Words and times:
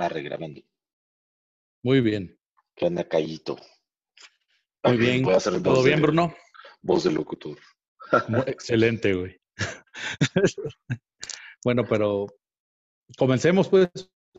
Arre, 0.00 0.22
grabando. 0.22 0.62
Muy 1.82 2.00
bien. 2.00 2.38
¿Qué 2.74 2.86
anda, 2.86 3.06
Callito? 3.06 3.56
Muy 4.84 4.96
bien. 4.96 5.28
A 5.30 5.38
¿Todo 5.38 5.82
bien, 5.82 5.96
de- 5.96 6.02
Bruno? 6.02 6.34
Voz 6.80 7.04
de 7.04 7.12
locutor. 7.12 7.58
Muy- 8.28 8.40
excelente, 8.46 9.12
güey. 9.12 9.38
bueno, 11.64 11.84
pero 11.86 12.26
comencemos, 13.18 13.68
pues. 13.68 13.90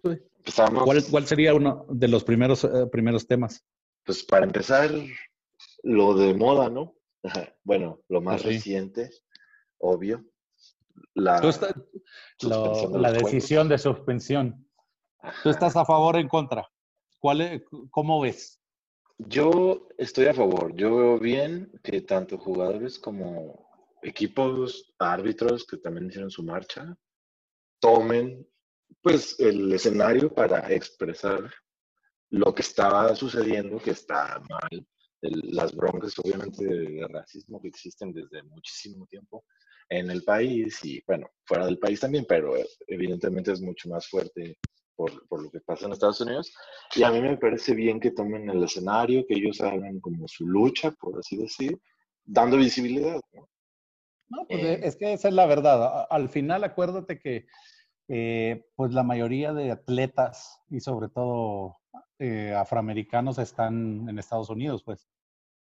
Empezamos. 0.03 0.83
¿Cuál, 0.83 1.03
cuál 1.11 1.27
sería 1.27 1.53
uno 1.53 1.85
de 1.89 2.07
los 2.07 2.23
primeros, 2.23 2.63
eh, 2.63 2.87
primeros 2.91 3.27
temas? 3.27 3.63
Pues 4.03 4.23
para 4.23 4.45
empezar, 4.47 4.89
lo 5.83 6.15
de 6.15 6.33
moda, 6.33 6.69
¿no? 6.71 6.95
Bueno, 7.63 8.01
lo 8.09 8.19
más 8.21 8.41
Sí. 8.41 8.47
reciente, 8.47 9.11
obvio. 9.77 10.25
La, 11.13 11.39
la 12.41 13.11
decisión 13.11 13.69
de 13.69 13.77
suspensión. 13.77 14.67
¿Tú 15.43 15.49
estás 15.49 15.75
a 15.75 15.85
favor 15.85 16.15
o 16.15 16.19
en 16.19 16.27
contra? 16.27 16.67
¿Cuál 17.19 17.41
es- 17.41 17.61
¿Cómo 17.89 18.21
ves? 18.21 18.59
Yo 19.17 19.87
estoy 19.97 20.25
a 20.25 20.33
favor. 20.33 20.73
Yo 20.75 20.95
veo 20.95 21.19
bien 21.19 21.71
que 21.83 22.01
tanto 22.01 22.37
jugadores 22.37 22.97
como 22.97 23.69
equipos, 24.01 24.93
árbitros 24.97 25.65
que 25.65 25.77
también 25.77 26.07
hicieron 26.07 26.31
su 26.31 26.43
marcha, 26.43 26.97
tomen 27.79 28.47
pues 29.01 29.39
el 29.39 29.71
escenario 29.71 30.33
para 30.33 30.59
expresar 30.73 31.51
lo 32.29 32.53
que 32.53 32.61
estaba 32.61 33.15
sucediendo, 33.15 33.77
que 33.77 33.91
está 33.91 34.41
mal, 34.49 34.85
el- 35.21 35.41
las 35.55 35.73
broncas 35.75 36.17
obviamente 36.19 36.63
de 36.65 37.07
racismo 37.07 37.61
que 37.61 37.67
existen 37.69 38.11
desde 38.11 38.43
muchísimo 38.43 39.05
tiempo 39.07 39.45
en 39.89 40.09
el 40.09 40.23
país 40.23 40.83
y 40.83 41.01
bueno, 41.05 41.27
fuera 41.45 41.65
del 41.65 41.77
país 41.79 41.99
también, 41.99 42.25
pero 42.27 42.55
eh, 42.55 42.67
evidentemente 42.87 43.51
es 43.51 43.61
mucho 43.61 43.89
más 43.89 44.07
fuerte 44.07 44.57
por, 45.01 45.27
por 45.27 45.41
lo 45.41 45.49
que 45.49 45.59
pasa 45.61 45.85
en 45.87 45.93
Estados 45.93 46.21
Unidos. 46.21 46.53
Y 46.95 47.01
a 47.01 47.09
mí 47.11 47.19
me 47.21 47.35
parece 47.37 47.73
bien 47.73 47.99
que 47.99 48.11
tomen 48.11 48.47
el 48.49 48.63
escenario, 48.63 49.25
que 49.27 49.33
ellos 49.33 49.59
hagan 49.61 49.99
como 49.99 50.27
su 50.27 50.45
lucha, 50.47 50.91
por 50.91 51.17
así 51.17 51.37
decir, 51.37 51.79
dando 52.23 52.57
visibilidad. 52.57 53.19
¿no? 53.33 53.47
No, 54.29 54.45
pues 54.47 54.61
Eh. 54.63 54.79
es 54.83 54.95
que 54.95 55.13
esa 55.13 55.27
es 55.29 55.33
la 55.33 55.47
verdad. 55.47 56.05
Al 56.09 56.29
final, 56.29 56.63
acuérdate 56.63 57.19
que 57.19 57.47
eh, 58.07 58.65
pues 58.75 58.91
la 58.93 59.03
mayoría 59.03 59.53
de 59.53 59.71
atletas 59.71 60.59
y 60.69 60.81
sobre 60.81 61.09
todo 61.09 61.77
eh, 62.19 62.53
afroamericanos 62.53 63.39
están 63.39 64.07
en 64.07 64.19
Estados 64.19 64.49
Unidos, 64.49 64.83
pues. 64.83 65.07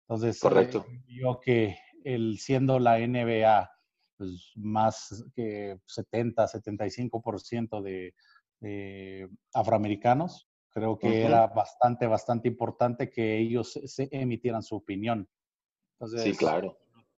Entonces, 0.07 0.39
Correcto. 0.41 0.85
eh, 0.89 1.01
yo 1.09 1.41
que 1.41 1.77
el 2.05 2.39
siendo 2.39 2.79
la 2.79 2.98
NBA, 2.98 3.71
pues 4.17 4.53
más 4.55 5.25
que 5.35 5.81
70, 5.87 6.47
75% 6.47 7.83
de, 7.83 8.15
de 8.61 9.29
afroamericanos, 9.53 10.49
creo 10.71 10.99
que 10.99 11.23
era 11.23 11.47
bastante, 11.49 12.07
bastante 12.07 12.49
importante 12.49 13.11
que 13.11 13.39
ellos 13.39 13.73
se- 13.85 14.09
emitieran 14.11 14.63
su 14.63 14.77
opinión. 14.77 15.29
Entonces, 15.99 16.23
Sí, 16.23 16.37
claro. 16.37 16.77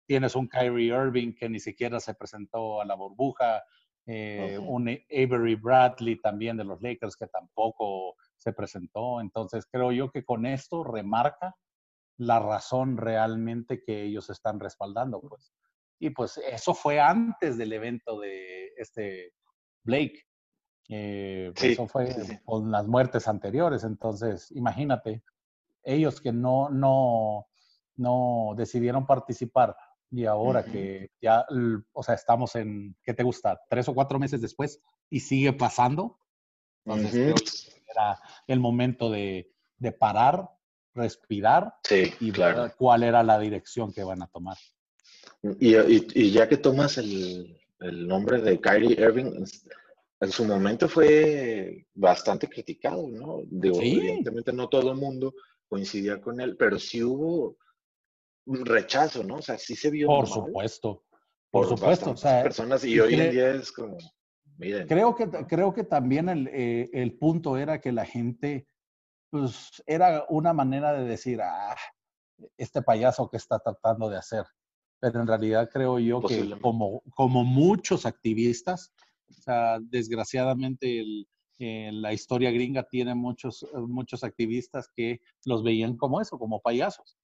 tienes 0.07 0.35
un 0.37 0.49
Kyrie 0.49 0.89
Irving 0.95 1.33
que 1.35 1.49
ni 1.49 1.61
siquiera 1.61 2.01
se 2.01 2.15
presentó 2.15 2.81
a 2.81 2.85
la 2.85 2.95
burbuja, 2.95 3.63
eh, 4.07 4.59
un 4.59 4.89
Avery 5.11 5.55
Bradley 5.55 6.21
también 6.21 6.57
de 6.59 6.65
los 6.65 6.83
Lakers 6.83 7.17
que 7.17 7.27
tampoco 7.27 8.17
se 8.37 8.53
presentó. 8.53 9.21
Entonces 9.21 9.67
creo 9.71 9.93
yo 9.93 10.11
que 10.11 10.25
con 10.25 10.45
esto 10.47 10.85
remarca 10.85 11.57
la 12.19 12.39
razón 12.39 12.97
realmente 12.99 13.83
que 13.83 14.03
ellos 14.03 14.29
están 14.31 14.61
respaldando, 14.61 15.21
pues. 15.21 15.53
Y 15.99 16.11
pues 16.11 16.37
eso 16.39 16.75
fue 16.75 17.01
antes 17.01 17.57
del 17.57 17.73
evento 17.73 18.21
de 18.21 18.73
este 18.77 19.33
Blake. 19.85 20.23
Eh, 20.89 21.53
Sí, 21.57 21.69
eso 21.73 21.87
fue 21.87 22.13
sí, 22.13 22.21
sí. 22.27 22.39
con 22.45 22.71
las 22.71 22.87
muertes 22.87 23.27
anteriores. 23.29 23.85
Entonces, 23.85 24.51
imagínate, 24.53 25.23
ellos 25.83 26.21
que 26.21 26.33
no, 26.33 26.69
no, 26.71 27.47
no 27.97 28.55
decidieron 28.57 29.07
participar 29.07 29.77
y 30.11 30.27
ahora 30.27 30.65
que 30.65 31.11
ya, 31.21 31.45
o 31.93 32.03
sea, 32.03 32.15
estamos 32.15 32.55
en, 32.55 32.95
¿qué 33.03 33.15
te 33.15 33.23
gusta? 33.23 33.61
Tres 33.69 33.89
o 33.89 33.95
cuatro 33.95 34.19
meses 34.19 34.41
después 34.41 34.81
y 35.11 35.21
sigue 35.21 35.53
pasando. 35.53 36.19
Entonces, 36.85 37.15
Ujú. 37.15 37.23
creo 37.25 37.35
que 37.37 37.91
era 37.91 38.19
el 38.47 38.61
momento 38.61 39.11
de, 39.11 39.51
de 39.79 39.93
parar, 39.93 40.49
respirar 40.95 41.75
y 42.21 42.31
claro. 42.31 42.63
ver 42.63 42.75
cuál 42.77 43.03
era 43.03 43.23
la 43.23 43.39
dirección 43.39 43.93
que 43.93 44.05
van 44.05 44.23
a 44.23 44.27
tomar. 44.29 44.57
Y, 45.59 45.75
y- 45.77 46.07
y 46.15 46.31
ya 46.31 46.49
que 46.49 46.57
tomas 46.59 46.99
el, 46.99 47.59
el 47.81 48.07
nombre 48.07 48.41
de 48.41 48.61
Kyrie 48.61 48.93
Irving, 49.01 49.45
en 50.25 50.33
su 50.33 50.45
momento 50.45 50.89
fue 50.89 51.87
bastante 51.95 52.49
criticado, 52.49 53.09
¿no? 53.09 53.43
Digo, 53.47 53.81
Sí. 53.81 53.99
evidentemente 53.99 54.53
no 54.53 54.69
todo 54.69 54.91
el 54.93 54.99
mundo 54.99 55.35
coincidía 55.69 56.21
con 56.21 56.41
él, 56.41 56.57
pero 56.57 56.79
sí 56.79 57.03
hubo 57.03 57.57
un 58.47 58.65
rechazo, 58.67 59.23
¿no? 59.25 59.37
O 59.37 59.43
sea, 59.43 59.59
sí 59.59 59.75
se 59.75 59.91
vio 59.91 60.07
Por 60.09 60.27
supuesto, 60.27 61.05
por 61.51 61.69
por 61.69 61.79
supuesto. 61.79 62.11
O 62.11 62.17
sea, 62.17 62.43
personas 62.43 62.85
y, 62.85 62.95
y 62.95 63.01
hoy 63.01 63.15
en 63.15 63.31
día 63.31 63.51
es 63.53 63.73
como, 63.73 63.97
miren, 64.59 64.87
Creo 64.87 65.15
que, 65.15 65.29
creo 65.49 65.73
que 65.73 65.85
también 65.85 66.29
el, 66.29 66.49
eh, 66.49 66.91
el 66.93 67.17
punto 67.17 67.57
era 67.57 67.81
que 67.81 67.93
la 67.93 68.05
gente, 68.05 68.67
pues 69.31 69.83
era 69.87 70.27
una 70.29 70.53
manera 70.53 70.93
de 70.93 71.05
decir, 71.05 71.41
ah, 71.43 71.77
este 72.57 72.83
payaso 72.83 73.29
que 73.31 73.37
está 73.37 73.59
tratando 73.59 74.09
de 74.11 74.17
hacer. 74.17 74.45
Pero 75.01 75.21
en 75.21 75.27
realidad 75.27 75.69
creo 75.73 75.99
yo 75.99 76.23
que 76.23 76.59
como, 76.61 77.03
como 77.15 77.45
muchos 77.45 78.07
activistas, 78.07 78.93
o 79.29 79.33
sea, 79.33 79.79
desgraciadamente 79.81 81.01
el- 81.01 81.27
eh, 81.59 81.91
la 81.93 82.13
historia 82.13 82.51
gringa 82.51 82.83
tiene 82.83 83.15
muchos, 83.15 83.63
eh, 83.63 83.67
muchos 83.87 84.25
activistas 84.25 84.89
que 84.95 85.21
los 85.45 85.63
veían 85.63 85.97
como 85.97 86.21
eso, 86.21 86.39
como 86.39 86.61
payasos. 86.61 87.17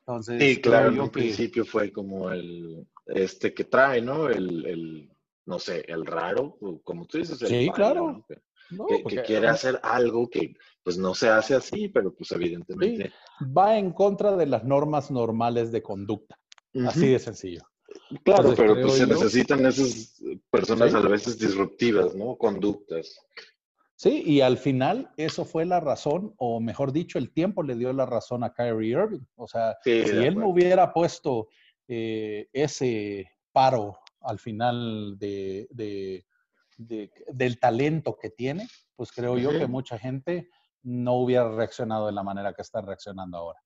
Entonces, 0.00 0.40
Sí, 0.42 0.60
claro, 0.60 0.88
en 0.90 1.00
un 1.00 1.06
que- 1.06 1.12
principio 1.20 1.64
fue 1.64 1.90
como 1.92 2.30
el, 2.30 2.86
este 3.06 3.52
que 3.52 3.64
trae, 3.64 4.00
¿no? 4.00 4.28
El, 4.28 4.64
el, 4.66 5.10
no 5.46 5.58
sé, 5.58 5.84
el 5.88 6.06
raro, 6.06 6.56
como 6.84 7.06
tú 7.06 7.18
dices, 7.18 7.40
el 7.42 7.48
Sí, 7.48 7.70
claro. 7.74 8.12
¿no? 8.12 8.24
Que, 8.28 8.36
no, 8.70 8.86
que- 8.86 8.96
que 8.98 9.02
porque- 9.02 9.22
quiere 9.22 9.48
hacer 9.48 9.80
algo 9.82 10.28
que 10.28 10.54
pues 10.82 10.96
no 10.98 11.14
se 11.14 11.28
hace 11.30 11.54
así, 11.54 11.88
pero 11.88 12.14
pues 12.14 12.30
evidentemente. 12.32 13.12
va 13.56 13.76
en 13.78 13.90
contra 13.92 14.36
de 14.36 14.46
las 14.46 14.64
normas 14.64 15.10
normales 15.10 15.72
de 15.72 15.82
conducta. 15.82 16.38
Así 16.86 17.08
de 17.08 17.18
sencillo. 17.18 17.62
Claro, 18.24 18.50
Entonces, 18.50 18.56
pero 18.56 18.74
pues 18.80 18.92
se 18.94 19.00
yo- 19.00 19.06
necesitan 19.06 19.66
esas 19.66 20.22
personas 20.50 20.90
Sí. 20.90 20.96
a 20.96 21.00
veces 21.00 21.38
disruptivas, 21.38 22.14
¿no? 22.14 22.36
Conductas. 22.36 23.18
Sí, 23.96 24.22
y 24.26 24.40
al 24.40 24.58
final 24.58 25.10
eso 25.16 25.44
fue 25.44 25.64
la 25.64 25.80
razón, 25.80 26.34
o 26.38 26.60
mejor 26.60 26.92
dicho, 26.92 27.18
el 27.18 27.32
tiempo 27.32 27.62
le 27.62 27.76
dio 27.76 27.92
la 27.92 28.04
razón 28.06 28.42
a 28.44 28.52
Kyrie 28.52 28.90
Irving. 28.90 29.24
O 29.36 29.46
sea, 29.46 29.76
Sí, 29.84 30.02
si 30.04 30.16
él 30.16 30.36
no 30.36 30.48
hubiera 30.48 30.92
puesto 30.92 31.48
eh, 31.86 32.48
ese 32.52 33.30
paro 33.52 33.98
al 34.20 34.38
final 34.38 35.16
de, 35.18 35.66
de- 35.70 36.24
de- 36.78 37.10
del 37.28 37.58
talento 37.60 38.16
que 38.16 38.30
tiene, 38.30 38.66
pues 38.96 39.12
creo 39.12 39.36
yo 39.38 39.50
que 39.50 39.66
mucha 39.66 39.98
gente 39.98 40.48
no 40.82 41.14
hubiera 41.14 41.48
reaccionado 41.54 42.06
de 42.06 42.12
la 42.12 42.22
manera 42.22 42.52
que 42.54 42.62
están 42.62 42.86
reaccionando 42.86 43.36
ahora. 43.38 43.60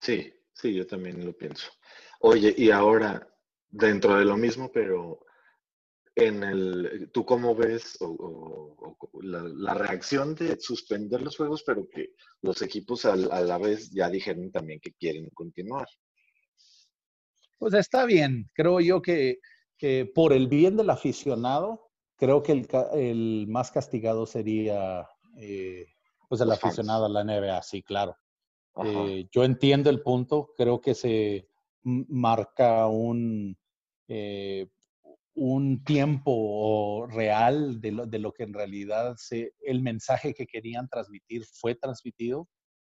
Sí, 0.00 0.32
sí, 0.52 0.72
yo 0.74 0.86
también 0.86 1.24
lo 1.26 1.32
pienso. 1.36 1.66
Oye, 2.20 2.54
y 2.56 2.70
ahora, 2.70 3.28
dentro 3.68 4.16
de 4.18 4.24
lo 4.24 4.36
mismo, 4.36 4.70
pero 4.72 5.20
en 6.14 6.42
el, 6.42 7.10
¿tú 7.12 7.24
cómo 7.26 7.54
ves 7.54 7.96
o, 8.00 8.06
o- 8.08 8.96
o 9.00 9.22
la, 9.22 9.42
la 9.42 9.74
reacción 9.74 10.34
de 10.34 10.58
suspender 10.58 11.20
los 11.22 11.36
juegos, 11.36 11.62
pero 11.64 11.86
que 11.88 12.14
los 12.42 12.62
equipos 12.62 13.04
a, 13.04 13.16
la 13.16 13.58
vez 13.58 13.90
ya 13.90 14.08
dijeron 14.08 14.50
también 14.50 14.80
que 14.80 14.92
quieren 14.94 15.28
continuar? 15.30 15.86
Pues 17.58 17.74
está 17.74 18.04
bien, 18.04 18.50
creo 18.54 18.80
yo 18.80 19.00
que, 19.02 19.38
que 19.78 20.10
por 20.14 20.32
el 20.32 20.46
bien 20.46 20.76
del 20.76 20.90
aficionado, 20.90 21.90
creo 22.16 22.42
que 22.42 22.52
el, 22.52 22.68
el 22.94 23.46
más 23.48 23.70
castigado 23.70 24.26
sería 24.26 25.06
eh, 25.38 25.86
pues 26.28 26.40
el 26.40 26.48
Los 26.48 26.58
fans. 26.58 26.74
aficionado 26.74 27.06
a 27.06 27.08
la 27.08 27.20
NBA, 27.22 27.62
sí, 27.62 27.82
claro. 27.82 28.16
Eh, 28.84 29.26
yo 29.32 29.44
entiendo 29.44 29.88
el 29.88 30.02
punto, 30.02 30.52
creo 30.56 30.80
que 30.82 30.94
se 30.94 31.48
marca 31.86 32.86
un, 32.88 33.56
eh, 34.08 34.68
un 35.34 35.84
tiempo 35.84 37.06
real 37.08 37.80
de 37.80 37.92
lo, 37.92 38.06
de 38.06 38.18
lo 38.18 38.32
que 38.32 38.42
en 38.42 38.54
realidad 38.54 39.14
se, 39.16 39.54
el 39.60 39.80
mensaje 39.82 40.34
que 40.34 40.46
querían 40.46 40.88
transmitir 40.88 41.44
fue 41.44 41.74
transmitido, 41.74 42.48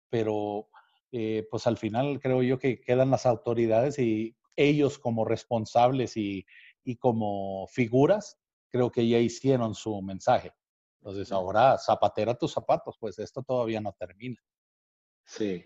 pero 0.09 0.69
eh, 1.11 1.45
pues 1.51 1.67
al 1.67 1.77
final 1.77 2.19
creo 2.19 2.41
yo 2.41 2.57
que 2.57 2.81
quedan 2.81 3.11
las 3.11 3.25
autoridades 3.25 3.99
y 3.99 4.35
ellos 4.55 4.97
como 4.97 5.25
responsables 5.25 6.17
y, 6.17 6.45
y 6.83 6.95
como 6.95 7.67
figuras, 7.67 8.39
creo 8.69 8.91
que 8.91 9.07
ya 9.07 9.19
hicieron 9.19 9.75
su 9.75 10.01
mensaje. 10.01 10.51
Entonces 10.99 11.31
ahora 11.31 11.77
zapatera 11.77 12.35
tus 12.35 12.53
zapatos, 12.53 12.97
pues 12.99 13.19
esto 13.19 13.43
todavía 13.43 13.79
no 13.79 13.93
termina. 13.93 14.41
Sí, 15.25 15.63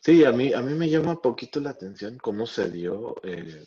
sí, 0.00 0.24
a 0.24 0.32
mí, 0.32 0.52
a 0.52 0.62
mí 0.62 0.74
me 0.74 0.88
llama 0.88 1.12
un 1.12 1.20
poquito 1.20 1.60
la 1.60 1.70
atención 1.70 2.18
cómo 2.18 2.46
se 2.46 2.70
dio 2.70 3.14
eh, 3.22 3.64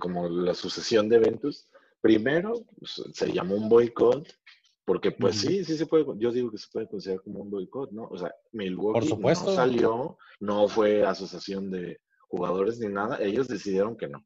como 0.00 0.28
la 0.28 0.54
sucesión 0.54 1.08
de 1.08 1.16
eventos. 1.16 1.68
Primero, 2.00 2.54
pues, 2.78 3.02
se 3.12 3.32
llamó 3.32 3.56
un 3.56 3.68
boicot 3.68 4.26
Porque 4.84 5.10
pues 5.10 5.36
sí, 5.36 5.64
sí 5.64 5.76
se 5.76 5.86
puede, 5.86 6.04
yo 6.18 6.30
digo 6.30 6.50
que 6.50 6.58
se 6.58 6.68
puede 6.72 6.88
considerar 6.88 7.22
como 7.22 7.40
un 7.40 7.50
boicot, 7.50 7.90
¿no? 7.90 8.04
O 8.04 8.16
sea, 8.16 8.32
Milwaukee 8.52 9.08
Por 9.10 9.20
no 9.20 9.34
salió, 9.34 10.18
no 10.40 10.68
fue 10.68 11.04
asociación 11.04 11.70
de 11.70 11.98
jugadores 12.28 12.78
ni 12.78 12.88
nada, 12.88 13.18
ellos 13.20 13.48
decidieron 13.48 13.96
que 13.96 14.08
no. 14.08 14.24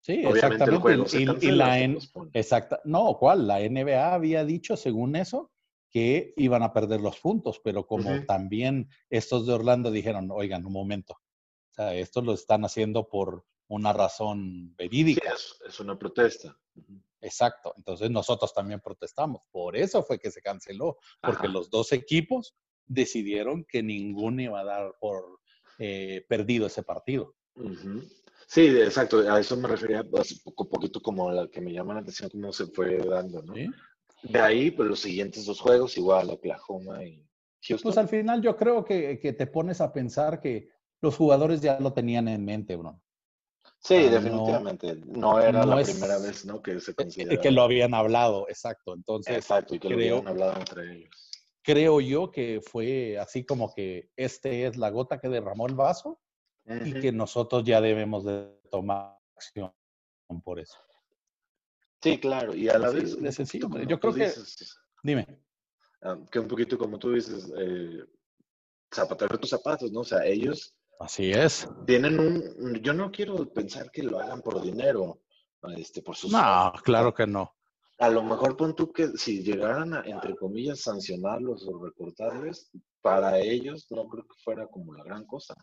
Sí, 0.00 0.22
Obviamente 0.24 0.70
el 0.70 0.76
juego 0.76 1.04
exactamente. 1.04 1.40
se 1.40 1.46
Y, 1.46 1.48
y 1.48 1.56
la 1.56 1.78
N- 1.78 1.98
exacta, 2.32 2.80
no, 2.84 3.16
¿cuál? 3.18 3.46
La 3.46 3.60
NBA 3.60 4.14
había 4.14 4.44
dicho, 4.44 4.76
según 4.76 5.16
eso, 5.16 5.50
que 5.96 6.34
iban 6.36 6.62
a 6.62 6.74
perder 6.74 7.00
los 7.00 7.18
puntos, 7.20 7.58
pero 7.58 7.86
como 7.86 8.22
también 8.26 8.90
estos 9.08 9.46
de 9.46 9.54
Orlando 9.54 9.90
dijeron, 9.90 10.28
oigan, 10.30 10.66
un 10.66 10.72
momento, 10.74 11.14
o 11.14 11.72
sea, 11.72 11.94
esto 11.94 12.20
lo 12.20 12.34
están 12.34 12.66
haciendo 12.66 13.08
por 13.08 13.46
una 13.68 13.94
razón 13.94 14.68
Sí, 14.68 14.74
verídica. 14.76 15.32
es, 15.32 15.58
es 15.66 15.80
una 15.80 15.98
protesta. 15.98 16.54
Exacto. 17.22 17.72
Entonces 17.78 18.10
nosotros 18.10 18.52
también 18.52 18.80
protestamos. 18.80 19.40
Por 19.50 19.74
eso 19.74 20.02
fue 20.02 20.18
que 20.18 20.30
se 20.30 20.42
canceló, 20.42 20.98
porque 21.22 21.46
Ajá. 21.46 21.54
los 21.54 21.70
dos 21.70 21.90
equipos 21.92 22.54
decidieron 22.84 23.64
que 23.64 23.82
ninguno 23.82 24.42
iba 24.42 24.60
a 24.60 24.64
dar 24.64 24.94
por 25.00 25.40
eh, 25.78 26.26
perdido 26.28 26.66
ese 26.66 26.82
partido. 26.82 27.36
Sí, 28.46 28.66
exacto, 28.66 29.20
a 29.20 29.40
eso 29.40 29.56
me 29.56 29.66
refería 29.66 30.04
pues, 30.04 30.42
poco 30.42 30.68
poquito 30.68 31.00
como 31.00 31.32
la 31.32 31.48
que 31.48 31.62
me 31.62 31.72
llama 31.72 31.94
la 31.94 32.00
atención 32.00 32.28
cómo 32.28 32.52
se 32.52 32.66
fue 32.66 32.98
dando, 32.98 33.40
¿no? 33.42 33.54
¿sí? 33.54 33.66
De 34.28 34.40
ahí, 34.40 34.70
pues 34.70 34.88
los 34.88 35.00
siguientes 35.00 35.44
dos 35.46 35.60
juegos, 35.60 35.96
igual 35.96 36.30
Oklahoma 36.30 37.02
y 37.04 37.24
Houston. 37.62 37.82
Pues 37.82 37.98
al 37.98 38.08
final 38.08 38.42
yo 38.42 38.56
creo 38.56 38.84
que, 38.84 39.18
que 39.18 39.32
te 39.32 39.46
pones 39.46 39.80
a 39.80 39.92
pensar 39.92 40.40
que 40.40 40.68
los 41.00 41.16
jugadores 41.16 41.60
ya 41.60 41.78
lo 41.80 41.92
tenían 41.92 42.28
en 42.28 42.44
mente, 42.44 42.74
Bruno. 42.76 43.02
sí, 43.78 43.94
ah, 43.94 44.10
definitivamente. 44.10 44.96
No, 45.06 45.38
era 45.40 45.64
no 45.64 45.74
la 45.76 45.80
es- 45.82 45.90
primera 45.90 46.18
vez, 46.18 46.44
¿no? 46.44 46.62
Que 46.62 46.80
se 46.80 46.94
consideraba. 46.94 47.40
Que 47.40 47.50
lo 47.50 47.62
habían 47.62 47.94
hablado, 47.94 48.48
exacto. 48.48 48.94
Entonces, 48.94 49.36
Exacto, 49.36 49.74
y 49.74 49.78
que 49.78 49.88
lo 49.90 49.96
creo- 49.96 50.16
habían 50.18 50.28
hablado 50.28 50.58
entre 50.58 50.92
ellos. 50.96 51.30
creo 51.62 52.00
yo 52.00 52.30
que 52.30 52.60
fue 52.62 53.18
así 53.18 53.44
como 53.44 53.74
que 53.74 54.10
este 54.16 54.66
es 54.66 54.76
la 54.76 54.90
gota 54.90 55.18
que 55.20 55.28
derramó 55.28 55.66
el 55.66 55.74
vaso 55.74 56.20
y 56.84 56.94
que 57.00 57.12
nosotros 57.12 57.62
ya 57.64 57.80
debemos 57.80 58.24
de 58.24 58.48
tomar 58.70 59.18
acción 59.36 59.72
por 60.44 60.58
eso. 60.58 60.78
Sí, 62.12 62.18
claro, 62.18 62.54
y 62.54 62.68
a 62.68 62.78
la 62.78 62.90
vez. 62.90 63.10
poquito 63.14 63.32
sencillo, 63.32 63.68
como 63.68 63.82
yo 63.84 63.98
creo 64.00 64.14
que- 64.14 64.24
dices, 64.26 64.78
Dime. 65.02 65.26
ah, 66.02 66.16
que 66.30 66.38
un 66.38 66.48
poquito 66.48 66.78
como 66.78 66.98
tú 66.98 67.12
dices, 67.12 67.52
eh, 67.58 68.04
zapatero 68.94 69.38
tus 69.38 69.50
zapatos, 69.50 69.90
¿no? 69.92 70.00
O 70.00 70.04
sea, 70.04 70.24
ellos 70.24 70.74
Así 71.00 71.30
es. 71.32 71.68
tienen 71.86 72.18
un. 72.18 72.74
Yo 72.82 72.92
no 72.92 73.10
quiero 73.10 73.52
pensar 73.52 73.90
que 73.90 74.02
lo 74.02 74.18
hagan 74.20 74.40
por 74.42 74.62
dinero, 74.62 75.20
este, 75.76 76.02
por 76.02 76.16
sus. 76.16 76.32
No, 76.32 76.72
claro 76.84 77.12
que 77.12 77.26
no. 77.26 77.52
A 77.98 78.10
lo 78.10 78.22
mejor 78.22 78.56
pon 78.56 78.74
tú 78.76 78.92
que 78.92 79.08
si 79.16 79.42
llegaran 79.42 79.94
a, 79.94 80.02
entre 80.04 80.36
comillas, 80.36 80.80
sancionarlos 80.80 81.66
o 81.66 81.82
recortarles, 81.82 82.70
para 83.00 83.38
ellos 83.38 83.86
no 83.90 84.06
creo 84.08 84.24
que 84.26 84.34
fuera 84.44 84.66
como 84.66 84.92
la 84.94 85.02
gran 85.04 85.24
cosa. 85.26 85.54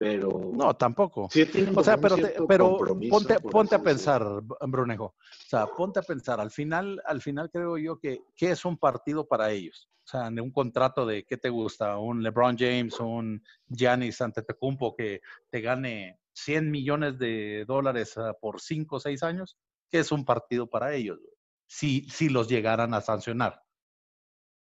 Pero 0.00 0.50
No, 0.54 0.74
tampoco. 0.74 1.28
sí 1.30 1.44
O 1.76 1.84
sea, 1.84 1.98
pero, 1.98 2.16
te- 2.16 2.34
pero 2.48 2.78
ponte, 3.10 3.38
ponte 3.38 3.74
a 3.74 3.82
pensar, 3.82 4.24
Brunejo. 4.66 5.04
O 5.04 5.14
sea, 5.46 5.66
ponte 5.66 5.98
a 5.98 6.02
pensar. 6.02 6.40
Al 6.40 6.50
final, 6.50 7.02
al 7.04 7.20
final 7.20 7.50
creo 7.50 7.76
yo 7.76 7.98
que, 7.98 8.22
que 8.34 8.50
es 8.52 8.64
un 8.64 8.78
partido 8.78 9.28
para 9.28 9.50
ellos. 9.50 9.90
O 10.02 10.08
sea, 10.08 10.28
en 10.28 10.40
un 10.40 10.52
contrato 10.52 11.04
de, 11.04 11.26
¿qué 11.26 11.36
te 11.36 11.50
gusta? 11.50 11.98
Un 11.98 12.22
LeBron 12.22 12.56
James, 12.58 12.98
un 12.98 13.44
Giannis 13.68 14.22
Antetokounmpo 14.22 14.96
que 14.96 15.20
te 15.50 15.60
gane 15.60 16.18
100 16.32 16.70
millones 16.70 17.18
de 17.18 17.66
dólares 17.68 18.16
ah, 18.16 18.32
por 18.40 18.58
5 18.62 18.96
o 18.96 19.00
6 19.00 19.22
años, 19.22 19.58
que 19.90 19.98
es 19.98 20.10
un 20.12 20.24
partido 20.24 20.66
para 20.66 20.94
ellos, 20.94 21.18
si, 21.66 22.08
si 22.08 22.30
los 22.30 22.48
llegaran 22.48 22.94
a 22.94 23.02
sancionar. 23.02 23.60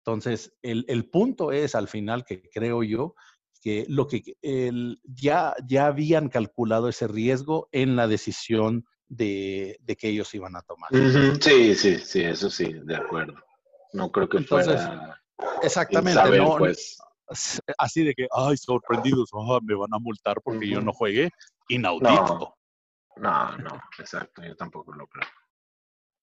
Entonces, 0.04 0.56
el, 0.62 0.84
el 0.86 1.10
punto 1.10 1.50
es 1.50 1.74
al 1.74 1.88
final 1.88 2.24
que 2.24 2.48
creo 2.48 2.84
yo 2.84 3.16
que 3.60 3.86
lo 3.88 4.06
que 4.06 4.22
el, 4.42 5.00
ya, 5.04 5.54
ya 5.66 5.86
habían 5.86 6.28
calculado 6.28 6.88
ese 6.88 7.08
riesgo 7.08 7.68
en 7.72 7.96
la 7.96 8.06
decisión 8.08 8.86
de, 9.08 9.78
de 9.80 9.96
que 9.96 10.08
ellos 10.08 10.34
iban 10.34 10.56
a 10.56 10.62
tomar. 10.62 10.90
Sí, 11.40 11.74
sí, 11.74 11.98
sí, 11.98 12.22
eso 12.22 12.50
sí, 12.50 12.72
de 12.84 12.96
acuerdo. 12.96 13.34
No 13.92 14.10
creo 14.10 14.28
que 14.28 14.38
Entonces, 14.38 14.80
fuera 14.80 15.22
Exactamente, 15.62 16.20
saber, 16.20 16.42
no, 16.42 16.56
pues. 16.58 16.98
así 17.78 18.04
de 18.04 18.14
que, 18.14 18.26
ay, 18.32 18.56
sorprendidos, 18.56 19.30
ah, 19.34 19.58
me 19.62 19.74
van 19.74 19.92
a 19.92 19.98
multar 19.98 20.40
porque 20.42 20.68
yo 20.68 20.80
no 20.80 20.92
juegué. 20.92 21.30
Inaudito. 21.68 22.56
No, 23.16 23.56
no, 23.58 23.80
exacto, 23.98 24.42
yo 24.42 24.54
tampoco 24.56 24.92
lo 24.92 25.06
creo. 25.06 25.28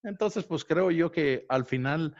Entonces, 0.04 0.44
pues 0.44 0.66
creo 0.66 0.92
yo 0.92 1.12
que 1.12 1.46
al 1.50 1.66
final 1.66 2.16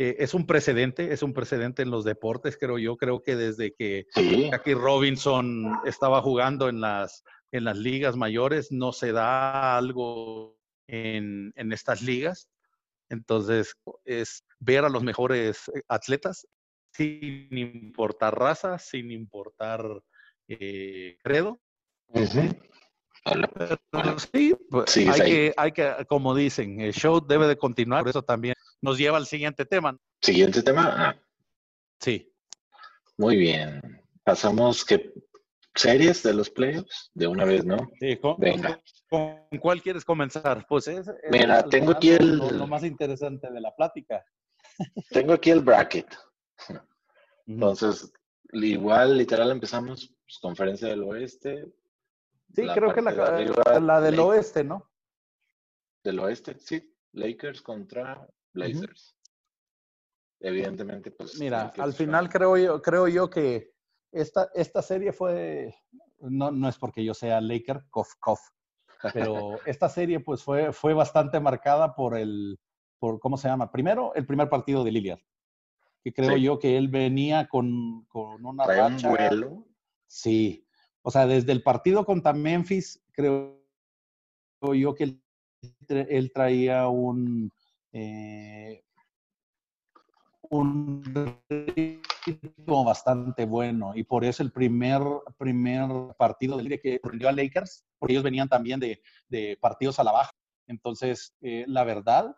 eh, 0.00 0.14
es 0.20 0.32
un 0.32 0.46
precedente, 0.46 1.12
es 1.12 1.24
un 1.24 1.34
precedente 1.34 1.82
en 1.82 1.90
los 1.90 2.04
deportes, 2.04 2.56
creo 2.56 2.78
yo. 2.78 2.96
Creo 2.96 3.20
que 3.20 3.34
desde 3.34 3.74
que 3.74 4.06
Sí, 4.14 4.48
Jackie 4.48 4.74
Robinson 4.74 5.72
estaba 5.84 6.22
jugando 6.22 6.68
en 6.68 6.80
las, 6.80 7.24
en 7.50 7.64
las 7.64 7.76
ligas 7.76 8.14
mayores, 8.14 8.70
no 8.70 8.92
se 8.92 9.10
da 9.10 9.76
algo 9.76 10.56
en, 10.86 11.52
en 11.56 11.72
estas 11.72 12.00
ligas. 12.00 12.48
Entonces, 13.08 13.74
es 14.04 14.44
ver 14.60 14.84
a 14.84 14.88
los 14.88 15.02
mejores 15.02 15.68
eh, 15.74 15.82
atletas 15.88 16.46
sin 16.92 17.58
importar 17.58 18.38
raza, 18.38 18.78
sin 18.78 19.10
importar 19.10 19.84
eh, 20.46 21.16
credo. 21.24 21.60
Hola. 23.24 23.50
Sí, 24.32 24.54
pues, 24.70 24.96
hay 24.96 25.20
que, 25.20 25.54
hay 25.56 25.72
que, 25.72 25.92
como 26.08 26.36
dicen, 26.36 26.80
el 26.80 26.92
show 26.92 27.20
debe 27.20 27.48
de 27.48 27.56
continuar. 27.56 28.02
Por 28.02 28.10
eso 28.10 28.22
también 28.22 28.54
nos 28.80 28.98
lleva 28.98 29.16
al 29.16 29.26
siguiente 29.26 29.64
tema. 29.64 29.98
Siguiente 30.22 30.62
tema. 30.62 30.94
Ah, 30.96 31.16
Sí. 32.00 32.32
muy 33.16 33.36
bien. 33.36 33.80
Pasamos 34.24 34.84
que 34.84 35.12
series 35.74 36.22
de 36.22 36.34
los 36.34 36.50
playoffs 36.50 37.10
de 37.14 37.26
una 37.26 37.44
vez, 37.44 37.64
¿no? 37.64 37.90
Sí, 38.00 38.16
¿con, 38.18 38.36
Venga. 38.38 38.80
con- 39.08 39.48
con 39.50 39.58
cuál 39.60 39.80
quieres 39.82 40.04
comenzar? 40.04 40.66
Pues 40.68 40.86
es, 40.88 41.08
es 41.08 41.14
Mira, 41.30 41.62
tengo 41.64 41.92
aquí 41.92 42.10
el- 42.10 42.36
lo, 42.36 42.50
lo 42.50 42.66
más 42.66 42.84
interesante 42.84 43.50
de 43.50 43.60
la 43.60 43.74
plática. 43.74 44.24
Tengo 45.10 45.32
aquí 45.32 45.50
el 45.50 45.60
bracket. 45.60 46.06
Entonces, 47.46 48.12
igual, 48.52 49.16
literal, 49.16 49.50
empezamos 49.50 50.14
pues, 50.24 50.38
conferencia 50.40 50.88
del 50.88 51.02
oeste. 51.04 51.66
Sí, 52.54 52.66
creo 52.74 52.92
que 52.94 53.00
la, 53.02 53.14
parte 53.14 53.32
de 53.32 53.42
arriba, 53.50 53.80
la 53.80 54.00
del 54.00 54.18
oeste, 54.20 54.64
¿no? 54.64 54.90
Del 56.04 56.18
oeste, 56.20 56.58
sí. 56.58 56.94
Lakers 57.12 57.62
contra 57.62 58.26
Blazers. 58.52 59.14
Evidentemente, 60.40 61.10
pues. 61.10 61.38
Mira, 61.40 61.72
al 61.78 61.92
final 61.92 62.28
creo 62.28 62.56
yo, 62.56 62.80
creo 62.80 63.08
yo 63.08 63.28
que 63.28 63.72
esta, 64.12 64.48
esta 64.54 64.82
serie 64.82 65.12
fue, 65.12 65.74
no, 66.20 66.50
no 66.50 66.68
es 66.68 66.78
porque 66.78 67.04
yo 67.04 67.12
sea 67.12 67.40
Laker, 67.40 67.84
cof, 67.90 68.14
cof, 68.20 68.40
pero 69.12 69.58
esta 69.66 69.88
serie 69.88 70.20
pues 70.20 70.42
fue, 70.42 70.72
fue 70.72 70.94
bastante 70.94 71.40
marcada 71.40 71.94
por 71.94 72.16
el, 72.16 72.58
por, 73.00 73.18
¿cómo 73.18 73.36
se 73.36 73.48
llama? 73.48 73.72
Primero, 73.72 74.14
el 74.14 74.26
primer 74.26 74.48
partido 74.48 74.84
de 74.84 74.92
Lillard, 74.92 75.20
que 76.04 76.12
creo 76.12 76.36
Sí. 76.36 76.42
yo 76.42 76.58
que 76.60 76.76
él 76.76 76.88
venía 76.88 77.48
con, 77.48 78.04
con 78.06 78.44
una 78.46 78.64
Trae 78.64 78.80
un 78.86 78.92
racha. 78.92 79.08
vuelo. 79.08 79.66
Sí, 80.06 80.64
o 81.02 81.10
sea, 81.10 81.26
desde 81.26 81.50
el 81.52 81.62
partido 81.64 82.04
contra 82.06 82.32
Memphis, 82.32 83.04
creo 83.12 83.60
yo 84.74 84.94
que 84.94 85.04
él, 85.04 85.22
él 85.88 86.32
traía 86.32 86.86
un, 86.88 87.52
eh, 88.00 88.84
un 90.50 91.02
ritmo 91.48 92.84
bastante 92.84 93.44
bueno 93.44 93.92
y 93.94 94.04
por 94.04 94.24
eso 94.24 94.42
el 94.42 94.52
primer, 94.52 95.02
primer 95.36 95.88
partido 96.16 96.56
de 96.56 96.62
liga 96.62 96.78
que 96.78 97.00
prendió 97.00 97.28
a 97.28 97.32
Lakers, 97.32 97.84
porque 97.98 98.12
ellos 98.14 98.24
venían 98.24 98.48
también 98.48 98.80
de, 98.80 99.02
de 99.28 99.58
partidos 99.60 99.98
a 99.98 100.04
la 100.04 100.12
baja. 100.12 100.32
Entonces, 100.66 101.34
eh, 101.40 101.64
la 101.66 101.84
verdad, 101.84 102.36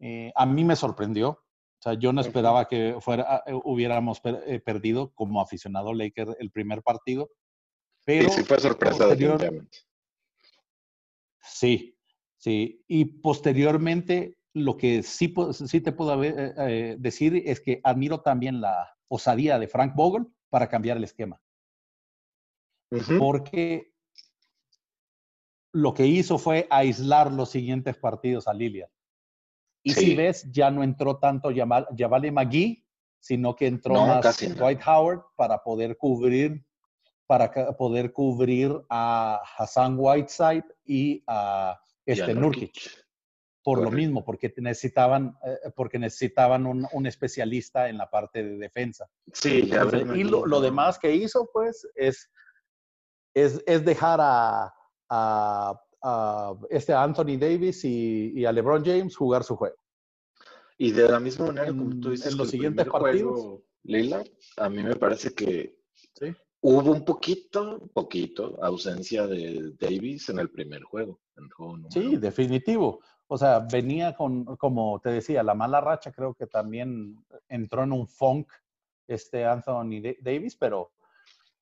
eh, 0.00 0.32
a 0.34 0.44
mí 0.46 0.64
me 0.64 0.76
sorprendió. 0.76 1.28
O 1.30 1.82
sea, 1.82 1.94
yo 1.94 2.12
no 2.12 2.20
esperaba 2.22 2.66
que 2.68 2.96
fuera, 3.00 3.42
eh, 3.46 3.52
hubiéramos 3.64 4.20
per- 4.20 4.42
eh, 4.46 4.60
perdido 4.60 5.12
como 5.14 5.40
aficionado 5.40 5.92
Lakers 5.92 6.36
el 6.38 6.50
primer 6.50 6.82
partido. 6.82 7.30
Pero 8.04 8.30
Sí, 8.30 8.38
sí 8.40 8.44
fue 8.44 8.58
sorpresa, 8.58 9.06
definitivamente. 9.06 9.78
Sí, 11.42 11.98
sí. 12.38 12.82
Y 12.88 13.04
posteriormente, 13.04 14.38
lo 14.56 14.78
que 14.78 15.02
sí, 15.02 15.28
te 15.82 15.92
puedo 15.92 16.24
eh, 16.24 16.54
eh, 16.56 16.96
decir 16.98 17.42
es 17.44 17.60
que 17.60 17.78
admiro 17.84 18.22
también 18.22 18.62
la 18.62 18.90
osadía 19.06 19.58
de 19.58 19.68
Frank 19.68 19.94
Vogel 19.94 20.26
para 20.48 20.66
cambiar 20.66 20.96
el 20.96 21.04
esquema. 21.04 21.38
Porque 23.18 23.92
lo 25.74 25.92
que 25.92 26.06
hizo 26.06 26.38
fue 26.38 26.66
aislar 26.70 27.30
los 27.30 27.50
siguientes 27.50 27.98
partidos 27.98 28.48
a 28.48 28.54
Lilian. 28.54 28.88
Y 29.82 29.92
Sí. 29.92 30.00
si 30.00 30.14
ves, 30.16 30.50
ya 30.50 30.70
no 30.70 30.82
entró 30.82 31.18
tanto 31.18 31.50
Jamal- 31.54 31.86
Javale 31.96 32.32
McGee, 32.32 32.82
sino 33.20 33.54
que 33.54 33.66
entró 33.66 33.92
No, 33.92 34.06
más 34.06 34.42
no. 34.42 34.54
Dwight 34.54 34.80
Howard 34.86 35.20
para 35.36 35.62
poder 35.62 35.98
cubrir 35.98 36.64
para 37.26 37.52
poder 37.76 38.12
cubrir 38.12 38.72
a 38.88 39.42
Hassan 39.58 39.96
Whiteside 39.98 40.64
y 40.84 41.22
a 41.26 41.78
Y 42.06 42.12
a 42.12 42.14
este 42.14 42.34
Nurkic. 42.34 43.05
Por 43.66 43.82
lo 43.82 43.90
mismo, 43.90 44.24
porque 44.24 44.54
necesitaban, 44.58 45.36
eh, 45.44 45.72
porque 45.74 45.98
necesitaban 45.98 46.66
un, 46.66 46.86
un, 46.92 47.04
especialista 47.04 47.88
en 47.88 47.98
la 47.98 48.08
parte 48.08 48.44
de 48.44 48.58
defensa. 48.58 49.10
Sí, 49.32 49.68
y 50.14 50.22
lo, 50.22 50.46
lo, 50.46 50.60
demás 50.60 51.00
que 51.00 51.12
hizo, 51.12 51.50
pues, 51.52 51.84
es, 51.96 52.30
es, 53.34 53.60
es 53.66 53.84
dejar 53.84 54.20
a, 54.22 54.72
a, 55.08 55.82
a, 56.00 56.54
este 56.70 56.94
Anthony 56.94 57.36
Davis 57.40 57.84
y, 57.84 58.34
y, 58.36 58.44
a 58.44 58.52
LeBron 58.52 58.84
James 58.84 59.16
jugar 59.16 59.42
su 59.42 59.56
juego. 59.56 59.74
Y 60.78 60.92
de 60.92 61.08
la 61.08 61.18
misma 61.18 61.46
manera, 61.46 61.66
como 61.66 61.98
tú 61.98 62.10
dices, 62.10 62.30
en 62.30 62.38
los 62.38 62.48
siguientes 62.48 62.86
partidos, 62.86 63.62
Lila, 63.82 64.22
a 64.58 64.68
mí 64.68 64.80
me 64.84 64.94
parece 64.94 65.34
que 65.34 65.76
¿Sí? 66.14 66.32
hubo 66.60 66.92
un 66.92 67.04
poquito, 67.04 67.80
poquito 67.92 68.62
ausencia 68.62 69.26
de 69.26 69.72
Davis 69.80 70.28
en 70.28 70.38
el 70.38 70.50
primer 70.50 70.84
juego. 70.84 71.20
El 71.36 71.50
juego 71.50 71.78
sí, 71.90 72.16
definitivo. 72.16 73.00
O 73.28 73.36
sea, 73.36 73.60
venía 73.60 74.14
con, 74.14 74.44
como 74.56 75.00
te 75.00 75.10
decía, 75.10 75.42
la 75.42 75.54
mala 75.54 75.80
racha, 75.80 76.12
creo 76.12 76.34
que 76.34 76.46
también 76.46 77.24
entró 77.48 77.82
en 77.82 77.92
un 77.92 78.06
funk 78.06 78.52
este 79.08 79.44
Anthony 79.44 80.00
Davis, 80.20 80.56
pero 80.56 80.92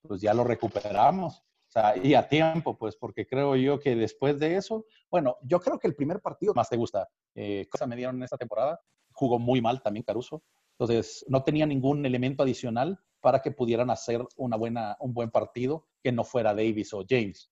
pues 0.03 0.21
ya 0.21 0.35
lo 0.35 0.45
recuperamos. 0.45 1.39
O 1.39 1.71
sea, 1.75 1.97
y 1.97 2.15
a 2.15 2.29
tiempo, 2.29 2.77
pues, 2.77 2.97
porque 2.97 3.27
creo 3.27 3.57
yo 3.57 3.81
que 3.81 3.97
después 3.97 4.39
de 4.39 4.57
eso, 4.57 4.87
bueno, 5.11 5.39
yo 5.43 5.59
creo 5.61 5.79
que 5.79 5.89
el 5.89 5.95
primer 5.95 6.21
partido 6.21 6.55
más 6.55 6.69
te 6.69 6.77
gusta, 6.77 7.09
eh, 7.35 7.67
cosa 7.71 7.87
me 7.87 7.97
dieron 7.97 8.17
en 8.17 8.23
esta 8.23 8.37
temporada, 8.37 8.81
jugó 9.13 9.39
muy 9.39 9.61
mal 9.61 9.83
también 9.83 10.05
Caruso. 10.05 10.43
Entonces, 10.79 11.25
no 11.29 11.43
tenía 11.43 11.67
ningún 11.67 12.05
elemento 12.05 12.43
adicional 12.43 13.01
para 13.21 13.41
que 13.41 13.51
pudieran 13.51 13.91
hacer 13.91 14.25
una 14.37 14.57
buena, 14.57 14.97
un 15.01 15.15
buen 15.15 15.31
partido 15.31 15.87
que 16.03 16.13
no 16.13 16.25
fuera 16.25 16.55
Davis 16.55 16.93
o 16.93 17.05
James. 17.09 17.51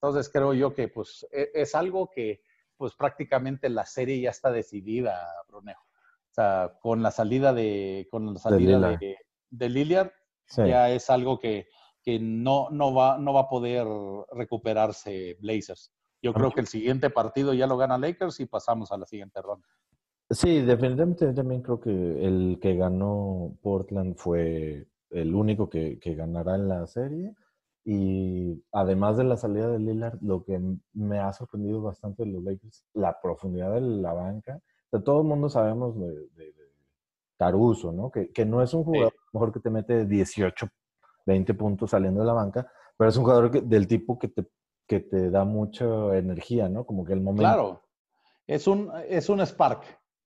Entonces, 0.00 0.30
creo 0.32 0.54
yo 0.54 0.74
que 0.74 0.88
pues, 0.88 1.26
e, 1.30 1.50
es 1.54 1.74
algo 1.74 2.08
que 2.08 2.40
pues 2.80 2.94
prácticamente 2.94 3.68
la 3.68 3.84
serie 3.84 4.18
ya 4.22 4.30
está 4.30 4.50
decidida, 4.50 5.14
Brunejo. 5.48 5.82
O 5.82 6.32
sea, 6.32 6.78
con 6.80 7.02
la 7.02 7.10
salida 7.10 7.52
de, 7.52 8.08
con 8.10 8.32
la 8.32 8.40
salida 8.40 8.96
de, 8.96 9.18
de, 9.50 9.68
Lillard, 9.68 10.10
ya 10.56 10.88
es 10.88 11.10
algo 11.10 11.38
que, 11.38 11.68
que, 12.02 12.18
no, 12.18 12.70
no, 12.70 12.94
va, 12.94 13.18
no 13.18 13.34
va 13.34 13.42
a 13.42 13.48
poder 13.50 13.86
recuperarse 14.32 15.36
Blazers. 15.42 15.92
Yo 16.22 16.32
creo 16.32 16.52
que 16.52 16.62
el 16.62 16.68
siguiente 16.68 17.10
partido 17.10 17.52
ya 17.52 17.66
lo 17.66 17.76
gana 17.76 17.98
Lakers 17.98 18.40
y 18.40 18.46
pasamos 18.46 18.90
a 18.92 18.96
la 18.96 19.04
siguiente 19.04 19.42
ronda. 19.42 19.68
Sí, 20.30 20.62
definitivamente 20.62 21.34
también 21.34 21.60
creo 21.60 21.80
que 21.80 21.90
el 21.90 22.58
que 22.62 22.76
ganó 22.76 23.58
Portland 23.60 24.16
fue 24.16 24.86
el 25.10 25.34
único 25.34 25.68
que, 25.68 25.98
que 25.98 26.14
ganará 26.14 26.54
en 26.54 26.66
la 26.66 26.86
serie. 26.86 27.34
Y 27.84 28.62
además 28.72 29.16
de 29.16 29.24
la 29.24 29.36
salida 29.36 29.68
de 29.68 29.78
Lillard, 29.78 30.18
lo 30.20 30.44
que 30.44 30.60
me 30.92 31.18
ha 31.18 31.32
sorprendido 31.32 31.80
bastante 31.80 32.24
de 32.24 32.30
los 32.30 32.42
Lakers, 32.42 32.84
la 32.92 33.20
profundidad 33.20 33.72
de 33.74 33.80
la 33.80 34.12
banca. 34.12 34.60
De 34.92 35.00
todo 35.00 35.22
el 35.22 35.26
mundo 35.26 35.48
sabemos 35.48 35.98
de, 35.98 36.10
de, 36.36 36.54
Caruso, 37.38 37.90
¿no? 37.90 38.10
Que, 38.10 38.30
que, 38.30 38.44
no 38.44 38.62
es 38.62 38.74
un 38.74 38.84
jugador 38.84 39.14
mejor 39.32 39.50
que 39.50 39.60
te 39.60 39.70
mete 39.70 40.04
18, 40.04 40.68
20 41.24 41.54
puntos 41.54 41.88
saliendo 41.88 42.20
de 42.20 42.26
la 42.26 42.34
banca, 42.34 42.70
pero 42.98 43.08
es 43.08 43.16
un 43.16 43.24
jugador 43.24 43.50
del 43.62 43.86
tipo 43.86 44.18
que 44.18 44.28
te, 44.28 44.46
que 44.86 45.00
te 45.00 45.30
da 45.30 45.44
mucha 45.44 46.18
energía, 46.18 46.68
¿no? 46.68 46.84
Como 46.84 47.02
que 47.02 47.14
el 47.14 47.22
momento. 47.22 47.44
Claro, 47.44 47.82
es 48.46 48.66
un, 48.66 48.90
es 49.08 49.30
un 49.30 49.40
spark. 49.40 49.84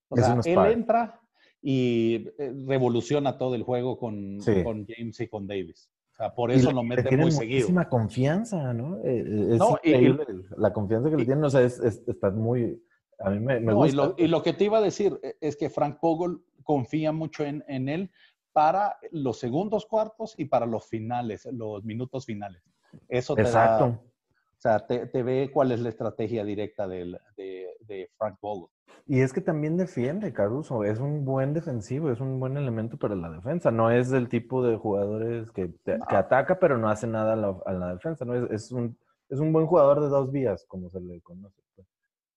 O 0.09 0.17
sea, 0.17 0.41
él 0.45 0.73
entra 0.73 1.21
y 1.63 2.27
eh, 2.37 2.53
revoluciona 2.67 3.39
todo 3.39 3.55
el 3.55 3.63
juego 3.63 3.97
con, 3.97 4.39
con 4.65 4.87
James 4.87 5.21
y 5.21 5.29
con 5.29 5.47
Davis. 5.47 5.89
O 6.15 6.17
sea, 6.17 6.33
por 6.33 6.53
eso 6.53 6.71
lo 6.71 6.85
mete 6.85 7.17
muy 7.17 7.33
seguido. 7.33 7.57
muchísima 7.59 7.89
confianza, 7.89 8.73
¿no? 8.73 8.99
Eh, 8.99 9.25
eh, 9.27 9.49
es 9.53 9.59
no, 9.59 9.79
y, 9.83 10.17
la 10.57 10.73
confianza 10.73 11.11
que 11.11 11.17
le 11.17 11.25
tienen, 11.25 11.45
o 11.45 11.51
sea, 11.51 11.63
es, 11.63 11.81
está 11.81 12.31
muy... 12.31 12.81
A 13.19 13.31
mí 13.31 13.41
me, 13.41 13.59
gusta. 13.73 13.89
Y 13.89 13.97
lo, 13.97 14.15
y 14.19 14.29
lo, 14.29 14.43
que 14.43 14.53
te 14.53 14.65
iba 14.65 14.79
a 14.79 14.81
decir 14.81 15.19
eh, 15.25 15.37
es 15.41 15.57
que 15.57 15.71
Frank 15.71 15.99
Vogel 16.01 16.39
confía 16.63 17.11
mucho 17.11 17.45
en, 17.45 17.65
en, 17.67 17.89
él 17.89 18.11
para 18.53 18.97
los 19.11 19.39
segundos 19.39 19.87
cuartos 19.87 20.35
y 20.39 20.45
para 20.45 20.67
los 20.67 20.87
finales, 20.87 21.49
los 21.51 21.85
minutos 21.85 22.27
finales. 22.27 22.63
Eso 23.09 23.35
te 23.35 23.43
Exacto. 23.43 23.85
Da, 23.85 23.91
o 23.91 24.61
sea, 24.61 24.87
te, 24.87 25.07
te, 25.07 25.23
ve 25.23 25.51
cuál 25.53 25.73
es 25.73 25.81
la 25.81 25.89
estrategia 25.89 26.45
directa 26.45 26.87
de, 26.87 27.19
de, 27.37 27.77
de 27.81 28.11
Frank 28.17 28.39
Vogel. 28.41 28.74
Y 29.07 29.21
es 29.21 29.35
que 29.35 29.43
también 29.43 29.77
defiende 29.77 30.33
Caruso, 30.33 30.83
es 30.83 30.99
un 30.99 31.27
buen 31.27 31.53
defensivo, 31.53 32.11
es 32.11 32.21
un 32.21 32.41
buen 32.41 32.57
elemento 32.57 32.97
para 32.97 33.15
la 33.15 33.31
defensa. 33.31 33.71
No 33.71 33.91
es 33.91 34.09
del 34.09 34.29
tipo 34.31 34.65
de 34.67 34.77
jugadores 34.77 35.51
que, 35.51 35.75
que 35.85 35.99
ataca, 36.09 36.59
pero 36.59 36.79
no 36.79 36.89
hace 36.89 37.07
nada 37.07 37.35
a 37.35 37.73
la, 37.73 37.93
defensa. 37.93 38.25
¿no? 38.25 38.35
Es, 38.35 38.51
es, 38.51 38.73
un, 38.73 38.97
es 39.29 39.41
un 39.41 39.53
buen 39.53 39.67
jugador 39.67 40.01
de 40.01 40.09
dos 40.09 40.33
vías, 40.33 40.65
como 40.67 40.89
se 40.89 41.01
le 41.01 41.21
conoce. 41.21 41.61
Pues. 41.75 41.87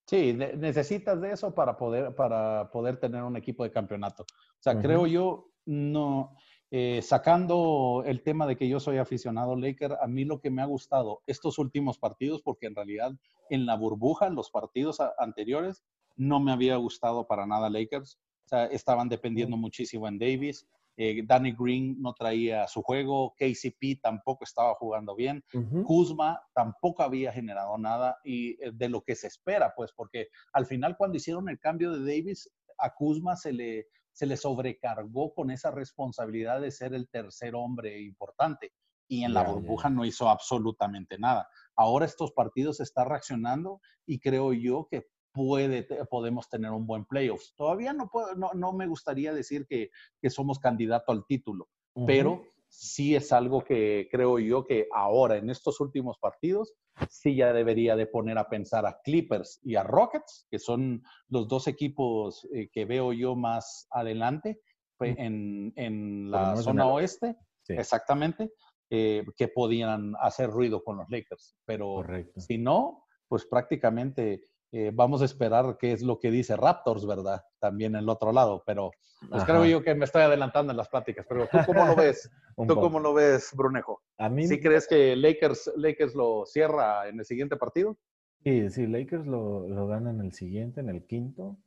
Sí, 0.07 0.33
necesitas 0.33 1.21
de 1.21 1.31
eso 1.31 1.53
para 1.53 1.77
poder, 1.77 2.15
para 2.15 2.69
poder 2.71 2.97
tener 2.97 3.23
un 3.23 3.37
equipo 3.37 3.63
de 3.63 3.71
campeonato. 3.71 4.23
O 4.23 4.61
sea, 4.61 4.77
creo 4.79 5.07
yo, 5.07 5.51
no, 5.65 6.35
eh, 6.69 7.01
sacando 7.01 8.03
el 8.05 8.23
tema 8.23 8.45
de 8.45 8.57
que 8.57 8.67
yo 8.67 8.81
soy 8.81 8.97
aficionado 8.97 9.55
Laker, 9.55 9.97
a 10.01 10.07
mí 10.07 10.25
lo 10.25 10.41
que 10.41 10.49
me 10.49 10.61
ha 10.61 10.65
gustado 10.65 11.21
estos 11.27 11.59
últimos 11.59 11.97
partidos, 11.97 12.41
porque 12.41 12.67
en 12.67 12.75
realidad 12.75 13.13
en 13.49 13.65
la 13.65 13.75
burbuja, 13.75 14.27
en 14.27 14.35
los 14.35 14.49
partidos 14.49 14.99
anteriores, 15.17 15.85
no 16.17 16.39
me 16.39 16.51
había 16.51 16.75
gustado 16.75 17.25
para 17.27 17.45
nada 17.45 17.69
Lakers. 17.69 18.19
O 18.45 18.49
sea, 18.49 18.65
estaban 18.65 19.09
dependiendo 19.09 19.57
muchísimo 19.57 20.07
en 20.07 20.19
Davis. 20.19 20.67
Eh, 20.97 21.21
Danny 21.25 21.53
Green 21.57 21.95
no 22.01 22.13
traía 22.13 22.67
su 22.67 22.81
juego. 22.81 23.35
KCP 23.37 24.01
tampoco 24.01 24.43
estaba 24.43 24.73
jugando 24.75 25.15
bien. 25.15 25.43
Kuzma 25.85 26.41
tampoco 26.53 27.03
había 27.03 27.31
generado 27.31 27.77
nada 27.77 28.17
y 28.23 28.61
eh, 28.63 28.71
de 28.73 28.89
lo 28.89 29.03
que 29.03 29.15
se 29.15 29.27
espera, 29.27 29.73
pues, 29.75 29.91
porque 29.95 30.29
al 30.53 30.65
final 30.65 30.97
cuando 30.97 31.17
hicieron 31.17 31.49
el 31.49 31.59
cambio 31.59 31.91
de 31.91 31.99
Davis, 31.99 32.51
a 32.79 32.93
Kuzma 32.93 33.35
se 33.35 33.53
le, 33.53 33.87
se 34.11 34.25
le 34.25 34.37
sobrecargó 34.37 35.33
con 35.33 35.51
esa 35.51 35.69
responsabilidad 35.69 36.61
de 36.61 36.71
ser 36.71 36.93
el 36.95 37.07
tercer 37.09 37.53
hombre 37.55 38.01
importante 38.01 38.73
y 39.07 39.23
en 39.23 39.33
la 39.33 39.43
burbuja 39.43 39.89
no 39.89 40.05
hizo 40.05 40.29
absolutamente 40.29 41.17
nada. 41.17 41.47
Ahora 41.75 42.05
estos 42.05 42.31
partidos 42.31 42.79
está 42.79 43.05
reaccionando 43.05 43.81
y 44.05 44.19
creo 44.19 44.53
yo 44.53 44.87
que 44.89 45.07
puede, 45.37 45.83
podemos 46.09 46.49
tener 46.49 46.71
un 46.71 46.85
buen 46.85 47.05
playoffs. 47.05 47.53
Todavía 47.55 47.93
no, 47.93 48.09
puedo, 48.09 48.35
no, 48.35 48.51
no 48.53 48.73
me 48.73 48.87
gustaría 48.87 49.33
decir 49.33 49.67
que, 49.67 49.91
que 50.19 50.29
somos 50.29 50.59
candidato 50.59 51.11
al 51.11 51.25
título, 51.25 51.69
pero 52.05 52.43
sí 52.67 53.15
es 53.15 53.31
algo 53.31 53.63
que 53.63 54.09
creo 54.11 54.39
yo 54.39 54.65
que 54.65 54.87
ahora 54.93 55.37
en 55.37 55.49
estos 55.49 55.79
últimos 55.79 56.17
partidos 56.19 56.73
sí 57.09 57.35
ya 57.35 57.53
debería 57.53 57.95
de 57.95 58.07
poner 58.07 58.37
a 58.37 58.49
pensar 58.49 58.85
a 58.85 58.99
Clippers 59.03 59.59
y 59.63 59.75
a 59.75 59.83
Rockets, 59.83 60.47
que 60.49 60.59
son 60.59 61.03
los 61.29 61.47
dos 61.47 61.67
equipos 61.67 62.47
eh, 62.53 62.69
que 62.71 62.85
veo 62.85 63.13
yo 63.13 63.35
más 63.35 63.87
adelante 63.91 64.59
en, 64.99 65.71
en 65.75 66.31
la 66.31 66.55
zona 66.57 66.87
oeste, 66.87 67.35
exactamente, 67.67 68.51
eh, 68.89 69.23
que 69.35 69.47
podían 69.47 70.13
hacer 70.19 70.49
ruido 70.49 70.83
con 70.83 70.97
los 70.97 71.07
Lakers. 71.09 71.55
Pero 71.65 72.03
si 72.35 72.57
no, 72.57 73.03
pues 73.27 73.45
prácticamente 73.45 74.41
eh, 74.71 74.91
vamos 74.93 75.21
a 75.21 75.25
esperar 75.25 75.77
qué 75.79 75.93
es 75.93 76.01
lo 76.01 76.19
que 76.19 76.31
dice 76.31 76.55
Raptors, 76.55 77.05
¿verdad? 77.05 77.43
También 77.59 77.95
en 77.95 78.01
el 78.01 78.09
otro 78.09 78.31
lado, 78.31 78.63
pero 78.65 78.91
pues 79.29 79.43
creo 79.45 79.65
yo 79.65 79.81
que 79.81 79.95
me 79.95 80.05
estoy 80.05 80.21
adelantando 80.21 80.71
en 80.71 80.77
las 80.77 80.89
pláticas, 80.89 81.25
pero 81.27 81.47
¿tú 81.47 81.57
cómo 81.65 81.85
lo 81.85 81.95
ves? 81.95 82.29
¿Tú 82.67 82.75
cómo 82.75 82.99
lo 82.99 83.13
ves, 83.13 83.51
Brunejo? 83.55 84.01
A 84.17 84.29
mí 84.29 84.47
¿Sí 84.47 84.59
crees 84.59 84.87
que 84.87 85.15
Lakers, 85.15 85.71
Lakers 85.75 86.15
lo 86.15 86.45
cierra 86.45 87.07
en 87.07 87.19
el 87.19 87.25
siguiente 87.25 87.55
partido? 87.55 87.97
Sí, 88.43 88.69
sí, 88.69 88.87
Lakers 88.87 89.25
lo, 89.25 89.67
lo 89.67 89.87
gana 89.87 90.11
en 90.11 90.21
el 90.21 90.33
siguiente, 90.33 90.81
en 90.81 90.89
el 90.89 91.05
quinto. 91.05 91.57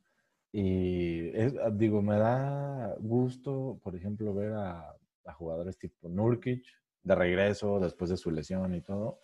Y 0.53 1.31
digo, 1.73 2.01
me 2.01 2.17
da 2.17 2.95
gusto, 2.99 3.79
por 3.83 3.95
ejemplo, 3.95 4.33
ver 4.33 4.53
a, 4.53 4.95
a 5.25 5.33
jugadores 5.33 5.77
tipo 5.77 6.09
Nurkic 6.09 6.63
de 7.03 7.15
regreso 7.15 7.79
después 7.79 8.09
de 8.09 8.17
su 8.17 8.31
lesión 8.31 8.75
y 8.75 8.81
todo. 8.81 9.19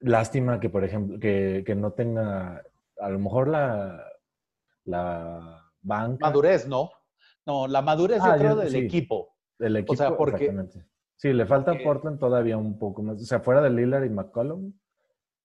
Lástima 0.00 0.60
que, 0.60 0.70
por 0.70 0.84
ejemplo, 0.84 1.18
que, 1.18 1.64
que 1.66 1.74
no 1.74 1.92
tenga 1.92 2.62
a 2.98 3.08
lo 3.08 3.18
mejor 3.18 3.48
la, 3.48 4.04
la 4.84 5.62
banca. 5.80 6.26
Madurez, 6.26 6.66
¿no? 6.66 6.90
No, 7.46 7.66
la 7.66 7.82
madurez 7.82 8.18
yo 8.18 8.30
ah, 8.30 8.36
creo 8.38 8.56
del 8.56 8.74
equipo. 8.74 9.34
Del 9.58 9.76
equipo, 9.76 9.92
o 9.92 9.96
sea, 9.96 10.16
porque, 10.16 10.44
exactamente. 10.46 10.86
Sí, 11.16 11.32
le 11.32 11.46
falta 11.46 11.72
a 11.72 11.78
Portland 11.82 12.18
todavía 12.18 12.56
un 12.56 12.78
poco 12.78 13.02
más. 13.02 13.20
O 13.20 13.24
sea, 13.24 13.40
fuera 13.40 13.60
de 13.60 13.70
Lillard 13.70 14.04
y 14.04 14.10
McCollum, 14.10 14.72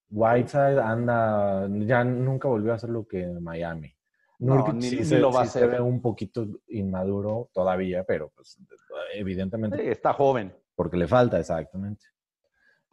Whiteside 0.09 0.79
anda, 0.79 1.67
ya 1.85 2.03
nunca 2.03 2.47
volvió 2.47 2.71
a 2.71 2.75
hacer 2.75 2.89
lo 2.89 3.07
que 3.07 3.21
en 3.23 3.43
Miami. 3.43 3.93
No, 4.39 4.71
ni, 4.71 4.81
sí, 4.83 5.03
se, 5.03 5.19
lo 5.19 5.31
va 5.31 5.41
a 5.41 5.43
hacer. 5.43 5.63
se 5.63 5.67
ve 5.67 5.81
un 5.81 6.01
poquito 6.01 6.47
inmaduro 6.69 7.49
todavía, 7.53 8.05
pero 8.05 8.31
pues 8.33 8.57
evidentemente. 9.13 9.91
está 9.91 10.13
joven. 10.13 10.55
Porque 10.75 10.95
le 10.95 11.07
falta, 11.07 11.37
exactamente. 11.37 12.05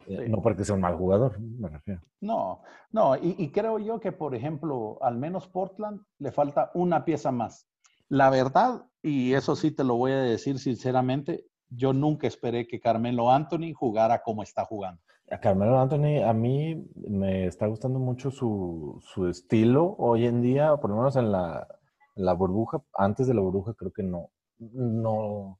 Eh, 0.07 0.29
no 0.29 0.41
porque 0.41 0.63
sea 0.63 0.75
un 0.75 0.81
mal 0.81 0.95
jugador, 0.95 1.37
me 1.39 1.67
refiero. 1.67 2.01
No, 2.21 2.61
no, 2.91 3.17
y, 3.17 3.51
creo 3.51 3.77
yo 3.77 3.99
que, 3.99 4.13
por 4.13 4.35
ejemplo, 4.35 4.97
al 5.01 5.17
menos 5.17 5.47
Portland 5.47 6.01
le 6.19 6.31
falta 6.31 6.71
una 6.73 7.03
pieza 7.03 7.31
más. 7.31 7.67
La 8.07 8.29
verdad, 8.29 8.85
y 9.01 9.33
eso 9.33 9.57
sí 9.57 9.71
te 9.71 9.83
lo 9.83 9.97
voy 9.97 10.13
a 10.13 10.21
decir 10.21 10.59
sinceramente, 10.59 11.45
yo 11.69 11.91
nunca 11.91 12.25
esperé 12.25 12.67
que 12.67 12.79
Carmelo 12.79 13.29
Anthony 13.29 13.73
jugara 13.75 14.23
como 14.23 14.43
está 14.43 14.63
jugando. 14.63 15.01
A 15.29 15.41
Carmelo 15.41 15.77
Anthony, 15.77 16.23
a 16.25 16.31
mí 16.31 16.89
me 16.95 17.45
está 17.45 17.67
gustando 17.67 17.99
mucho 17.99 18.31
su, 18.31 19.01
su 19.01 19.27
estilo 19.27 19.93
hoy 19.97 20.25
en 20.25 20.41
día, 20.41 20.77
por 20.77 20.89
lo 20.89 20.95
menos 20.95 21.17
en 21.17 21.33
la, 21.33 21.67
la 22.15 22.31
burbuja. 22.31 22.81
Antes 22.93 23.27
de 23.27 23.33
la 23.33 23.41
burbuja 23.41 23.73
creo 23.73 23.91
que 23.91 24.03
no, 24.03 24.29
no 24.57 25.59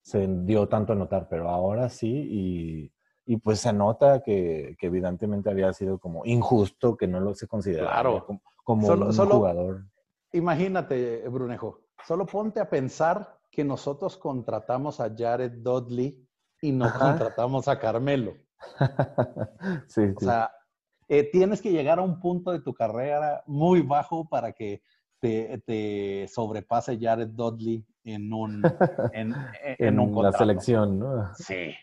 se 0.00 0.28
dio 0.44 0.68
tanto 0.68 0.92
a 0.92 0.96
notar, 0.96 1.26
pero 1.28 1.48
ahora 1.48 1.88
sí, 1.88 2.08
y, 2.08 2.92
y 3.30 3.36
pues 3.36 3.60
se 3.60 3.72
nota 3.72 4.24
que, 4.24 4.74
que, 4.76 4.88
evidentemente 4.88 5.48
había 5.50 5.72
sido 5.72 6.00
como 6.00 6.26
injusto 6.26 6.96
que 6.96 7.06
no 7.06 7.20
lo 7.20 7.32
se 7.32 7.46
considerara 7.46 8.24
como, 8.26 8.42
como 8.64 8.88
un 8.88 9.12
jugador. 9.12 9.84
Imagínate, 10.32 11.28
Brunejo, 11.28 11.78
solo 12.04 12.26
ponte 12.26 12.58
a 12.58 12.68
pensar 12.68 13.38
que 13.48 13.62
nosotros 13.62 14.16
contratamos 14.16 14.98
a 14.98 15.14
Jared 15.16 15.52
Dudley 15.58 16.26
y 16.60 16.72
no 16.72 16.92
contratamos 16.92 17.68
a 17.68 17.78
Carmelo. 17.78 18.34
sí, 19.86 20.12
o 20.16 20.18
sea, 20.18 20.50
eh, 21.06 21.22
tienes 21.30 21.62
que 21.62 21.70
llegar 21.70 22.00
a 22.00 22.02
un 22.02 22.18
punto 22.18 22.50
de 22.50 22.58
tu 22.58 22.74
carrera 22.74 23.44
muy 23.46 23.82
bajo 23.82 24.28
para 24.28 24.52
que 24.52 24.82
te, 25.20 25.62
te 25.64 26.26
sobrepase 26.26 26.98
Jared 27.00 27.28
Dudley 27.28 27.86
en 28.02 28.32
un, 28.32 28.64
en, 29.12 29.36
en, 29.78 30.00
un 30.00 30.20
la 30.20 30.32
selección, 30.32 30.98
¿no? 30.98 31.32
Sí, 31.36 31.74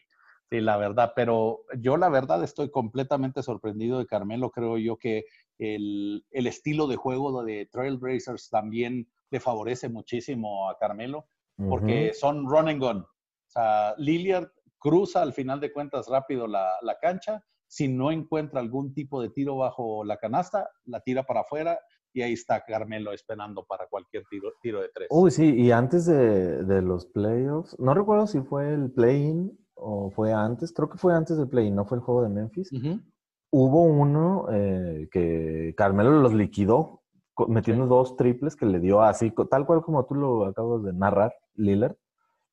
sí, 0.50 0.62
la 0.62 0.78
verdad. 0.78 1.14
Pero 1.16 1.62
yo 1.80 1.98
la 1.98 2.10
verdad 2.10 2.44
estoy 2.44 2.70
completamente 2.72 3.44
sorprendido 3.44 4.00
de 4.00 4.08
Carmelo. 4.08 4.52
Creo 4.52 4.78
yo 4.78 4.98
que 4.98 5.26
el, 5.58 6.26
el 6.32 6.48
estilo 6.48 6.88
de 6.88 6.96
juego 6.96 7.44
de 7.44 7.68
Trailblazers 7.72 8.50
también 8.50 9.08
le 9.30 9.40
favorece 9.40 9.90
muchísimo 9.90 10.70
a 10.70 10.78
Carmelo 10.78 11.28
porque 11.70 12.14
son 12.14 12.48
run 12.48 12.70
and 12.70 12.80
gun. 12.82 12.98
O 12.98 13.50
sea, 13.50 13.96
Lillard 13.98 14.50
cruza 14.78 15.22
al 15.22 15.34
final 15.34 15.60
de 15.60 15.74
cuentas 15.74 16.08
rápido 16.08 16.48
la, 16.48 16.70
la, 16.82 17.00
cancha, 17.00 17.44
si 17.66 17.88
no 17.88 18.12
encuentra 18.12 18.60
algún 18.60 18.94
tipo 18.94 19.22
de 19.22 19.30
tiro 19.30 19.58
bajo 19.58 20.04
la 20.04 20.18
canasta, 20.18 20.70
la 20.86 21.00
tira 21.02 21.24
para 21.24 21.42
afuera 21.42 21.80
y 22.14 22.22
ahí 22.22 22.34
está 22.34 22.64
Carmelo 22.64 23.12
esperando 23.12 23.66
para 23.66 23.88
cualquier 23.88 24.24
tiro, 24.30 24.52
tiro 24.62 24.82
de 24.82 24.90
tres. 24.94 25.08
Uy, 25.10 25.32
sí, 25.32 25.56
y 25.56 25.72
antes 25.72 26.06
de, 26.06 26.64
de 26.64 26.82
los 26.82 27.08
playoffs, 27.08 27.78
no 27.80 27.94
recuerdo 27.94 28.28
si 28.28 28.42
fue 28.42 28.74
el 28.74 28.92
play-in 28.92 29.58
o 29.78 30.10
fue 30.12 30.34
antes, 30.34 30.74
creo 30.74 30.90
que 30.90 30.98
fue 30.98 31.14
antes 31.14 31.38
del 31.38 31.48
play-in, 31.48 31.76
no 31.76 31.86
fue 31.86 31.98
el 31.98 32.04
juego 32.04 32.24
de 32.24 32.30
Memphis. 32.30 32.72
Hubo 33.50 33.84
uno 33.84 34.48
eh, 34.52 35.08
que 35.12 35.74
Carmelo 35.78 36.12
los 36.12 36.34
liquidó 36.34 37.02
metiendo 37.48 37.86
dos 37.86 38.16
triples 38.18 38.56
que 38.56 38.66
le 38.66 38.80
dio 38.80 39.02
así, 39.02 39.32
tal 39.50 39.66
cual 39.66 39.82
como 39.82 40.06
tú 40.06 40.16
lo 40.16 40.46
acabas 40.46 40.84
de 40.84 40.94
narrar, 40.94 41.36
Lillard. 41.54 41.96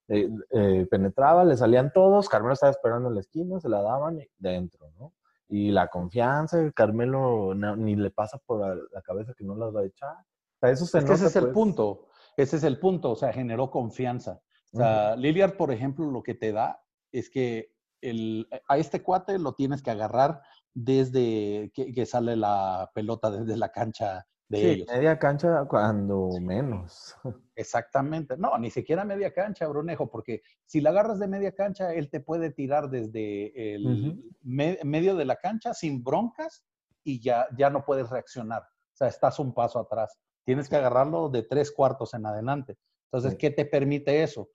Eh, 0.08 0.28
eh, 0.50 0.86
penetraba, 0.90 1.44
le 1.44 1.56
salían 1.56 1.90
todos, 1.92 2.28
Carmelo 2.28 2.52
estaba 2.52 2.70
esperando 2.70 3.08
en 3.08 3.14
la 3.14 3.20
esquina, 3.20 3.58
se 3.58 3.70
la 3.70 3.80
daban 3.80 4.20
y 4.20 4.28
dentro, 4.36 4.90
¿no? 4.98 5.14
Y 5.48 5.70
la 5.70 5.88
confianza, 5.88 6.70
Carmelo 6.72 7.54
ni 7.54 7.96
le 7.96 8.10
pasa 8.10 8.38
por 8.44 8.60
la 8.92 9.02
cabeza 9.02 9.32
que 9.36 9.44
no 9.44 9.56
las 9.56 9.74
va 9.74 9.80
a 9.80 9.86
echar. 9.86 10.16
eso 10.62 10.84
ese 10.84 11.26
es 11.26 11.36
el 11.36 11.44
pues. 11.44 11.54
punto, 11.54 12.08
ese 12.36 12.56
es 12.56 12.64
el 12.64 12.78
punto, 12.78 13.12
o 13.12 13.16
sea, 13.16 13.32
generó 13.32 13.70
confianza. 13.70 14.42
O 14.72 14.76
sea, 14.76 15.16
Lillard, 15.16 15.56
por 15.56 15.70
ejemplo, 15.70 16.10
lo 16.10 16.22
que 16.22 16.34
te 16.34 16.52
da 16.52 16.83
es 17.14 17.30
que 17.30 17.72
el, 18.00 18.48
a 18.68 18.76
este 18.76 19.02
cuate 19.02 19.38
lo 19.38 19.54
tienes 19.54 19.82
que 19.82 19.90
agarrar 19.90 20.42
desde 20.74 21.70
que, 21.72 22.06
sale 22.06 22.36
la 22.36 22.90
pelota 22.92 23.30
desde 23.30 23.56
la 23.56 23.70
cancha 23.70 24.26
de 24.48 24.58
sí, 24.58 24.66
ellos. 24.66 24.88
Media 24.92 25.18
cancha 25.18 25.64
cuando 25.66 26.28
menos. 26.40 27.14
Exactamente. 27.56 28.36
No, 28.36 28.58
ni 28.58 28.70
siquiera 28.70 29.04
media 29.04 29.32
cancha, 29.32 29.68
Brunejo, 29.68 30.10
porque 30.10 30.42
si 30.66 30.80
la 30.80 30.90
agarras 30.90 31.20
de 31.20 31.28
media 31.28 31.52
cancha, 31.52 31.94
él 31.94 32.10
te 32.10 32.20
puede 32.20 32.50
tirar 32.50 32.90
desde 32.90 33.74
el 33.74 34.20
medio 34.42 35.14
de 35.14 35.24
la 35.24 35.36
cancha 35.36 35.72
sin 35.72 36.02
broncas 36.02 36.64
y 37.04 37.22
ya, 37.22 37.46
ya 37.56 37.70
no 37.70 37.84
puedes 37.84 38.10
reaccionar. 38.10 38.62
O 38.62 38.96
sea, 38.96 39.08
estás 39.08 39.38
un 39.38 39.54
paso 39.54 39.78
atrás. 39.78 40.18
Tienes 40.44 40.68
que 40.68 40.76
agarrarlo 40.76 41.28
de 41.28 41.42
tres 41.42 41.70
cuartos 41.72 42.12
en 42.14 42.26
adelante. 42.26 42.76
Entonces, 43.10 43.38
¿qué 43.38 43.50
te 43.50 43.64
permite 43.64 44.24
eso? 44.24 44.50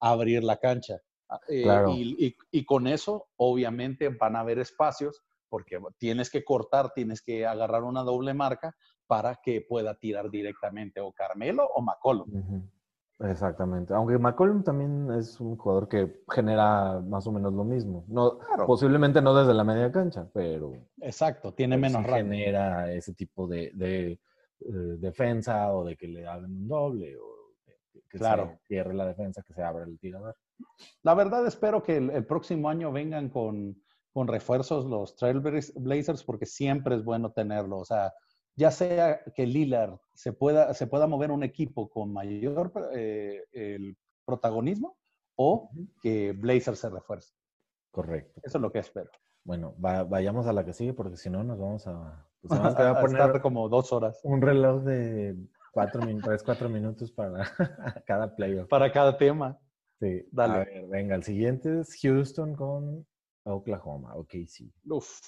Abrir 0.00 0.44
la 0.44 0.58
cancha. 0.58 1.00
Ah, 1.32 1.40
eh, 1.48 1.64
y, 1.96 2.36
y 2.50 2.64
con 2.64 2.86
eso, 2.86 3.28
obviamente, 3.36 4.08
van 4.10 4.36
a 4.36 4.40
haber 4.40 4.58
espacios 4.58 5.22
porque 5.48 5.78
tienes 5.98 6.30
que 6.30 6.44
cortar, 6.44 6.92
tienes 6.94 7.20
que 7.22 7.46
agarrar 7.46 7.84
una 7.84 8.02
doble 8.02 8.32
marca 8.32 8.74
para 9.06 9.38
que 9.42 9.60
pueda 9.60 9.94
tirar 9.94 10.30
directamente 10.30 11.00
o 11.00 11.12
Carmelo 11.12 11.68
o 11.74 11.82
McCollum. 11.82 12.66
Exactamente. 13.20 13.92
Aunque 13.92 14.18
McCollum 14.18 14.64
también 14.64 15.10
es 15.12 15.38
un 15.40 15.56
jugador 15.58 15.88
que 15.88 16.22
genera 16.30 17.00
más 17.00 17.26
o 17.26 17.32
menos 17.32 17.52
lo 17.52 17.64
mismo. 17.64 18.06
No, 18.08 18.38
Posiblemente 18.66 19.20
no 19.20 19.34
desde 19.34 19.52
la 19.52 19.64
media 19.64 19.92
cancha, 19.92 20.26
pero... 20.32 20.72
Exacto, 21.00 21.52
tiene 21.52 21.76
menos 21.76 22.04
Genera 22.04 22.90
ese 22.90 23.12
tipo 23.12 23.46
de, 23.46 23.70
de 23.74 24.12
eh, 24.12 24.18
defensa 24.98 25.72
o 25.74 25.84
de 25.84 25.96
que 25.96 26.08
le 26.08 26.26
hagan 26.26 26.50
un 26.50 26.68
doble 26.68 27.16
o 27.18 27.32
que 28.08 28.18
claro. 28.18 28.46
se 28.46 28.66
cierre 28.68 28.94
la 28.94 29.06
defensa, 29.06 29.42
que 29.42 29.52
se 29.52 29.62
abra 29.62 29.84
el 29.84 29.98
tirador. 29.98 30.34
La 31.02 31.14
verdad 31.14 31.46
espero 31.46 31.82
que 31.82 31.96
el, 31.96 32.26
próximo 32.26 32.68
año 32.68 32.92
vengan 32.92 33.28
con, 33.28 33.82
con 34.12 34.28
refuerzos 34.28 34.84
los 34.84 35.16
Trailblazers 35.16 36.24
porque 36.24 36.46
siempre 36.46 36.96
es 36.96 37.04
bueno 37.04 37.32
tenerlo. 37.32 37.78
O 37.78 37.84
sea, 37.84 38.12
ya 38.54 38.70
sea 38.70 39.20
que 39.34 39.46
Lillard 39.46 39.98
se 40.14 40.32
pueda, 40.32 40.74
se 40.74 40.86
pueda 40.86 41.06
mover 41.06 41.30
un 41.30 41.42
equipo 41.42 41.88
con 41.88 42.12
mayor 42.12 42.72
eh, 42.94 43.44
el 43.52 43.96
protagonismo 44.24 44.96
o 45.36 45.70
que 46.00 46.32
Blazer 46.32 46.76
se 46.76 46.90
refuerce. 46.90 47.34
Correcto. 47.90 48.40
Eso 48.42 48.58
es 48.58 48.62
lo 48.62 48.72
que 48.72 48.78
espero. 48.78 49.10
Bueno, 49.44 49.74
vayamos 49.76 50.46
a 50.46 50.52
la 50.52 50.64
que 50.64 50.72
sigue 50.72 50.94
porque 50.94 51.16
si 51.16 51.28
no 51.28 51.42
nos 51.42 51.58
vamos 51.58 51.86
a, 51.86 52.28
pues 52.40 52.52
a, 52.78 53.00
poner 53.00 53.40
como 53.40 53.68
dos 53.68 53.92
horas. 53.92 54.20
Un 54.22 54.40
reloj 54.40 54.82
de 54.82 55.36
cuatro, 55.72 56.02
tres, 56.22 56.42
cuatro 56.42 56.68
minutos 56.68 57.10
para 57.10 57.44
cada 58.06 58.34
playoff. 58.34 58.68
Para 58.68 58.92
cada 58.92 59.16
tema. 59.16 59.58
Sí. 60.02 60.26
Dale. 60.32 60.54
A 60.54 60.58
ver, 60.64 60.86
venga, 60.88 61.14
el 61.14 61.22
siguiente 61.22 61.80
es 61.80 61.96
Houston 62.02 62.56
con 62.56 63.06
Oklahoma, 63.44 64.16
ok, 64.16 64.34
sí. 64.48 64.72
Uf, 64.84 65.20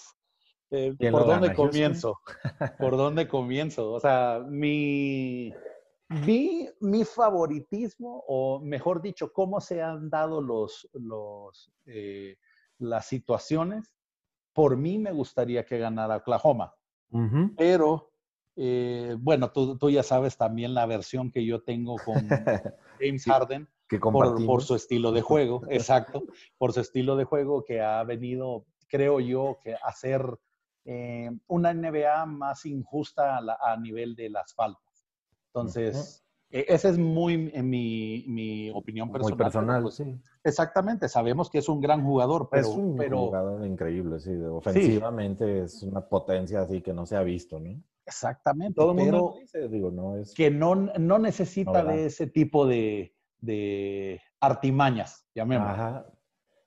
eh, 0.73 0.97
¿Por 1.13 1.27
dónde 1.27 1.55
comienzo? 1.55 2.19
¿Por 2.81 2.97
dónde 2.97 3.29
comienzo? 3.29 3.93
O 3.93 4.01
sea, 4.01 4.45
mi, 4.45 5.55
mi, 6.09 6.69
mi, 6.81 7.05
favoritismo, 7.05 8.25
o 8.27 8.59
mejor 8.59 9.01
dicho, 9.01 9.33
cómo 9.33 9.61
se 9.61 9.81
han 9.81 10.11
dado 10.11 10.41
los, 10.41 10.89
los, 10.93 11.71
eh, 11.87 12.37
las 12.79 13.07
situaciones, 13.07 13.95
por 14.53 14.77
mí 14.77 14.99
me 14.99 15.13
gustaría 15.13 15.65
que 15.65 15.79
ganara 15.79 16.17
Oklahoma. 16.17 16.75
Pero, 17.57 18.11
eh, 18.57 19.15
bueno, 19.21 19.53
tú, 19.53 19.79
tú, 19.79 19.89
ya 19.89 20.03
sabes 20.03 20.37
también 20.37 20.75
la 20.75 20.85
versión 20.87 21.31
que 21.31 21.47
yo 21.47 21.63
tengo 21.63 21.95
con 22.05 22.17
James 22.99 23.25
Harden. 23.25 23.69
Que 23.89 23.99
por, 23.99 24.45
por 24.47 24.63
su 24.63 24.75
estilo 24.75 25.13
de 25.13 25.21
juego, 25.21 25.63
exacto, 25.69 26.25
por 26.59 26.73
su 26.73 26.81
estilo 26.81 27.17
de 27.17 27.25
juego 27.25 27.65
que 27.65 27.81
ha 27.81 28.03
venido, 28.05 28.65
creo 28.89 29.21
yo, 29.21 29.59
que 29.63 29.75
a 29.75 29.93
ser 29.93 30.39
eh, 30.87 31.31
una 31.47 31.73
NBA 31.73 32.27
más 32.27 32.67
injusta 32.67 33.39
a, 33.39 33.77
nivel 33.79 34.15
de 34.15 34.29
las 34.29 34.55
faltas. 34.55 35.07
Entonces, 35.49 36.25
e, 36.51 36.67
esa 36.69 36.91
es 36.91 36.99
muy 36.99 37.51
en 37.55 37.71
mi, 37.71 38.25
mi, 38.29 38.71
opinión 38.71 39.11
personal. 39.11 39.37
Muy 39.37 39.39
personal, 39.39 39.83
pues, 39.83 39.95
sí. 39.95 40.21
Exactamente, 40.43 41.09
sabemos 41.09 41.49
que 41.49 41.59
es 41.59 41.69
un 41.69 41.81
gran 41.81 42.05
jugador, 42.05 42.49
pero... 42.51 42.69
Es 42.69 42.75
un 42.75 42.99
jugador 42.99 43.67
increíble, 43.67 44.21
sí. 44.21 44.33
Ofensivamente 44.35 45.63
es 45.63 45.83
una 45.83 46.07
potencia 46.07 46.61
así 46.61 46.83
que 46.83 46.93
no 46.93 47.07
se 47.07 47.17
ha 47.17 47.23
visto, 47.23 47.59
¿no? 47.59 47.83
Exactamente, 48.07 48.75
Todo 48.75 48.95
pero 48.95 49.35
dice, 49.41 49.67
digo, 49.69 49.91
no 49.91 50.19
es... 50.19 50.35
que 50.35 50.51
no, 50.51 50.75
no 50.75 51.19
necesita 51.19 51.83
de 51.83 52.07
ese 52.07 52.27
tipo 52.27 52.67
de, 52.67 53.14
de 53.45 54.21
artimañas, 54.41 55.27
llamémoslo. 55.35 55.73
Ajá. 55.73 56.07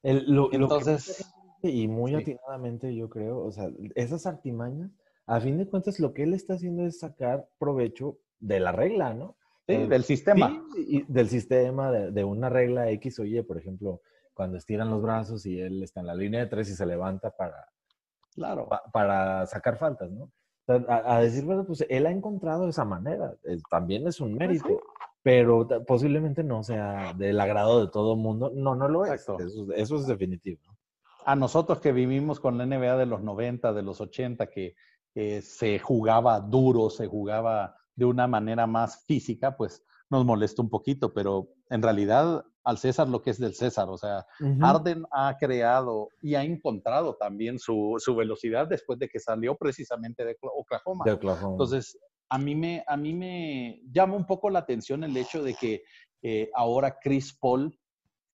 Entonces 0.04 1.34
y 1.64 1.88
muy 1.88 2.16
atinadamente, 2.16 2.96
yo 2.96 3.10
creo, 3.10 3.40
o 3.40 3.52
sea, 3.52 3.70
esas 3.96 4.26
artimañas, 4.26 4.92
a 5.26 5.40
fin 5.40 5.58
de 5.58 5.68
cuentas, 5.68 6.00
lo 6.00 6.14
que 6.14 6.24
él 6.24 6.34
está 6.34 6.54
haciendo 6.54 6.86
es 6.86 7.00
sacar 7.00 7.48
provecho 7.58 8.20
de 8.40 8.60
la 8.60 8.72
regla, 8.72 9.14
¿no? 9.14 9.36
Sí, 9.68 9.76
del 9.76 10.04
sistema. 10.04 10.64
y 10.78 11.04
del 11.12 11.28
sistema, 11.28 11.92
de, 11.92 12.24
una 12.24 12.50
regla 12.50 12.90
X 12.92 13.20
o 13.20 13.26
Y, 13.26 13.42
por 13.42 13.58
ejemplo, 13.58 14.02
cuando 14.34 14.58
estiran 14.58 14.90
los 14.90 15.02
brazos 15.02 15.46
y 15.46 15.60
él 15.60 15.84
está 15.84 16.00
en 16.00 16.08
la 16.08 16.16
línea 16.16 16.40
de 16.42 16.48
tres 16.48 16.70
y 16.70 16.76
se 16.76 16.86
levanta 16.86 17.32
para, 17.32 17.68
claro. 18.34 18.70
para 18.94 19.46
sacar 19.48 19.78
faltas, 19.78 20.10
¿no? 20.12 20.32
a, 20.68 21.20
decir 21.20 21.46
verdad, 21.46 21.66
pues 21.66 21.86
él 21.90 22.06
ha 22.06 22.12
encontrado 22.12 22.68
esa 22.68 22.86
manera. 22.86 23.34
también 23.70 24.08
es 24.08 24.20
un 24.20 24.38
pues 24.38 24.48
mérito, 24.48 24.82
pero 25.28 25.68
posiblemente 25.86 26.42
no 26.42 26.64
sea 26.64 27.14
del 27.14 27.38
agrado 27.42 27.86
de 27.86 27.92
todo 27.92 28.14
el 28.14 28.20
mundo. 28.20 28.50
No, 28.56 28.76
no 28.76 28.88
lo 28.88 29.06
es. 29.06 29.20
Eso, 29.20 29.38
eso, 29.76 29.96
es 29.98 30.08
definitivo 30.08 30.62
a 31.26 31.36
nosotros 31.36 31.82
que 31.82 31.92
vivimos 31.92 32.40
con 32.40 32.58
la 32.58 32.66
NBA 32.66 32.96
de 32.96 33.06
los 33.06 33.22
90, 33.22 33.74
de 33.74 33.82
los 33.82 34.00
80, 34.00 34.48
que 34.48 34.76
se 35.42 35.80
jugaba 35.80 36.40
duro, 36.40 36.90
se 36.90 37.08
jugaba 37.08 37.76
de 37.94 38.06
una 38.06 38.26
manera 38.26 38.68
más 38.68 39.04
física, 39.06 39.58
pues 39.58 39.84
nos 40.10 40.24
molesta 40.24 40.62
un 40.62 40.70
poquito, 40.70 41.14
pero 41.14 41.50
en 41.70 41.82
realidad 41.82 42.46
al 42.64 42.78
César 42.78 43.10
lo 43.10 43.22
que 43.22 43.32
es 43.32 43.40
del 43.40 43.54
César. 43.54 43.90
O 43.90 43.98
sea, 43.98 44.26
Ujú. 44.40 44.62
Harden 44.62 45.06
ha 45.12 45.36
creado 45.38 46.08
y 46.22 46.36
ha 46.36 46.44
encontrado 46.44 47.18
también 47.18 47.60
su, 47.60 47.96
su 47.98 48.16
velocidad 48.16 48.66
después 48.66 48.98
de 48.98 49.10
que 49.10 49.20
salió 49.20 49.58
precisamente 49.58 50.24
de 50.24 50.38
Oklahoma. 50.40 51.04
De 51.04 51.12
Oklahoma. 51.12 51.52
Entonces, 51.52 52.00
a 52.30 52.38
mí 52.38 52.56
me, 52.56 52.84
a 52.88 52.98
mí 52.98 53.14
me 53.14 53.82
llama 53.92 54.16
un 54.16 54.26
poco 54.26 54.50
la 54.50 54.60
atención 54.60 55.04
el 55.04 55.16
hecho 55.16 55.44
de 55.44 55.54
que 55.54 55.84
eh, 56.22 56.50
ahora 56.54 57.00
Chris 57.00 57.34
Paul, 57.34 57.78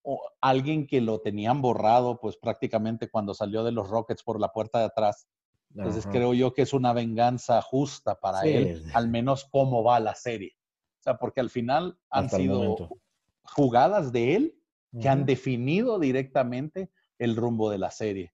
o 0.05 0.21
alguien 0.41 0.85
que 0.85 0.99
lo 0.99 1.21
tenían 1.21 1.61
borrado, 1.61 2.19
pues 2.19 2.35
prácticamente 2.37 3.09
cuando 3.09 3.33
salió 3.33 3.63
de 3.63 3.71
los 3.71 3.89
Rockets 3.89 4.23
por 4.23 4.39
la 4.39 4.49
puerta 4.51 4.79
de 4.79 4.85
atrás. 4.85 5.27
Entonces, 5.75 6.03
Ajá. 6.05 6.11
creo 6.11 6.33
yo 6.33 6.53
que 6.53 6.63
es 6.63 6.73
una 6.73 6.91
venganza 6.93 7.61
justa 7.61 8.19
para 8.19 8.41
Sí. 8.41 8.49
él, 8.49 8.83
al 8.93 9.07
menos 9.07 9.47
cómo 9.49 9.83
va 9.83 9.99
la 10.01 10.13
serie. 10.13 10.57
O 10.99 11.03
sea, 11.03 11.17
porque 11.17 11.39
al 11.39 11.49
final 11.49 11.97
han 12.09 12.25
Hasta 12.25 12.37
sido 12.37 12.75
jugadas 13.43 14.11
de 14.11 14.35
él 14.35 14.59
que 15.01 15.09
han 15.09 15.25
definido 15.25 15.97
directamente 15.99 16.91
el 17.17 17.35
rumbo 17.35 17.69
de 17.69 17.77
la 17.79 17.89
serie. 17.89 18.33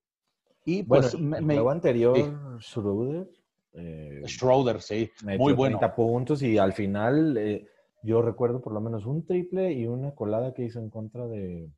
Y 0.64 0.82
Bueno, 0.82 1.08
pues 1.08 1.18
me, 1.20 1.38
el 1.38 1.44
me- 1.44 1.54
juego 1.54 1.70
anterior, 1.70 2.16
sí. 2.16 2.24
Schroeder, 2.60 3.30
eh, 3.72 4.22
Schroeder, 4.26 4.80
sí, 4.80 5.10
muy 5.38 5.52
bueno. 5.52 5.78
30 5.78 5.94
puntos 5.94 6.42
y 6.42 6.58
al 6.58 6.72
final 6.72 7.36
eh, 7.36 7.66
yo 8.02 8.22
recuerdo 8.22 8.60
por 8.60 8.72
lo 8.72 8.80
menos 8.80 9.06
un 9.06 9.24
triple 9.24 9.72
y 9.72 9.86
una 9.86 10.14
colada 10.14 10.52
que 10.54 10.64
hizo 10.64 10.80
en 10.80 10.90
contra 10.90 11.26
de, 11.26 11.70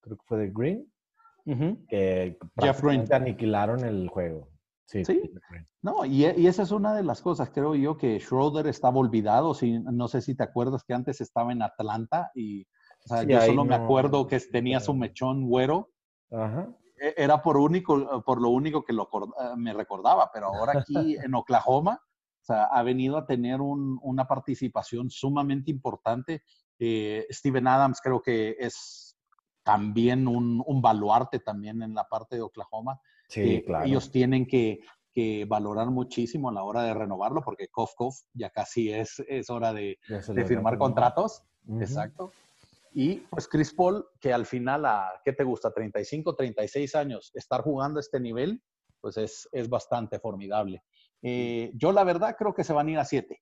creo 0.00 0.16
que 0.16 0.24
fue 0.26 0.38
de 0.38 0.50
Green, 0.50 0.92
que 1.88 2.36
Jeff 2.58 2.80
Green. 2.82 3.04
prácticamente 3.06 3.14
aniquilaron 3.14 3.84
el 3.84 4.08
juego. 4.08 4.48
Sí, 4.86 5.04
Sí. 5.04 5.30
No, 5.80 6.04
y, 6.04 6.26
y 6.26 6.46
esa 6.46 6.62
es 6.62 6.70
una 6.70 6.94
de 6.94 7.02
las 7.02 7.22
cosas, 7.22 7.50
creo 7.50 7.74
yo, 7.74 7.96
que 7.96 8.20
Schroeder 8.20 8.66
estaba 8.66 8.98
olvidado. 8.98 9.54
Si, 9.54 9.78
no 9.78 10.08
sé 10.08 10.20
si 10.20 10.34
te 10.34 10.42
acuerdas 10.42 10.84
que 10.84 10.94
antes 10.94 11.20
estaba 11.20 11.52
en 11.52 11.62
Atlanta 11.62 12.30
y 12.34 12.66
o 13.04 13.08
sea, 13.08 13.20
Sí, 13.20 13.28
yo 13.28 13.40
solo 13.42 13.64
me 13.64 13.74
acuerdo 13.74 14.26
que 14.26 14.40
tenía 14.40 14.80
su 14.80 14.94
mechón 14.94 15.46
güero. 15.46 15.90
Ajá. 16.30 16.68
E- 16.96 17.14
Era 17.16 17.42
por, 17.42 17.56
único, 17.56 18.22
por 18.24 18.40
lo 18.40 18.50
único 18.50 18.84
que 18.84 18.92
lo, 18.92 19.08
eh, 19.12 19.56
me 19.56 19.72
recordaba, 19.72 20.30
pero 20.32 20.46
ahora 20.46 20.80
aquí 20.80 21.16
en 21.28 21.34
Oklahoma 21.34 22.00
o 22.02 22.44
sea, 22.46 22.64
ha 22.64 22.82
venido 22.82 23.16
a 23.16 23.24
tener 23.24 23.62
un- 23.62 23.98
una 24.02 24.26
participación 24.28 25.08
sumamente 25.08 25.70
importante. 25.70 26.42
Eh, 26.78 27.26
Steven 27.30 27.66
Adams 27.66 28.00
creo 28.02 28.20
que 28.20 28.56
es 28.58 29.16
también 29.62 30.28
un, 30.28 30.62
un 30.66 30.82
baluarte 30.82 31.38
también 31.38 31.80
en 31.80 31.94
la 31.94 32.04
parte 32.04 32.36
de 32.36 32.42
Oklahoma. 32.42 33.00
Sí, 33.28 33.40
que 33.40 33.64
claro. 33.64 33.86
ellos 33.86 34.10
tienen 34.10 34.46
que, 34.46 34.80
que 35.10 35.46
valorar 35.46 35.88
muchísimo 35.90 36.50
a 36.50 36.52
la 36.52 36.64
hora 36.64 36.82
de 36.82 36.92
renovarlo, 36.92 37.40
porque 37.42 37.68
Kof 37.68 37.94
Kof 37.96 38.14
ya 38.34 38.50
casi 38.50 38.92
es, 38.92 39.20
es 39.26 39.48
hora 39.48 39.72
de, 39.72 39.98
de 40.34 40.44
firmar 40.44 40.76
contratos. 40.76 41.42
Exacto. 41.80 42.30
Y 42.96 43.16
pues 43.28 43.48
Chris 43.48 43.74
Paul, 43.74 44.06
que 44.20 44.32
al 44.32 44.46
final 44.46 44.86
a, 44.86 45.20
¿qué 45.24 45.32
te 45.32 45.42
gusta? 45.42 45.72
35, 45.72 46.36
36 46.36 46.94
años, 46.94 47.32
estar 47.34 47.60
jugando 47.62 47.98
a 47.98 48.00
este 48.00 48.20
nivel, 48.20 48.62
pues 49.00 49.16
es, 49.16 49.48
es 49.52 49.68
bastante 49.68 50.20
formidable. 50.20 50.82
Eh, 51.20 51.72
yo 51.74 51.90
la 51.90 52.04
verdad 52.04 52.36
creo 52.38 52.54
que 52.54 52.62
se 52.62 52.72
van 52.72 52.86
a 52.86 52.90
ir 52.92 52.98
a 52.98 53.04
7 53.04 53.36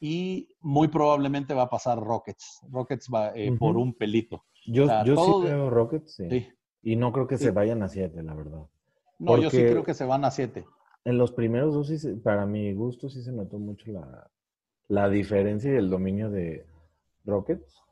y 0.00 0.48
muy 0.60 0.88
probablemente 0.88 1.52
va 1.52 1.64
a 1.64 1.68
pasar 1.70 1.98
Rockets. 2.00 2.60
Rockets 2.70 3.08
va 3.14 3.32
eh, 3.34 3.52
por 3.58 3.76
un 3.76 3.92
pelito. 3.94 4.44
Yo, 4.66 4.84
O 4.84 4.86
sea, 4.88 5.04
yo 5.04 5.14
todo- 5.14 5.42
sí 5.42 5.48
veo 5.48 5.68
Rockets, 5.70 6.14
sí. 6.14 6.28
Sí. 6.30 6.48
Y 6.82 6.96
no 6.96 7.12
creo 7.12 7.26
que 7.26 7.36
Sí. 7.36 7.44
se 7.44 7.50
vayan 7.50 7.82
a 7.82 7.88
7, 7.88 8.22
la 8.22 8.34
verdad. 8.34 8.62
No, 9.18 9.38
yo 9.38 9.50
sí 9.50 9.58
creo 9.58 9.84
que 9.84 9.94
se 9.94 10.04
van 10.06 10.24
a 10.24 10.30
7. 10.30 10.64
En 11.04 11.18
los 11.18 11.32
primeros 11.32 11.74
dos, 11.74 11.88
sí 11.88 12.14
para 12.16 12.46
mi 12.46 12.72
gusto, 12.72 13.08
sí 13.10 13.22
se 13.22 13.32
notó 13.32 13.58
mucho 13.58 13.90
la, 13.92 14.30
la 14.88 15.08
diferencia 15.08 15.70
y 15.72 15.76
el 15.76 15.90
dominio 15.90 16.30
de 16.30 16.66
Rockets. 17.24 17.82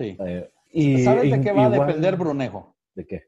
Sí. 0.00 0.16
Eh, 0.18 0.50
y 0.72 1.04
¿Sabes 1.04 1.30
de 1.30 1.40
qué 1.42 1.52
va 1.52 1.66
a 1.66 1.70
depender 1.70 2.16
Brunejo? 2.16 2.74
¿De 2.94 3.06
qué? 3.06 3.24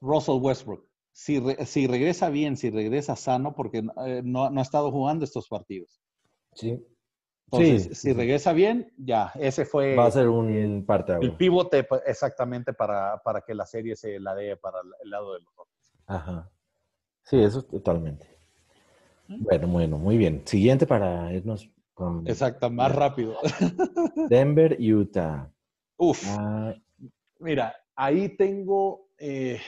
Russell 0.00 0.40
Westbrook. 0.40 0.88
Si, 1.12 1.38
re- 1.38 1.66
si 1.66 1.86
regresa 1.86 2.30
bien, 2.30 2.56
si 2.56 2.70
regresa 2.70 3.16
sano, 3.16 3.54
porque 3.54 3.84
eh, 4.06 4.22
no, 4.24 4.48
no 4.48 4.60
ha 4.60 4.62
estado 4.62 4.90
jugando 4.90 5.24
estos 5.24 5.46
partidos. 5.48 6.00
Sí. 6.54 6.82
Entonces, 7.50 7.82
Sí, 7.88 7.94
si 7.94 8.12
regresa 8.14 8.54
bien, 8.54 8.92
ya, 8.96 9.30
ese 9.34 9.66
fue 9.66 9.94
Va 9.94 10.06
a 10.06 10.10
ser 10.10 10.28
un 10.28 10.84
parte 10.86 11.12
el 11.20 11.36
pivote 11.36 11.84
pues, 11.84 12.00
exactamente 12.06 12.72
para, 12.72 13.18
para 13.22 13.42
que 13.42 13.54
la 13.54 13.66
serie 13.66 13.94
se 13.94 14.18
la 14.18 14.34
dé 14.34 14.56
para 14.56 14.78
el- 15.02 15.10
lado 15.10 15.34
de 15.34 15.40
los 15.40 15.54
Rockets. 15.54 15.92
Ajá. 16.06 16.50
Sí, 17.24 17.36
eso 17.42 17.58
es 17.58 17.68
totalmente. 17.68 18.26
Bueno, 19.28 19.68
bueno, 19.68 19.98
muy 19.98 20.16
bien. 20.16 20.42
Siguiente 20.46 20.86
para 20.86 21.32
irnos 21.32 21.70
con 21.92 22.26
Exacto, 22.26 22.70
más 22.70 22.94
rápido. 22.94 23.36
Denver, 24.28 24.76
Utah. 24.80 25.50
Uf, 25.96 26.22
Ah, 26.26 26.74
mira, 27.40 27.74
ahí 27.96 28.36
tengo. 28.36 29.08
eh, 29.18 29.60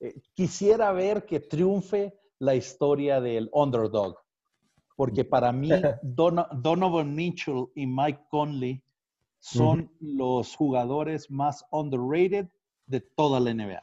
eh, 0.00 0.14
quisiera 0.34 0.92
ver 0.92 1.24
que 1.24 1.40
triunfe 1.40 2.18
la 2.38 2.54
historia 2.54 3.20
del 3.20 3.48
underdog, 3.52 4.16
porque 4.96 5.24
para 5.24 5.52
mí 5.52 5.70
Dono- 6.02 6.48
Donovan 6.52 7.14
Mitchell 7.14 7.66
y 7.74 7.86
Mike 7.86 8.26
Conley 8.30 8.82
son 9.38 9.90
los 10.00 10.54
jugadores 10.56 11.30
más 11.30 11.64
underrated 11.70 12.48
de 12.86 13.00
toda 13.00 13.40
la 13.40 13.50
NBA. 13.50 13.82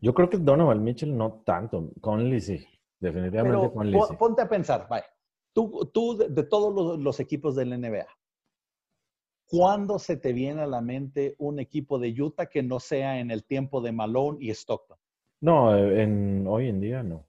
yo 0.00 0.14
creo 0.14 0.28
que 0.30 0.38
Donovan 0.38 0.82
Mitchell 0.82 1.16
no 1.16 1.42
tanto. 1.44 1.90
Conley 2.00 2.40
sí. 2.40 2.66
Definitivamente 3.00 3.58
Pero 3.66 3.72
Conley 3.72 4.00
sí. 4.02 4.14
ponte 4.16 4.42
a 4.42 4.48
pensar, 4.48 4.86
vaya, 4.88 5.06
tú, 5.52 5.90
tú 5.92 6.16
de, 6.16 6.28
de 6.28 6.42
todos 6.44 6.74
los, 6.74 6.98
los 6.98 7.20
equipos 7.20 7.54
de 7.56 7.64
la 7.66 7.74
NBA, 7.76 8.06
¿cuándo 9.50 9.98
se 9.98 10.16
te 10.16 10.32
viene 10.32 10.62
a 10.62 10.66
la 10.66 10.80
mente 10.80 11.34
un 11.38 11.58
equipo 11.58 11.98
de 11.98 12.14
Utah 12.22 12.46
que 12.46 12.62
no 12.62 12.78
sea 12.78 13.18
en 13.18 13.32
el 13.32 13.44
tiempo 13.44 13.80
de 13.80 13.90
Malone 13.90 14.38
y 14.40 14.50
Stockton? 14.50 14.96
No, 15.40 15.76
eh, 15.76 16.02
en, 16.04 16.46
hoy 16.46 16.68
en 16.68 16.80
día 16.80 17.02
no. 17.02 17.26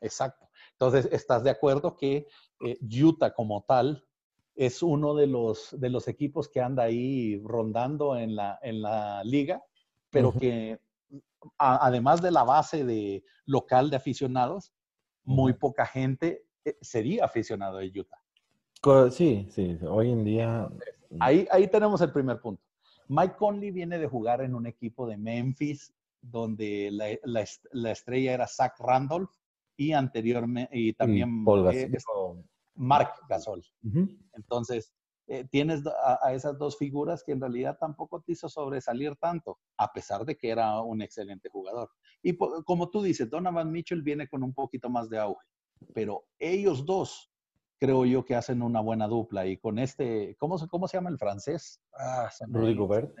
Exacto. 0.00 0.48
Entonces, 0.72 1.08
¿estás 1.12 1.44
de 1.44 1.50
acuerdo 1.50 1.94
que 1.94 2.26
eh, 2.60 2.78
Utah 3.02 3.34
como 3.34 3.64
tal 3.68 4.04
es 4.54 4.82
uno 4.82 5.14
de 5.14 5.26
los, 5.26 5.78
de 5.78 5.90
los 5.90 6.08
equipos 6.08 6.48
que 6.48 6.60
anda 6.60 6.84
ahí 6.84 7.40
rondando 7.44 8.16
en 8.16 8.34
la, 8.34 8.58
en 8.62 8.80
la 8.80 9.22
liga, 9.24 9.62
pero 10.10 10.32
que 10.32 10.80
a- 11.58 11.86
además 11.86 12.22
de 12.22 12.30
la 12.30 12.44
base 12.44 12.84
de 12.84 13.24
local 13.44 13.90
de 13.90 13.96
aficionados, 13.96 14.72
muy 15.24 15.52
poca 15.52 15.84
gente 15.84 16.44
eh, 16.64 16.76
sería 16.80 17.24
aficionado 17.26 17.78
de 17.78 17.92
Utah. 17.94 18.18
Sí, 19.10 19.46
sí, 19.50 19.78
hoy 19.86 20.10
en 20.10 20.24
día. 20.24 20.68
Ahí, 21.20 21.46
ahí 21.50 21.68
tenemos 21.68 22.00
el 22.00 22.12
primer 22.12 22.40
punto. 22.40 22.62
Mike 23.08 23.36
Conley 23.36 23.70
viene 23.70 23.98
de 23.98 24.06
jugar 24.06 24.42
en 24.42 24.54
un 24.54 24.66
equipo 24.66 25.06
de 25.06 25.16
Memphis, 25.16 25.94
donde 26.20 26.90
la, 26.92 27.06
la 27.24 27.40
est- 27.40 27.64
la 27.72 27.92
estrella 27.92 28.34
era 28.34 28.46
Zach 28.46 28.74
Randolph 28.78 29.30
y 29.76 29.92
anteriormente, 29.92 30.76
y 30.76 30.92
también 30.92 31.28
y 31.42 31.44
Paul 31.44 31.64
eh, 31.84 31.90
Mark 32.74 33.12
Gasol. 33.28 33.64
Entonces, 34.34 34.92
eh, 35.26 35.44
tienes 35.50 35.86
a, 35.86 36.18
a 36.22 36.32
esas 36.34 36.58
dos 36.58 36.76
figuras 36.78 37.22
que 37.24 37.32
en 37.32 37.40
realidad 37.40 37.76
tampoco 37.78 38.20
te 38.20 38.32
hizo 38.32 38.48
sobresalir 38.48 39.14
tanto, 39.16 39.58
a 39.76 39.92
pesar 39.92 40.24
de 40.24 40.36
que 40.36 40.50
era 40.50 40.80
un 40.82 41.00
excelente 41.02 41.48
jugador. 41.48 41.90
Y 42.22 42.36
como 42.36 42.90
tú 42.90 43.02
dices, 43.02 43.28
Donovan 43.30 43.70
Mitchell 43.70 44.02
viene 44.02 44.28
con 44.28 44.42
un 44.42 44.52
poquito 44.54 44.88
más 44.90 45.08
de 45.08 45.18
auge, 45.18 45.46
pero 45.94 46.24
ellos 46.38 46.84
dos 46.84 47.30
creo 47.78 48.04
yo 48.04 48.24
que 48.24 48.34
hacen 48.34 48.62
una 48.62 48.80
buena 48.80 49.06
dupla. 49.08 49.46
Y 49.46 49.56
con 49.56 49.78
este, 49.78 50.36
¿cómo, 50.38 50.58
se- 50.58 50.68
cómo 50.68 50.88
se 50.88 50.96
llama 50.96 51.10
el 51.10 51.18
francés? 51.18 51.80
Ah, 51.96 52.30
Rudy 52.48 52.74
Gobert. 52.74 53.14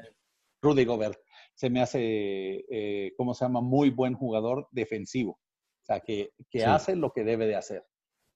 Rudy 0.62 0.84
Gobert. 0.84 1.18
Se 1.54 1.70
me 1.70 1.80
hace, 1.80 2.64
eh, 2.70 3.14
¿cómo 3.16 3.34
se 3.34 3.44
llama? 3.44 3.60
Muy 3.60 3.90
buen 3.90 4.14
jugador 4.14 4.68
defensivo. 4.72 5.32
O 5.32 5.84
sea, 5.84 6.00
que, 6.00 6.32
que 6.50 6.60
Sí. 6.60 6.64
hace 6.64 6.96
lo 6.96 7.12
que 7.12 7.24
debe 7.24 7.46
de 7.46 7.56
hacer. 7.56 7.84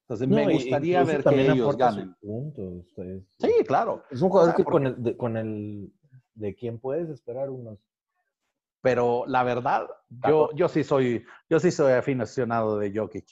Entonces, 0.05 0.27
No, 0.27 0.35
me 0.35 0.51
y- 0.51 0.55
gustaría 0.55 1.03
ver 1.03 1.23
que 1.23 1.41
ellos 1.51 1.77
ganen. 1.77 2.13
puntos, 2.19 2.85
Sí, 3.39 3.51
claro. 3.65 4.03
Es 4.11 4.21
un 4.21 4.29
jugador 4.29 4.51
sea, 4.51 4.57
que 4.57 4.63
porque- 4.63 4.73
con 4.73 4.87
el, 4.87 5.03
de, 5.03 5.17
con 5.17 5.37
el 5.37 5.93
de 6.33 6.55
quien 6.55 6.79
puedes 6.79 7.09
esperar 7.09 7.49
unos. 7.49 7.79
Pero 8.81 9.23
la 9.27 9.43
verdad, 9.43 9.87
yo, 10.27 10.49
yo 10.55 10.67
sí 10.67 10.83
soy, 10.83 11.23
yo 11.49 11.59
sí 11.59 11.71
soy 11.71 11.93
aficionado 11.93 12.77
de 12.79 12.91
Jokic. 12.93 13.25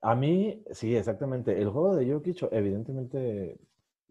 A 0.00 0.14
mí, 0.14 0.62
sí, 0.70 0.94
exactamente. 0.94 1.60
El 1.60 1.70
juego 1.70 1.96
de 1.96 2.10
Jokic, 2.12 2.46
evidentemente, 2.52 3.58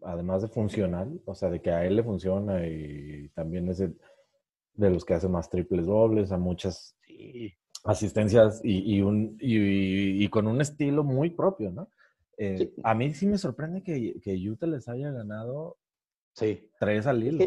además 0.02 0.42
de 0.42 0.48
funcional, 0.48 1.20
o 1.24 1.34
sea, 1.34 1.50
de 1.50 1.60
que 1.60 1.70
a 1.70 1.84
él 1.86 1.96
le 1.96 2.02
funciona 2.04 2.66
y 2.66 3.28
también 3.34 3.68
es 3.68 3.78
de, 3.78 3.92
de 4.74 4.90
los 4.90 5.04
que 5.04 5.14
hace 5.14 5.28
más 5.28 5.48
triples 5.48 5.86
dobles, 5.86 6.30
a 6.32 6.38
muchas 6.38 6.94
Sí. 7.06 7.52
asistencias 7.84 8.60
y, 8.62 8.96
y 8.96 9.00
un, 9.00 9.36
y, 9.40 10.22
y 10.24 10.28
con 10.28 10.46
un 10.46 10.60
estilo 10.60 11.02
muy 11.04 11.30
propio, 11.30 11.70
¿no? 11.70 11.88
Eh, 12.36 12.56
Sí. 12.58 12.80
A 12.84 12.94
mí 12.94 13.12
sí 13.14 13.26
me 13.26 13.38
sorprende 13.38 13.82
que, 13.82 14.20
que 14.20 14.34
Utah 14.48 14.66
les 14.66 14.88
haya 14.88 15.10
ganado 15.10 15.78
Sí. 16.34 16.70
tres 16.78 17.06
al 17.06 17.24
hilo. 17.24 17.44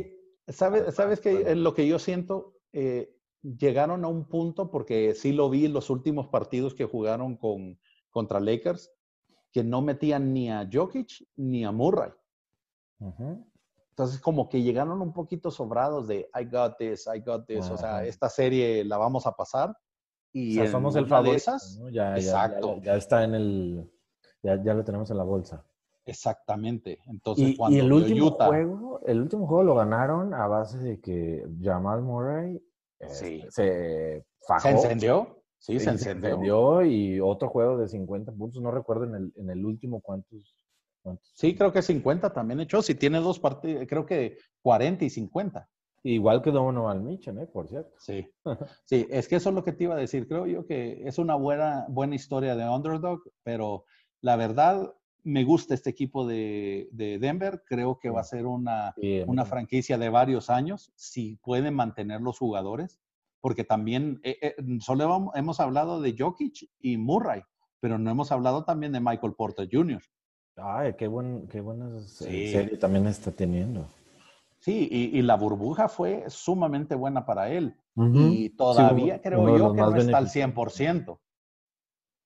¿Sabes, 0.47 0.93
sabes 0.95 1.21
que 1.21 1.55
lo 1.55 1.73
que 1.73 1.87
yo 1.87 1.99
siento? 1.99 2.57
Eh, 2.73 3.15
llegaron 3.43 4.03
a 4.03 4.07
un 4.07 4.27
punto, 4.27 4.69
porque 4.69 5.13
sí 5.13 5.31
lo 5.31 5.49
vi 5.49 5.65
en 5.65 5.73
los 5.73 5.89
últimos 5.89 6.27
partidos 6.27 6.73
que 6.73 6.85
jugaron 6.85 7.37
con, 7.37 7.79
contra 8.11 8.39
Lakers, 8.39 8.91
que 9.51 9.63
no 9.63 9.81
metían 9.81 10.33
ni 10.33 10.51
a 10.51 10.67
Jokic 10.71 11.27
ni 11.35 11.65
a 11.65 11.71
Murray. 11.71 12.11
Entonces, 13.89 14.19
como 14.19 14.47
que 14.47 14.61
llegaron 14.61 15.01
un 15.01 15.11
poquito 15.11 15.51
sobrados 15.51 16.07
de 16.07 16.29
I 16.39 16.45
got 16.45 16.77
this, 16.77 17.07
I 17.13 17.19
got 17.19 17.45
this. 17.45 17.69
O 17.69 17.77
sea, 17.77 18.05
esta 18.05 18.29
serie 18.29 18.85
la 18.85 18.97
vamos 18.97 19.25
a 19.27 19.35
pasar. 19.35 19.75
Y 20.33 20.57
o 20.57 20.61
sea, 20.61 20.71
somos 20.71 20.95
el 20.95 21.07
favorito. 21.07 21.35
esas, 21.35 21.77
¿no? 21.77 21.89
ya, 21.89 22.15
Exacto. 22.15 22.77
Ya, 22.77 22.83
ya, 22.83 22.95
está 22.95 23.23
en 23.23 23.35
el. 23.35 23.91
Ya, 24.41 24.61
ya 24.63 24.73
lo 24.73 24.83
tenemos 24.83 25.11
en 25.11 25.17
la 25.17 25.23
bolsa. 25.23 25.65
Exactamente. 26.05 26.99
Entonces, 27.07 27.49
y, 27.49 27.57
cuando 27.57 27.77
y 27.77 27.79
el 27.79 27.91
último 27.91 28.31
juego, 28.31 29.01
el 29.05 29.21
último 29.21 29.45
juego 29.45 29.63
lo 29.63 29.75
ganaron 29.75 30.33
a 30.33 30.47
base 30.47 30.77
de 30.77 31.01
que 31.01 31.45
Jamal 31.61 32.01
Murray 32.01 32.63
sí. 33.09 33.43
Este, 33.45 33.51
se 33.51 34.25
fajó. 34.47 34.61
¿Se 34.61 34.69
encendió? 34.71 35.40
Sí, 35.61 35.79
se 35.79 35.91
encendió. 35.91 36.21
se 36.21 36.27
encendió. 36.27 36.85
Y 36.85 37.19
otro 37.19 37.49
juego 37.49 37.77
de 37.77 37.87
50 37.87 38.31
puntos, 38.31 38.61
no 38.61 38.71
recuerdo 38.71 39.05
en 39.05 39.15
el, 39.15 39.33
en 39.35 39.49
el 39.51 39.63
último 39.63 40.01
cuántos, 40.01 40.55
cuántos. 41.03 41.31
Sí, 41.35 41.55
creo 41.55 41.71
que 41.71 41.83
50 41.83 42.33
también 42.33 42.59
echó. 42.59 42.81
Si 42.81 42.95
tiene 42.95 43.19
dos 43.19 43.39
partidos, 43.39 43.85
creo 43.87 44.05
que 44.05 44.37
40 44.63 45.05
y 45.05 45.09
50. 45.11 45.69
Igual 46.03 46.41
que 46.41 46.49
Donovan 46.49 47.03
Mitchell, 47.03 47.37
¿eh? 47.37 47.45
por 47.45 47.67
cierto. 47.67 47.91
Sí. 47.99 48.27
sí, 48.85 49.05
es 49.11 49.27
que 49.27 49.35
eso 49.35 49.49
es 49.49 49.55
lo 49.55 49.63
que 49.63 49.71
te 49.71 49.83
iba 49.83 49.93
a 49.93 49.99
decir. 49.99 50.27
Creo 50.27 50.47
yo 50.47 50.65
que 50.65 51.07
es 51.07 51.19
una 51.19 51.35
buena, 51.35 51.85
buena 51.89 52.15
historia 52.15 52.55
de 52.55 52.67
underdog, 52.67 53.21
pero 53.43 53.85
la 54.19 54.35
verdad, 54.35 54.91
me 55.23 55.43
gusta 55.43 55.75
este 55.75 55.91
equipo 55.91 56.25
de, 56.25 56.89
de 56.91 57.19
Denver. 57.19 57.61
Creo 57.67 57.99
que 57.99 58.09
va 58.09 58.21
a 58.21 58.23
ser 58.23 58.47
una, 58.47 58.95
Sí, 58.99 59.21
una 59.27 59.45
franquicia 59.45 59.99
de 59.99 60.09
varios 60.09 60.49
años, 60.49 60.91
si 60.95 61.35
pueden 61.35 61.75
mantener 61.75 62.21
los 62.21 62.39
jugadores, 62.39 62.99
porque 63.41 63.63
también 63.63 64.19
eh, 64.23 64.37
eh, 64.41 64.55
solo 64.79 65.31
hemos- 65.35 65.59
hablado 65.59 65.99
de 66.01 66.15
Jokic 66.17 66.69
y 66.79 66.97
Murray, 66.97 67.41
pero 67.79 67.97
no 67.97 68.09
hemos 68.11 68.31
hablado 68.31 68.63
también 68.63 68.91
de 68.93 68.99
Michael 68.99 69.33
Porter 69.33 69.67
Jr. 69.71 70.01
Ay, 70.57 70.93
qué, 70.97 71.07
buen, 71.07 71.47
qué 71.47 71.59
buena 71.61 71.97
eh, 71.97 72.01
Sí. 72.05 72.51
serie 72.51 72.77
también 72.77 73.07
está 73.07 73.31
teniendo. 73.31 73.87
Sí, 74.59 74.87
y, 74.91 75.17
y 75.17 75.21
la 75.23 75.35
burbuja 75.35 75.89
fue 75.89 76.25
sumamente 76.29 76.93
buena 76.93 77.25
para 77.25 77.49
él. 77.49 77.75
Y 77.95 78.49
todavía 78.51 79.21
creo 79.21 79.57
yo 79.57 79.73
que 79.73 79.81
no 79.81 79.95
está 79.95 80.17
al 80.17 80.25
beneficiados. 80.25 80.31
100%. 80.31 81.19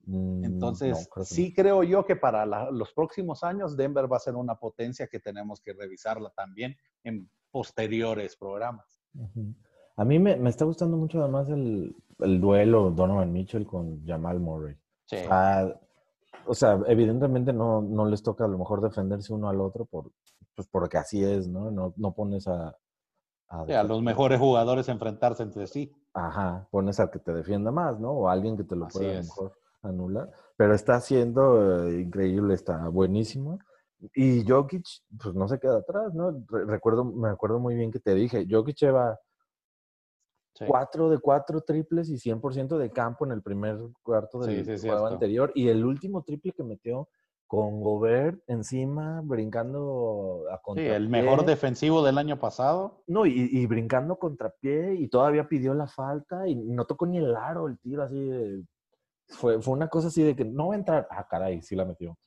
Mm, 0.07 0.41
no, 0.41 0.45
Entonces, 0.45 1.09
creo 1.11 1.25
sí 1.25 1.53
creo 1.53 1.81
yo 1.83 2.05
que 2.05 2.15
para 2.15 2.45
la- 2.45 2.69
los 2.69 2.93
próximos 2.93 3.43
años 3.43 3.75
Denver 3.75 4.11
va 4.11 4.17
a 4.17 4.19
ser 4.19 4.35
una 4.35 4.55
potencia 4.55 5.07
que 5.07 5.19
tenemos 5.19 5.61
que 5.61 5.73
revisarla 5.73 6.29
también 6.35 6.75
en 7.03 7.27
posteriores 7.51 8.35
programas. 8.35 9.01
Ujú. 9.15 9.55
A 9.97 10.05
mí 10.05 10.19
me, 10.19 10.35
me 10.35 10.49
está 10.49 10.65
gustando 10.65 10.97
mucho 10.97 11.21
además 11.21 11.49
el, 11.49 11.95
el 12.19 12.41
duelo 12.41 12.91
Donovan 12.91 13.31
Mitchell 13.31 13.65
con 13.65 14.05
Jamal 14.05 14.39
Murray. 14.39 14.75
Sí. 15.05 15.17
Ah, 15.29 15.67
o 16.47 16.53
sea, 16.53 16.79
evidentemente 16.87 17.53
no, 17.53 17.81
no 17.81 18.05
les 18.05 18.21
toca 18.21 18.45
a 18.45 18.47
lo 18.47 18.57
mejor 18.57 18.81
defenderse 18.81 19.33
uno 19.33 19.49
al 19.49 19.61
otro 19.61 19.85
por, 19.85 20.11
pues 20.55 20.67
porque 20.67 20.97
así 20.97 21.23
es, 21.23 21.47
¿no? 21.47 21.71
No, 21.71 21.93
no 21.97 22.11
pones 22.13 22.47
a... 22.47 22.75
a 23.49 23.65
Sí, 23.65 23.73
a 23.73 23.83
los 23.83 24.01
mejores 24.01 24.39
jugadores 24.39 24.89
enfrentarse 24.89 25.43
entre 25.43 25.65
sí. 25.67 25.91
Ajá, 26.13 26.67
pones 26.71 26.99
al 26.99 27.09
que 27.09 27.19
te 27.19 27.33
defienda 27.33 27.71
más, 27.71 27.99
¿no? 27.99 28.11
O 28.11 28.27
a 28.29 28.33
alguien 28.33 28.57
que 28.57 28.63
te 28.63 28.75
lo 28.75 28.87
pueda 28.87 29.21
mejor 29.21 29.53
anular. 29.81 30.29
Pero 30.57 30.73
está 30.73 30.95
haciendo 30.95 31.87
eh, 31.87 32.01
increíble, 32.01 32.53
está 32.53 32.87
buenísimo. 32.89 33.59
Y 34.13 34.45
Jokic, 34.47 34.85
pues 35.21 35.33
no 35.35 35.47
se 35.47 35.57
queda 35.59 35.77
atrás, 35.77 36.13
¿no? 36.13 36.31
Re- 36.47 36.65
recuerdo, 36.65 37.05
me 37.05 37.29
acuerdo 37.29 37.59
muy 37.59 37.75
bien 37.75 37.91
que 37.91 37.99
te 37.99 38.13
dije, 38.13 38.45
Jokic 38.49 38.77
lleva 38.77 39.17
Sí. 40.57 40.65
4 40.67 41.09
de 41.09 41.19
4 41.19 41.61
triples 41.61 42.09
y 42.09 42.17
100% 42.17 42.77
de 42.77 42.89
campo 42.91 43.25
en 43.25 43.33
el 43.33 43.41
primer 43.41 43.77
cuarto 44.01 44.41
Sí, 44.43 44.55
del 44.55 44.65
sí, 44.65 44.71
es 44.71 44.81
juego 44.85 45.07
anterior. 45.07 45.51
Y 45.53 45.67
el 45.67 45.85
último 45.85 46.23
triple 46.23 46.53
que 46.53 46.63
metió 46.63 47.09
con 47.47 47.81
Gobert 47.81 48.41
encima, 48.47 49.21
brincando 49.23 50.45
a 50.49 50.55
Sí, 50.55 50.61
contrapié. 50.63 50.95
el 50.95 51.09
mejor 51.09 51.45
defensivo 51.45 52.03
del 52.03 52.17
año 52.17 52.39
pasado. 52.39 53.03
No, 53.05 53.25
y, 53.25 53.33
y 53.51 53.65
brincando 53.67 54.17
contrapié 54.17 54.95
y 54.95 55.07
todavía 55.09 55.47
pidió 55.47 55.73
la 55.73 55.87
falta 55.87 56.47
y 56.47 56.55
no 56.55 56.85
tocó 56.85 57.05
ni 57.05 57.17
el 57.17 57.35
aro 57.35 57.67
el 57.67 57.77
tiro 57.79 58.03
así 58.03 58.17
de... 58.19 58.63
Fue, 59.27 59.61
fue 59.61 59.73
una 59.73 59.89
cosa 59.89 60.07
así 60.07 60.23
de 60.23 60.35
que 60.35 60.45
no 60.45 60.69
va 60.69 60.75
a 60.75 60.77
entrar. 60.77 61.07
Ah, 61.11 61.27
caray, 61.29 61.61
sí 61.61 61.75
la 61.75 61.83
metió. 61.85 62.17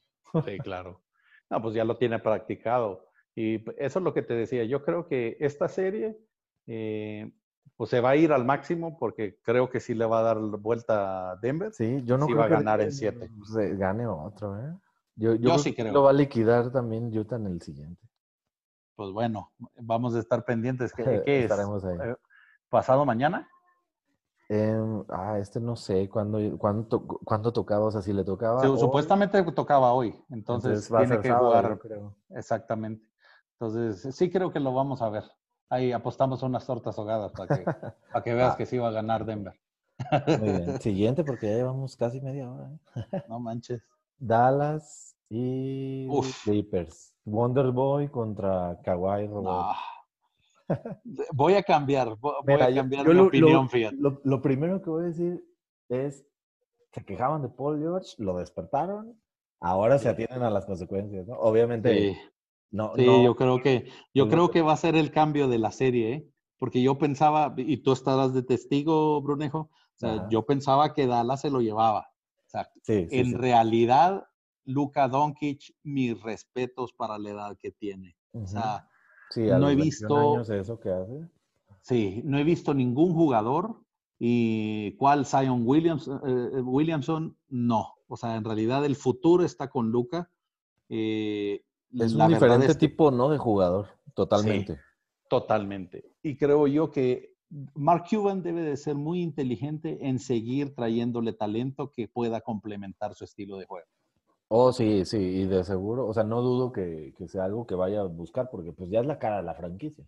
Sí, 0.45 0.59
claro. 0.59 1.01
No, 1.49 1.63
pues 1.63 1.75
ya 1.75 1.85
lo 1.85 1.97
tiene 1.97 2.19
practicado. 2.19 3.07
Y 3.35 3.65
eso 3.83 3.99
es 4.01 4.03
lo 4.05 4.13
que 4.13 4.23
te 4.23 4.35
decía. 4.35 4.65
Yo 4.65 4.83
creo 4.85 5.07
que 5.07 5.37
esta 5.41 5.69
serie, 5.69 6.19
eh, 6.67 7.33
pues 7.77 7.91
se 7.91 8.01
va 8.01 8.11
a 8.11 8.17
ir 8.17 8.33
al 8.33 8.45
máximo 8.45 8.99
porque 8.99 9.39
creo 9.43 9.69
que 9.71 9.81
sí 9.81 9.95
le 9.95 10.05
va 10.07 10.21
a 10.21 10.23
dar 10.23 10.39
vuelta 10.39 11.31
a 11.33 11.37
Denver. 11.37 11.73
Sí, 11.73 12.03
yo 12.05 12.17
no 12.19 12.27
Sí 12.27 12.33
creo 12.33 12.41
va 12.41 12.47
a 12.47 12.49
ganar 12.49 12.81
en 12.81 12.89
que 12.89 12.93
siete. 12.93 13.31
se 13.53 13.77
gane 13.77 14.07
otro, 14.07 14.59
¿eh? 14.59 14.75
Yo, 15.17 15.33
yo, 15.35 15.37
Yo 15.37 15.41
creo 15.51 15.59
sí 15.59 15.75
creo. 15.75 15.93
Lo 15.93 16.03
va 16.05 16.11
a 16.11 16.13
liquidar 16.15 16.71
también 16.71 17.17
Utah 17.17 17.37
en 17.37 17.47
el 17.47 17.61
siguiente. 17.63 18.01
Pues 18.95 19.11
bueno, 19.13 19.53
vamos 19.77 20.15
a 20.15 20.19
estar 20.21 20.45
pendientes. 20.45 20.93
¿Qué, 20.93 21.03
qué 21.25 21.39
es? 21.45 21.51
Estaremos 21.51 21.85
ahí. 21.85 21.99
Eh, 22.03 22.17
¿Pasado 22.69 23.05
mañana? 23.05 23.49
Em, 24.51 25.05
ah, 25.11 25.39
este 25.39 25.61
no 25.61 25.77
sé 25.77 26.09
cuándo, 26.09 26.39
cuándo, 26.59 26.87
to- 26.89 27.07
cuándo 27.25 27.53
tocaba, 27.53 27.85
o 27.85 27.91
sea, 27.91 28.01
si 28.01 28.13
le 28.15 28.25
tocaba. 28.25 28.63
Supuestamente 28.79 29.43
tocaba 29.53 29.93
hoy, 29.93 30.15
entonces, 30.31 30.91
va 30.93 31.01
a 31.01 31.03
tiene 31.03 31.17
ser 31.17 31.23
que 31.23 31.29
sábado, 31.29 31.47
jugar 31.51 31.79
creo. 31.79 32.17
exactamente. 32.31 33.07
Entonces, 33.53 34.15
sí 34.17 34.31
creo 34.31 34.51
que 34.51 34.61
lo 34.61 34.73
vamos 34.73 35.03
a 35.03 35.11
ver. 35.11 35.25
Ahí 35.71 35.93
apostamos 35.93 36.43
unas 36.43 36.65
tortas 36.67 36.99
ahogadas 36.99 37.33
para 37.33 37.57
que, 37.57 37.65
para 38.13 38.25
que 38.25 38.35
veas 38.35 38.55
Ah. 38.55 38.57
que 38.57 38.67
sí 38.67 38.79
va 38.79 38.89
a 38.89 38.93
ganar 38.93 39.25
Denver. 39.25 39.55
Muy 40.41 40.51
bien. 40.51 40.81
Siguiente, 40.81 41.25
porque 41.25 41.47
ya 41.49 41.57
llevamos 41.57 41.97
casi 41.97 42.21
media 42.21 42.51
hora. 42.51 42.71
¿eh? 43.13 43.23
No 43.29 43.39
manches. 43.41 43.83
Dallas 44.19 45.17
y. 45.29 46.09
Clippers. 46.45 47.15
Wonder 47.25 47.71
Boy 47.73 48.09
contra 48.09 48.79
Kawhi 48.83 49.27
Robert. 49.27 49.45
No. 49.45 49.73
Voy 51.33 51.55
a 51.55 51.63
cambiar, 51.63 52.09
vo- 52.09 52.19
voy 52.45 52.55
Mira, 52.55 52.67
a 52.67 52.75
cambiar 52.75 53.05
yo 53.07 53.11
mi 53.13 53.17
lo- 53.19 53.27
opinión, 53.27 53.53
lo, 53.65 53.69
fíjate. 53.69 53.97
Lo, 53.99 54.21
lo 54.23 54.43
primero 54.43 54.83
que 54.83 54.91
voy 54.91 55.05
a 55.05 55.07
decir 55.09 55.43
es, 55.89 56.27
se 56.93 57.05
quejaban 57.05 57.41
de 57.43 57.49
Paul 57.49 57.79
George, 57.79 58.15
lo 58.19 58.37
despertaron, 58.37 59.19
ahora 59.61 59.99
se 59.99 60.09
atienen 60.11 60.43
a 60.43 60.51
las 60.51 60.67
consecuencias, 60.67 61.27
¿no? 61.27 61.37
Obviamente, 61.39 61.95
Sí, 62.13 62.19
no, 62.71 62.93
sí, 62.95 63.05
no, 63.05 63.25
yo 63.25 63.35
creo 63.37 63.61
que, 63.63 63.91
yo 64.15 64.25
no- 64.25 64.31
creo 64.31 64.51
que 64.51 64.63
va 64.63 64.73
a 64.73 64.77
ser 64.77 64.97
el 64.97 65.11
cambio 65.11 65.49
de 65.49 65.59
la 65.59 65.71
serie, 65.73 66.13
¿eh? 66.13 66.29
Porque 66.59 66.83
yo 66.83 66.99
pensaba, 66.99 67.55
y 67.57 67.79
tú 67.79 67.93
estarás 67.93 68.35
de 68.35 68.43
testigo, 68.43 69.21
Brunejo, 69.23 69.59
o 69.71 69.71
sea, 69.99 70.15
Ajá. 70.15 70.29
yo 70.31 70.45
pensaba 70.45 70.93
que 70.93 71.07
Dallas 71.07 71.41
se 71.41 71.51
lo 71.51 71.61
llevaba. 71.61 72.11
O 72.47 72.51
sea, 72.51 72.69
sí, 72.83 73.07
sí, 73.09 73.17
en 73.19 73.27
sí. 73.27 73.35
realidad, 73.35 74.25
Luka 74.65 75.09
Doncic, 75.09 75.75
mis 75.83 76.21
respetos 76.21 76.93
para 76.93 77.19
la 77.19 77.31
edad 77.31 77.57
que 77.59 77.71
tiene. 77.71 78.17
O 78.33 78.47
sea, 78.47 78.89
no 79.37 79.69
he 79.71 79.77
21 79.77 79.83
visto- 79.85 80.17
años 80.33 80.51
eso 80.51 80.79
que 80.81 80.91
hace. 80.91 81.29
sí, 81.81 82.23
no 82.25 82.39
he 82.39 82.45
visto 82.45 82.75
ningún 82.75 83.15
jugador 83.15 83.81
y 84.19 84.93
cuál 84.97 85.25
Zion 85.27 85.63
Williams, 85.65 86.09
eh, 86.09 86.61
Williamson, 86.61 87.37
no. 87.49 87.95
O 88.09 88.17
sea, 88.17 88.37
en 88.37 88.45
realidad 88.45 88.85
el 88.85 88.97
futuro 88.97 89.45
está 89.45 89.69
con 89.71 89.91
Luka. 89.91 90.31
Eh, 90.89 91.63
Es 91.99 92.15
un 92.15 92.29
diferente 92.29 92.67
es 92.67 92.77
que- 92.77 92.89
tipo, 92.89 93.11
¿no? 93.11 93.29
De 93.31 93.39
jugador, 93.39 93.89
totalmente. 94.15 94.79
Totalmente. 95.29 96.13
Y 96.23 96.37
creo 96.37 96.67
yo 96.67 96.91
que 96.91 97.35
Mark 97.75 98.05
Cuban 98.11 98.43
debe 98.43 98.63
de 98.63 98.77
ser 98.77 98.95
muy 98.95 99.23
inteligente 99.23 99.99
en 100.09 100.19
seguir 100.19 100.75
trayéndole 100.75 101.33
talento 101.33 101.91
que 101.93 102.09
pueda 102.09 102.41
complementar 102.41 103.15
su 103.15 103.25
estilo 103.25 103.57
de 103.59 103.67
juego. 103.67 103.87
Oh, 104.49 104.73
sí, 104.73 105.05
sí, 105.05 105.19
y 105.19 105.45
de 105.47 105.63
seguro, 105.65 106.07
o 106.07 106.15
sea, 106.15 106.25
no 106.25 106.41
dudo 106.41 106.73
que, 106.73 107.13
que 107.17 107.29
sea 107.29 107.45
algo 107.45 107.67
que 107.67 107.75
vaya 107.75 108.01
a 108.01 108.05
buscar, 108.05 108.49
porque 108.51 108.73
pues 108.73 108.89
ya 108.91 109.01
es 109.01 109.07
la 109.07 109.19
cara 109.19 109.39
de 109.39 109.43
la 109.43 109.55
franquicia. 109.55 110.07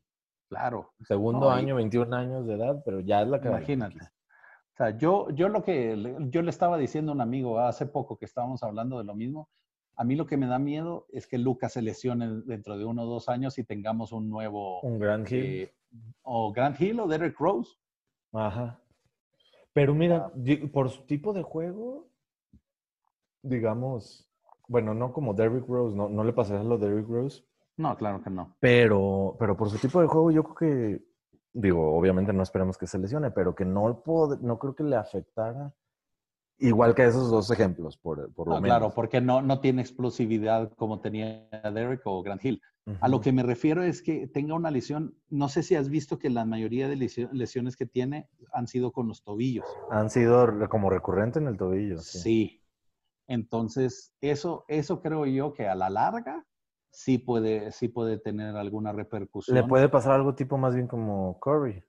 Claro, 0.48 0.92
Segundo 1.06 1.40
No, 1.50 1.54
y- 1.56 1.58
año, 1.60 1.76
21 1.76 2.12
años 2.14 2.46
de 2.46 2.54
edad, 2.54 2.82
pero 2.84 3.00
ya 3.00 3.20
es 3.22 3.28
la 3.28 3.38
cara 3.40 3.56
de 3.58 3.62
la 3.66 3.72
imagínate. 3.72 3.98
O 4.04 4.76
sea, 4.76 4.96
yo, 4.96 5.28
yo 5.30 5.48
lo 5.50 5.62
que 5.62 6.16
yo 6.30 6.40
le 6.40 6.50
estaba 6.50 6.78
diciendo 6.78 7.12
a 7.12 7.14
un 7.14 7.20
amigo 7.20 7.60
hace 7.60 7.84
poco 7.84 8.16
que 8.16 8.24
estábamos 8.24 8.62
hablando 8.62 8.96
de 8.96 9.04
lo 9.04 9.14
mismo, 9.14 9.50
a 9.96 10.04
mí 10.04 10.16
lo 10.16 10.26
que 10.26 10.36
me 10.36 10.46
da 10.46 10.58
miedo 10.58 11.06
es 11.10 11.26
que 11.26 11.38
Lucas 11.38 11.72
se 11.74 11.82
lesione 11.82 12.28
dentro 12.46 12.78
de 12.78 12.84
uno 12.84 13.02
o 13.02 13.06
dos 13.06 13.28
años 13.28 13.58
y 13.58 13.64
tengamos 13.64 14.12
un 14.12 14.30
nuevo 14.30 14.80
Un 14.80 14.98
gran 14.98 15.26
hit. 15.26 15.38
eh, 15.44 15.74
o 16.22 16.52
Grant 16.52 16.80
Hill 16.80 17.00
o 17.00 17.06
Derek 17.08 17.38
Rose. 17.38 17.72
Ajá. 18.32 18.80
Pero 19.72 19.94
mira, 19.94 20.30
di- 20.34 20.56
por 20.68 20.88
su 20.90 21.02
tipo 21.06 21.32
de 21.32 21.42
juego, 21.42 22.08
digamos, 23.42 24.28
bueno, 24.68 24.94
no 24.94 25.12
como 25.12 25.34
Derrick 25.34 25.66
Rose, 25.68 25.96
no, 25.96 26.08
no 26.08 26.24
le 26.24 26.32
pasaría 26.32 26.62
lo 26.62 26.78
de 26.78 26.88
Derrick 26.88 27.08
Rose, 27.08 27.44
No, 27.76 27.96
claro 27.96 28.22
que 28.22 28.30
no. 28.30 28.56
pero, 28.60 29.36
pero 29.38 29.56
por 29.56 29.70
su 29.70 29.78
tipo 29.78 30.00
de 30.00 30.06
juego 30.06 30.30
yo 30.30 30.44
creo 30.44 30.54
que, 30.54 31.04
digo, 31.52 31.96
obviamente 31.96 32.32
no 32.32 32.42
esperemos 32.42 32.76
que 32.78 32.86
se 32.86 32.98
lesione, 32.98 33.30
pero 33.30 33.54
que 33.54 33.64
no, 33.64 34.02
pod- 34.02 34.40
no 34.40 34.58
creo 34.58 34.74
que 34.74 34.84
le 34.84 34.96
afectara 34.96 35.72
igual 36.60 36.94
que 36.94 37.06
esos 37.06 37.30
dos 37.30 37.50
ejemplos, 37.50 37.96
por, 37.98 38.32
por 38.34 38.48
lo 38.48 38.54
No, 38.54 38.60
menos. 38.60 38.68
claro, 38.68 38.94
porque 38.94 39.20
no, 39.20 39.42
no 39.42 39.60
tiene 39.60 39.82
explosividad 39.82 40.72
como 40.74 41.00
tenía 41.00 41.48
Derek 41.72 42.02
o 42.04 42.22
Grant 42.22 42.44
Hill. 42.44 42.60
A 43.00 43.08
lo 43.08 43.20
que 43.20 43.32
me 43.32 43.42
refiero 43.42 43.82
es 43.82 44.02
que 44.02 44.26
tenga 44.26 44.54
una 44.54 44.70
lesión. 44.70 45.14
No 45.28 45.48
sé 45.48 45.62
si 45.62 45.74
has 45.76 45.88
visto 45.88 46.18
que 46.18 46.28
la 46.30 46.44
mayoría 46.44 46.88
de 46.88 46.96
lesio- 46.96 47.30
lesiones 47.32 47.76
que 47.76 47.86
tiene 47.86 48.28
han 48.52 48.66
sido 48.66 48.92
con 48.92 49.08
los 49.08 49.22
tobillos. 49.22 49.66
Han 49.90 50.08
sido 50.10 50.68
como 50.70 50.90
recurrente 50.90 51.38
en 51.38 51.46
el 51.48 51.56
tobillo. 51.58 51.98
Sí. 51.98 52.18
Sí. 52.18 52.62
Entonces, 53.28 54.14
eso, 54.20 54.64
eso 54.68 55.02
creo 55.02 55.26
yo 55.26 55.52
que 55.54 55.68
a 55.68 55.74
la 55.76 55.90
larga 55.90 56.46
sí 56.90 57.18
puede, 57.18 57.72
sí 57.72 57.88
puede 57.88 58.18
tener 58.18 58.56
alguna 58.56 58.92
repercusión. 58.92 59.56
Le 59.56 59.64
puede 59.64 59.90
pasar 59.90 60.12
algo 60.12 60.34
tipo 60.34 60.56
más 60.56 60.74
bien 60.74 60.86
como 60.86 61.38
Curry. 61.40 61.84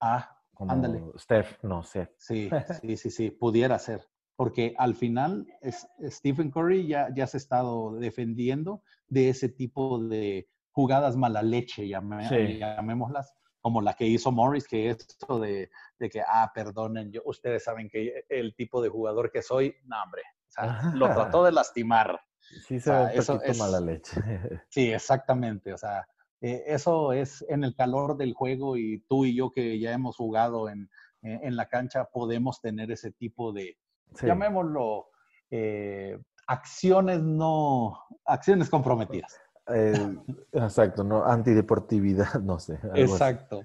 Ah, 0.00 0.36
Como 0.54 0.72
Ándale. 0.72 1.02
Steph, 1.18 1.58
no 1.64 1.82
sé. 1.82 2.08
sí, 2.16 2.60
sí, 2.66 2.96
sí, 2.96 3.10
sí, 3.10 3.30
pudiera 3.30 3.78
ser. 3.78 4.08
Porque 4.40 4.74
al 4.78 4.94
final 4.94 5.46
es, 5.60 5.86
Stephen 6.02 6.50
Curry 6.50 6.86
ya, 6.86 7.08
ya 7.14 7.26
se 7.26 7.36
ha 7.36 7.40
estado 7.40 7.92
defendiendo 7.98 8.82
de 9.06 9.28
ese 9.28 9.50
tipo 9.50 9.98
de 10.02 10.48
jugadas 10.72 11.14
mala 11.14 11.42
leche, 11.42 11.82
Sí. 11.82 12.58
llamémoslas, 12.58 13.34
como 13.60 13.82
la 13.82 13.92
que 13.92 14.06
hizo 14.06 14.32
Morris, 14.32 14.66
que 14.66 14.88
es 14.88 14.96
esto 15.06 15.38
de, 15.38 15.68
de 15.98 16.08
que, 16.08 16.22
ah, 16.26 16.50
perdonen, 16.54 17.12
yo, 17.12 17.20
ustedes 17.26 17.64
saben 17.64 17.90
que 17.90 18.24
el 18.30 18.54
tipo 18.54 18.80
de 18.80 18.88
jugador 18.88 19.30
que 19.30 19.42
soy, 19.42 19.74
no, 19.84 20.02
hombre, 20.02 20.22
o 20.48 20.52
sea, 20.52 20.90
lo 20.94 21.10
trató 21.12 21.44
de 21.44 21.52
lastimar. 21.52 22.18
Sí 22.40 22.80
se 22.80 22.80
sea, 22.80 22.98
ve 23.00 23.12
un 23.12 23.20
eso 23.20 23.34
poquito 23.34 23.52
es- 23.52 23.58
mala 23.58 23.80
leche. 23.80 24.10
Sí, 24.70 24.90
exactamente. 24.90 25.74
O 25.74 25.76
sea, 25.76 26.08
eh, 26.40 26.62
eso 26.66 27.12
es 27.12 27.44
en 27.50 27.62
el 27.62 27.74
calor 27.74 28.16
del 28.16 28.32
juego 28.32 28.78
y 28.78 29.04
tú 29.06 29.26
y 29.26 29.34
yo 29.36 29.50
que 29.50 29.78
ya 29.78 29.92
hemos 29.92 30.16
jugado 30.16 30.70
en, 30.70 30.88
en- 31.20 31.44
en 31.44 31.56
la 31.56 31.68
cancha 31.68 32.06
podemos 32.06 32.62
tener 32.62 32.90
ese 32.90 33.12
tipo 33.12 33.52
de, 33.52 33.76
Sí. 34.14 34.26
llamémoslo, 34.26 35.06
eh, 35.50 36.18
acciones 36.46 37.22
no, 37.22 37.98
acciones 38.24 38.68
comprometidas. 38.70 39.40
Eh, 39.72 40.16
exacto, 40.52 41.04
no, 41.04 41.24
antideportividad, 41.24 42.34
no 42.42 42.58
sé. 42.58 42.78
Exacto. 42.94 43.62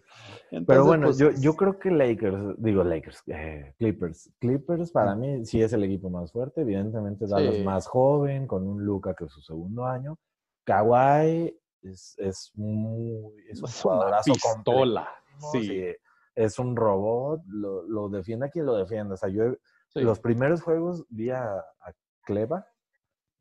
Pero 0.68 0.86
bueno, 0.86 1.08
pues, 1.08 1.18
yo, 1.18 1.32
yo 1.32 1.56
creo 1.56 1.80
que 1.80 1.90
Lakers, 1.90 2.56
digo 2.58 2.84
Lakers, 2.84 3.24
eh, 3.28 3.74
Clippers. 3.80 4.30
Clippers 4.40 4.92
para 4.92 5.16
mí 5.16 5.46
sí 5.46 5.62
es 5.64 5.74
el 5.74 5.84
equipo 5.84 6.10
más 6.12 6.32
fuerte. 6.32 6.62
Evidentemente 6.62 7.26
Dallas 7.28 7.56
Sí. 7.56 7.64
más 7.64 7.88
joven, 7.88 8.46
con 8.46 8.68
un 8.68 8.86
Luca 8.86 9.16
que 9.16 9.26
es 9.26 9.32
su 9.32 9.42
segundo 9.42 9.86
año. 9.86 10.20
Kawhi 10.64 11.58
es, 11.82 12.16
es 12.20 12.52
muy... 12.56 13.18
Es 13.50 13.62
un 13.62 13.70
es 13.70 13.86
una 13.86 14.22
pistola. 14.24 15.10
Sí, 15.52 15.82
Es 16.36 16.60
un 16.60 16.76
robot, 16.76 17.42
lo, 17.48 17.82
lo 17.84 18.10
defiende 18.10 18.46
a 18.48 18.50
quien 18.50 18.66
lo 18.66 18.76
defiende. 18.76 19.14
O 19.16 19.18
sea, 19.18 19.30
yo 19.30 19.44
he- 19.44 19.60
sí. 19.96 20.06
los 20.06 20.20
primeros 20.20 20.62
juegos 20.62 21.06
vi 21.10 21.30
a, 21.32 21.56
a 21.58 21.92
Cleva 22.24 22.68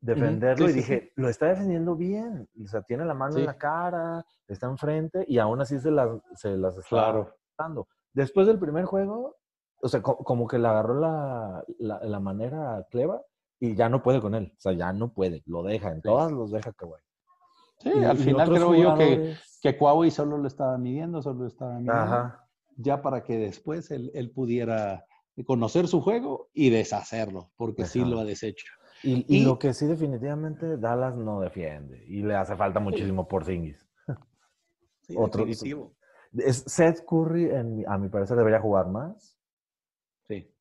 defenderlo 0.01 0.65
Sí, 0.67 0.71
y 0.71 0.73
sí, 0.73 0.79
dije, 0.79 1.11
lo 1.15 1.29
está 1.29 1.47
defendiendo 1.47 1.95
bien. 1.95 2.47
O 2.63 2.67
sea, 2.67 2.81
tiene 2.83 3.05
la 3.05 3.13
mano 3.13 3.37
en 3.37 3.45
la 3.45 3.57
cara, 3.57 4.23
está 4.47 4.67
enfrente 4.67 5.25
y 5.27 5.39
aún 5.39 5.61
así 5.61 5.79
se 5.79 5.89
las, 5.91 6.09
se 6.35 6.55
las 6.57 6.77
está 6.77 6.89
Claro. 6.89 7.35
dando. 7.57 7.87
Después 8.13 8.45
del 8.47 8.59
primer 8.59 8.85
juego, 8.85 9.35
o 9.81 9.87
sea, 9.87 10.01
co- 10.01 10.17
como 10.17 10.47
que 10.47 10.59
le 10.59 10.67
agarró 10.67 10.99
la, 10.99 11.63
la, 11.79 11.99
la 12.03 12.19
manera 12.19 12.77
a 12.77 12.83
Cleva 12.85 13.21
y 13.59 13.75
ya 13.75 13.89
no 13.89 14.03
puede 14.03 14.21
con 14.21 14.35
él. 14.35 14.51
O 14.55 14.59
sea, 14.61 14.73
ya 14.73 14.93
no 14.93 15.11
puede. 15.13 15.41
Lo 15.47 15.63
deja. 15.63 15.91
En 15.91 16.01
todas 16.01 16.31
los 16.31 16.51
deja 16.51 16.71
Kawhi. 16.73 16.99
Sí, 17.79 17.89
Y- 17.95 18.03
al 18.03 18.17
final 18.17 18.49
creo 18.49 18.75
yo 18.75 18.95
que, 18.97 19.35
que 19.61 19.77
Huawei 19.79 20.11
solo 20.11 20.37
lo 20.37 20.47
estaba 20.47 20.77
midiendo, 20.77 21.21
solo 21.21 21.41
lo 21.41 21.47
estaba 21.47 21.71
midiendo. 21.73 21.93
Ajá. 21.93 22.47
ya 22.77 23.01
para 23.01 23.23
que 23.23 23.37
después 23.37 23.89
él, 23.91 24.11
él 24.13 24.31
pudiera 24.31 25.05
conocer 25.43 25.87
su 25.87 26.01
juego 26.01 26.49
y 26.53 26.69
deshacerlo, 26.69 27.51
porque 27.57 27.85
sí 27.85 28.05
lo 28.05 28.19
ha 28.19 28.23
deshecho. 28.23 28.67
Y, 29.03 29.25
y 29.27 29.41
Y- 29.41 29.43
lo 29.43 29.59
que 29.59 29.73
sí 29.73 29.85
definitivamente 29.85 30.77
Dallas 30.77 31.15
no 31.15 31.41
defiende. 31.41 32.03
Y 32.07 32.21
le 32.23 32.35
hace 32.35 32.55
falta 32.55 32.79
muchísimo 32.79 33.27
por 33.27 33.43
Zingis. 33.43 33.85
Sí, 35.01 35.13
Otro- 35.17 35.45
definitivo. 35.45 35.93
Es, 36.35 36.63
Seth 36.65 37.05
Curry, 37.05 37.45
en 37.51 37.83
a 37.87 37.97
mi 37.99 38.09
parecer, 38.09 38.35
debería 38.37 38.59
jugar 38.59 38.87
más. 38.87 39.37
Sí. 40.27 40.51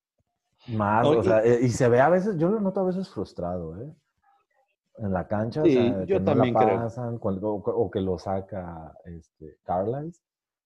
Más, 0.69 1.07
o 1.07 1.23
sea, 1.23 1.43
eh, 1.43 1.61
y 1.63 1.71
se 1.71 1.89
ve 1.89 2.01
a 2.01 2.11
veces, 2.11 2.37
yo 2.37 2.49
lo 2.51 2.61
noto 2.61 2.81
a 2.81 2.85
veces 2.85 3.09
frustrado, 3.09 3.81
¿eh? 3.81 3.91
En 4.99 5.13
la 5.13 5.27
cancha, 5.27 5.63
o 5.63 5.65
Sí, 5.65 5.73
sea, 5.73 6.05
yo 6.05 6.19
que 6.19 6.25
también 6.25 6.53
no 6.55 6.61
la 6.61 6.67
creo. 6.67 6.79
pasan, 6.81 7.19
cuando- 7.19 7.55
o, 7.55 7.57
o 7.59 7.91
que 7.91 8.01
lo 8.03 8.19
saca 8.19 8.95
este, 9.07 9.57
Carlisle, 9.65 10.13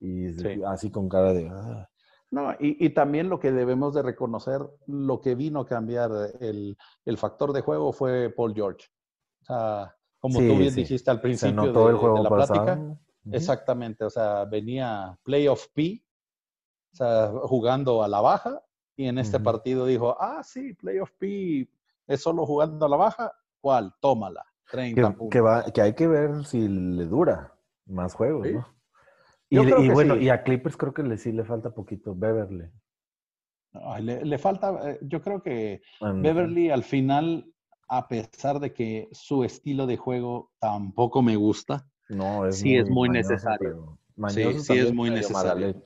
y 0.00 0.32
Sí. 0.34 0.60
así 0.66 0.90
con 0.90 1.08
cara 1.08 1.32
de... 1.32 1.48
"Ah". 1.48 1.88
No, 2.30 2.52
y, 2.60 2.84
y 2.84 2.90
también 2.90 3.28
lo 3.30 3.40
que 3.40 3.52
debemos 3.52 3.94
de 3.94 4.02
reconocer, 4.02 4.60
lo 4.86 5.20
que 5.20 5.34
vino 5.34 5.60
a 5.60 5.66
cambiar 5.66 6.10
el, 6.40 6.76
el 7.06 7.16
factor 7.18 7.52
de 7.52 7.62
juego 7.62 7.92
fue 7.92 8.28
Paul 8.30 8.54
George. 8.54 8.86
O 9.40 9.44
sea, 9.44 9.96
como 10.18 10.38
Sí, 10.40 10.48
tú 10.48 10.56
bien 10.58 10.70
sí. 10.72 10.80
dijiste 10.82 11.10
al 11.10 11.20
principio 11.20 11.62
de, 11.62 11.68
el 11.90 11.96
juego 11.96 12.16
de 12.18 12.22
la 12.24 12.28
pasado. 12.28 12.64
plática, 12.64 12.98
exactamente, 13.32 14.04
o 14.04 14.10
sea, 14.10 14.44
venía 14.44 15.16
playoff 15.22 15.68
P, 15.72 16.04
o 16.92 16.96
sea, 16.96 17.30
jugando 17.44 18.02
a 18.02 18.08
la 18.08 18.20
baja, 18.20 18.62
y 18.96 19.06
en 19.06 19.18
este 19.18 19.38
partido 19.40 19.86
dijo, 19.86 20.16
ah, 20.20 20.42
sí, 20.42 20.74
playoff 20.74 21.12
P 21.18 21.68
es 22.08 22.20
solo 22.20 22.44
jugando 22.44 22.84
a 22.84 22.88
la 22.88 22.96
baja, 22.96 23.32
¿cuál? 23.60 23.94
Tómala, 24.00 24.44
30 24.70 25.00
Que, 25.00 25.06
puntos. 25.16 25.30
que 25.30 25.40
va, 25.40 25.64
que 25.70 25.80
hay 25.82 25.94
que 25.94 26.08
ver 26.08 26.44
si 26.44 26.66
le 26.68 27.06
dura 27.06 27.54
más 27.86 28.12
juegos, 28.14 28.46
Sí. 28.48 28.54
¿no? 28.54 28.66
Yo 29.50 29.62
Y, 29.62 29.66
creo 29.66 29.82
y 29.82 29.86
que 29.88 29.92
bueno, 29.94 30.16
sí. 30.16 30.22
y 30.24 30.28
a 30.28 30.42
Clippers 30.42 30.76
creo 30.76 30.92
que 30.92 31.02
le, 31.02 31.16
sí 31.18 31.32
le 31.32 31.44
falta 31.44 31.70
poquito 31.70 32.14
Beverly. 32.14 32.70
Le, 34.00 34.24
le 34.24 34.38
falta, 34.38 34.90
eh, 34.90 34.98
yo 35.02 35.20
creo 35.22 35.42
que 35.42 35.82
Beverly 36.00 36.70
al 36.70 36.82
final, 36.82 37.52
a 37.88 38.08
pesar 38.08 38.60
de 38.60 38.72
que 38.72 39.08
su 39.12 39.44
estilo 39.44 39.86
de 39.86 39.96
juego 39.96 40.50
tampoco 40.58 41.22
me 41.22 41.36
gusta, 41.36 41.86
No, 42.08 42.46
es 42.46 42.58
sí 42.58 42.76
es 42.76 42.88
muy 42.88 43.08
mañoso, 43.08 43.30
necesario. 43.32 43.98
mañoso 44.16 44.60
sí 44.60 44.78
es 44.78 44.92
muy 44.92 45.10
necesario. 45.10 45.82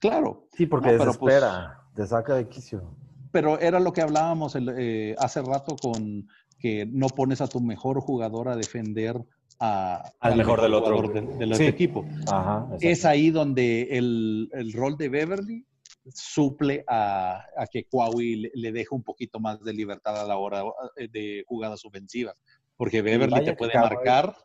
claro, 0.00 0.46
Sí, 0.52 0.66
porque 0.66 0.90
No, 0.92 0.96
pues- 0.98 1.06
desespera, 1.08 1.80
te 1.94 2.06
saca 2.06 2.34
de 2.34 2.48
quicio. 2.48 2.96
pero 3.32 3.58
era 3.60 3.78
lo 3.80 3.92
que 3.92 4.02
hablábamos 4.02 4.54
el, 4.56 4.68
eh, 4.76 5.14
hace 5.18 5.40
rato 5.42 5.76
con 5.76 6.28
que 6.58 6.86
no 6.86 7.06
pones 7.08 7.40
a 7.40 7.46
tu 7.46 7.60
mejor 7.60 8.00
jugador 8.00 8.48
a 8.48 8.56
defender 8.56 9.16
a- 9.60 10.12
Al 10.20 10.36
mejor 10.36 10.60
del 10.60 10.74
otro 10.74 11.66
equipo. 11.66 12.04
Ajá, 12.26 12.68
Es 12.80 13.04
ahí 13.04 13.30
donde 13.30 13.82
el, 13.98 14.48
el 14.52 14.72
rol 14.72 14.96
de 14.96 15.08
Beverly 15.08 15.64
suple 16.10 16.84
a, 16.86 17.44
a 17.56 17.66
que 17.66 17.86
Huawei 17.92 18.36
le, 18.36 18.50
le 18.54 18.72
deja 18.72 18.94
un 18.94 19.02
poquito 19.02 19.40
más 19.40 19.62
de 19.62 19.72
libertad 19.74 20.20
a 20.20 20.24
la 20.26 20.36
hora 20.38 20.62
eh, 20.96 21.08
de 21.08 21.44
jugadas 21.46 21.84
ofensivas. 21.84 22.40
Porque 22.76 23.02
Beverly 23.02 23.44
te 23.44 23.54
puede 23.54 23.72
Kawhi- 23.72 23.94
marcar. 23.94 24.36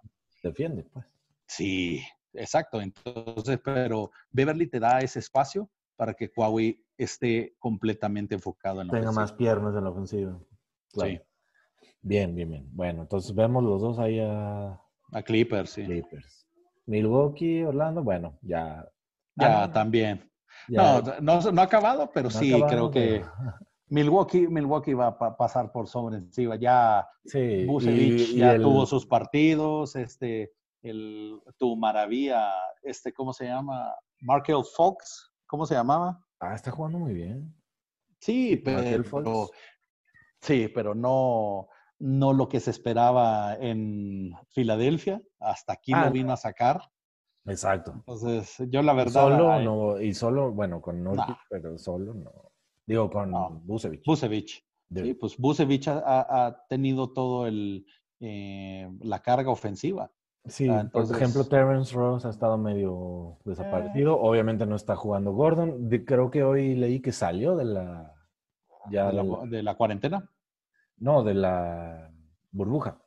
Defiende, 0.41 0.83
pues. 0.91 1.05
Sí, 1.47 2.01
exacto. 2.33 2.81
Entonces, 2.81 3.59
pero 3.63 4.11
Beverly 4.31 4.67
te 4.67 4.79
da 4.79 4.99
ese 4.99 5.19
espacio 5.19 5.69
para 5.95 6.13
que 6.15 6.29
Huawei 6.35 6.81
esté 6.97 7.53
completamente 7.59 8.35
enfocado 8.35 8.81
en 8.81 8.87
la 8.87 8.93
Tenga 8.93 9.09
ofensiva. 9.11 9.21
más 9.21 9.31
piernas 9.33 9.75
en 9.75 9.83
la 9.83 9.89
ofensiva. 9.91 10.39
Claro. 10.91 11.11
Sí, 11.11 11.19
Bien, 12.01 12.35
bien, 12.35 12.49
bien. 12.49 12.67
Bueno, 12.73 13.03
entonces 13.03 13.33
vemos 13.33 13.63
los 13.63 13.81
dos 13.81 13.99
ahí 13.99 14.19
a 14.19 14.81
a 15.13 15.21
Clippers, 15.23 15.69
sí. 15.71 15.83
Clippers. 15.85 16.47
Milwaukee, 16.85 17.63
Orlando, 17.63 18.03
bueno, 18.03 18.37
ya. 18.41 18.85
Ya 19.35 19.63
Ah, 19.63 19.67
no, 19.67 19.73
también. 19.73 20.31
ya- 20.67 21.01
no, 21.01 21.21
no, 21.21 21.51
no 21.51 21.61
ha 21.61 21.65
acabado, 21.65 22.11
pero 22.13 22.29
no 22.29 22.39
sí, 22.39 22.49
acabado, 22.51 22.67
creo 22.69 22.91
que 22.91 23.25
Milwaukee, 23.87 24.47
Milwaukee 24.47 24.93
va 24.93 25.07
a 25.07 25.17
pa- 25.17 25.37
pasar 25.37 25.71
por 25.71 25.87
sobre 25.87 26.17
encima. 26.17 26.55
Ya 26.55 27.07
Sí, 27.25 27.65
Vucevic 27.65 28.13
y- 28.19 28.23
y 28.23 28.37
ya 28.39 28.53
el- 28.53 28.61
tuvo 28.61 28.85
sus 28.85 29.05
partidos, 29.05 29.95
este, 29.95 30.53
el, 30.81 31.39
tu 31.57 31.75
maravilla, 31.75 32.51
este, 32.81 33.13
¿cómo 33.13 33.33
se 33.33 33.45
llama? 33.45 33.93
Markel 34.21 34.63
Fox, 34.75 35.31
¿cómo 35.47 35.65
se 35.65 35.75
llamaba? 35.75 36.19
Ah, 36.39 36.55
está 36.55 36.71
jugando 36.71 36.99
muy 36.99 37.13
bien. 37.13 37.53
Sí, 38.19 38.57
pero, 38.57 38.81
sí, 40.41 40.67
pero 40.73 40.93
no, 40.93 41.67
no 41.99 42.33
lo 42.33 42.49
que 42.49 42.59
se 42.59 42.71
esperaba 42.71 43.55
en 43.55 44.31
Filadelfia. 44.49 45.21
Hasta 45.39 45.73
aquí 45.73 45.91
Ah, 45.93 46.05
lo 46.05 46.11
vino 46.11 46.33
a 46.33 46.37
sacar. 46.37 46.81
Exacto. 47.45 47.91
Entonces, 47.95 48.57
yo 48.69 48.81
la 48.81 48.93
verdad, 48.93 49.11
solo 49.23 49.51
ay, 49.51 49.65
no, 49.65 49.99
y 49.99 50.13
solo, 50.13 50.51
bueno, 50.51 50.81
con 50.81 51.03
Nurkic, 51.03 51.27
Nah. 51.27 51.35
pero 51.49 51.77
solo 51.77 52.13
no. 52.13 52.31
Digo, 52.85 53.09
con 53.09 53.31
No. 53.31 53.61
Vucevic. 53.63 54.03
Vucevic. 54.05 54.63
De- 54.89 55.03
Sí, 55.03 55.13
pues 55.13 55.37
Vucevic 55.37 55.87
ha, 55.87 56.01
ha- 56.47 56.65
tenido 56.67 57.11
todo 57.13 57.47
el 57.47 57.85
eh, 58.25 58.89
la 59.01 59.19
carga 59.21 59.51
ofensiva. 59.51 60.09
Sí, 60.45 60.69
Ah, 60.69 60.79
entonces- 60.81 61.11
por 61.11 61.21
ejemplo, 61.21 61.45
Terrence 61.45 61.93
Ross 61.93 62.25
ha 62.25 62.29
estado 62.29 62.57
medio 62.57 63.37
desaparecido. 63.43 64.17
Obviamente 64.19 64.65
no 64.65 64.75
está 64.77 64.95
jugando 64.95 65.33
Gordon. 65.33 65.89
De- 65.89 66.05
creo 66.05 66.29
que 66.31 66.43
hoy 66.43 66.75
leí 66.75 67.01
que 67.01 67.11
salió 67.11 67.55
de 67.57 67.65
la. 67.65 68.13
Ya 68.89 69.07
de, 69.07 69.13
la, 69.13 69.23
del- 69.23 69.49
de 69.49 69.63
la 69.63 69.75
cuarentena. 69.75 70.29
No, 70.97 71.23
de 71.23 71.33
la 71.33 72.11
burbuja. 72.51 73.01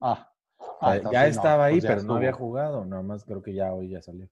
Ah, 0.00 0.32
ah, 0.80 0.96
ya 1.10 1.22
no, 1.22 1.28
estaba 1.28 1.66
ahí, 1.66 1.74
pues 1.74 1.84
ya 1.84 1.88
pero 1.90 2.02
no 2.02 2.16
había 2.16 2.32
jugado. 2.32 2.84
Nada 2.84 3.02
más 3.02 3.24
creo 3.24 3.42
que 3.42 3.54
ya 3.54 3.72
hoy 3.72 3.90
ya 3.90 4.02
salió. 4.02 4.28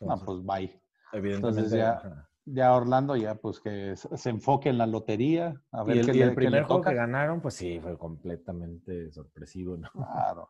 No, 0.00 0.14
Entonces, 0.14 0.26
pues 0.26 0.44
bye. 0.44 0.82
evidentemente. 1.12 1.60
entonces 1.60 1.78
ya-. 1.78 2.26
Ya 2.46 2.74
Orlando, 2.74 3.14
ya 3.16 3.34
pues 3.36 3.60
que 3.60 3.94
se 3.96 4.30
enfoque 4.30 4.70
en 4.70 4.78
la 4.78 4.86
lotería. 4.86 5.62
A 5.70 5.84
ver 5.84 5.96
Y 5.96 5.98
el, 6.00 6.06
qué 6.06 6.12
y 6.12 6.18
le, 6.18 6.24
el 6.24 6.34
primer 6.34 6.64
juego 6.64 6.82
que 6.82 6.94
ganaron, 6.94 7.40
pues 7.40 7.54
sí, 7.54 7.78
fue 7.80 7.96
completamente 7.98 9.12
sorpresivo, 9.12 9.76
¿no? 9.76 9.90
Claro. 9.92 10.48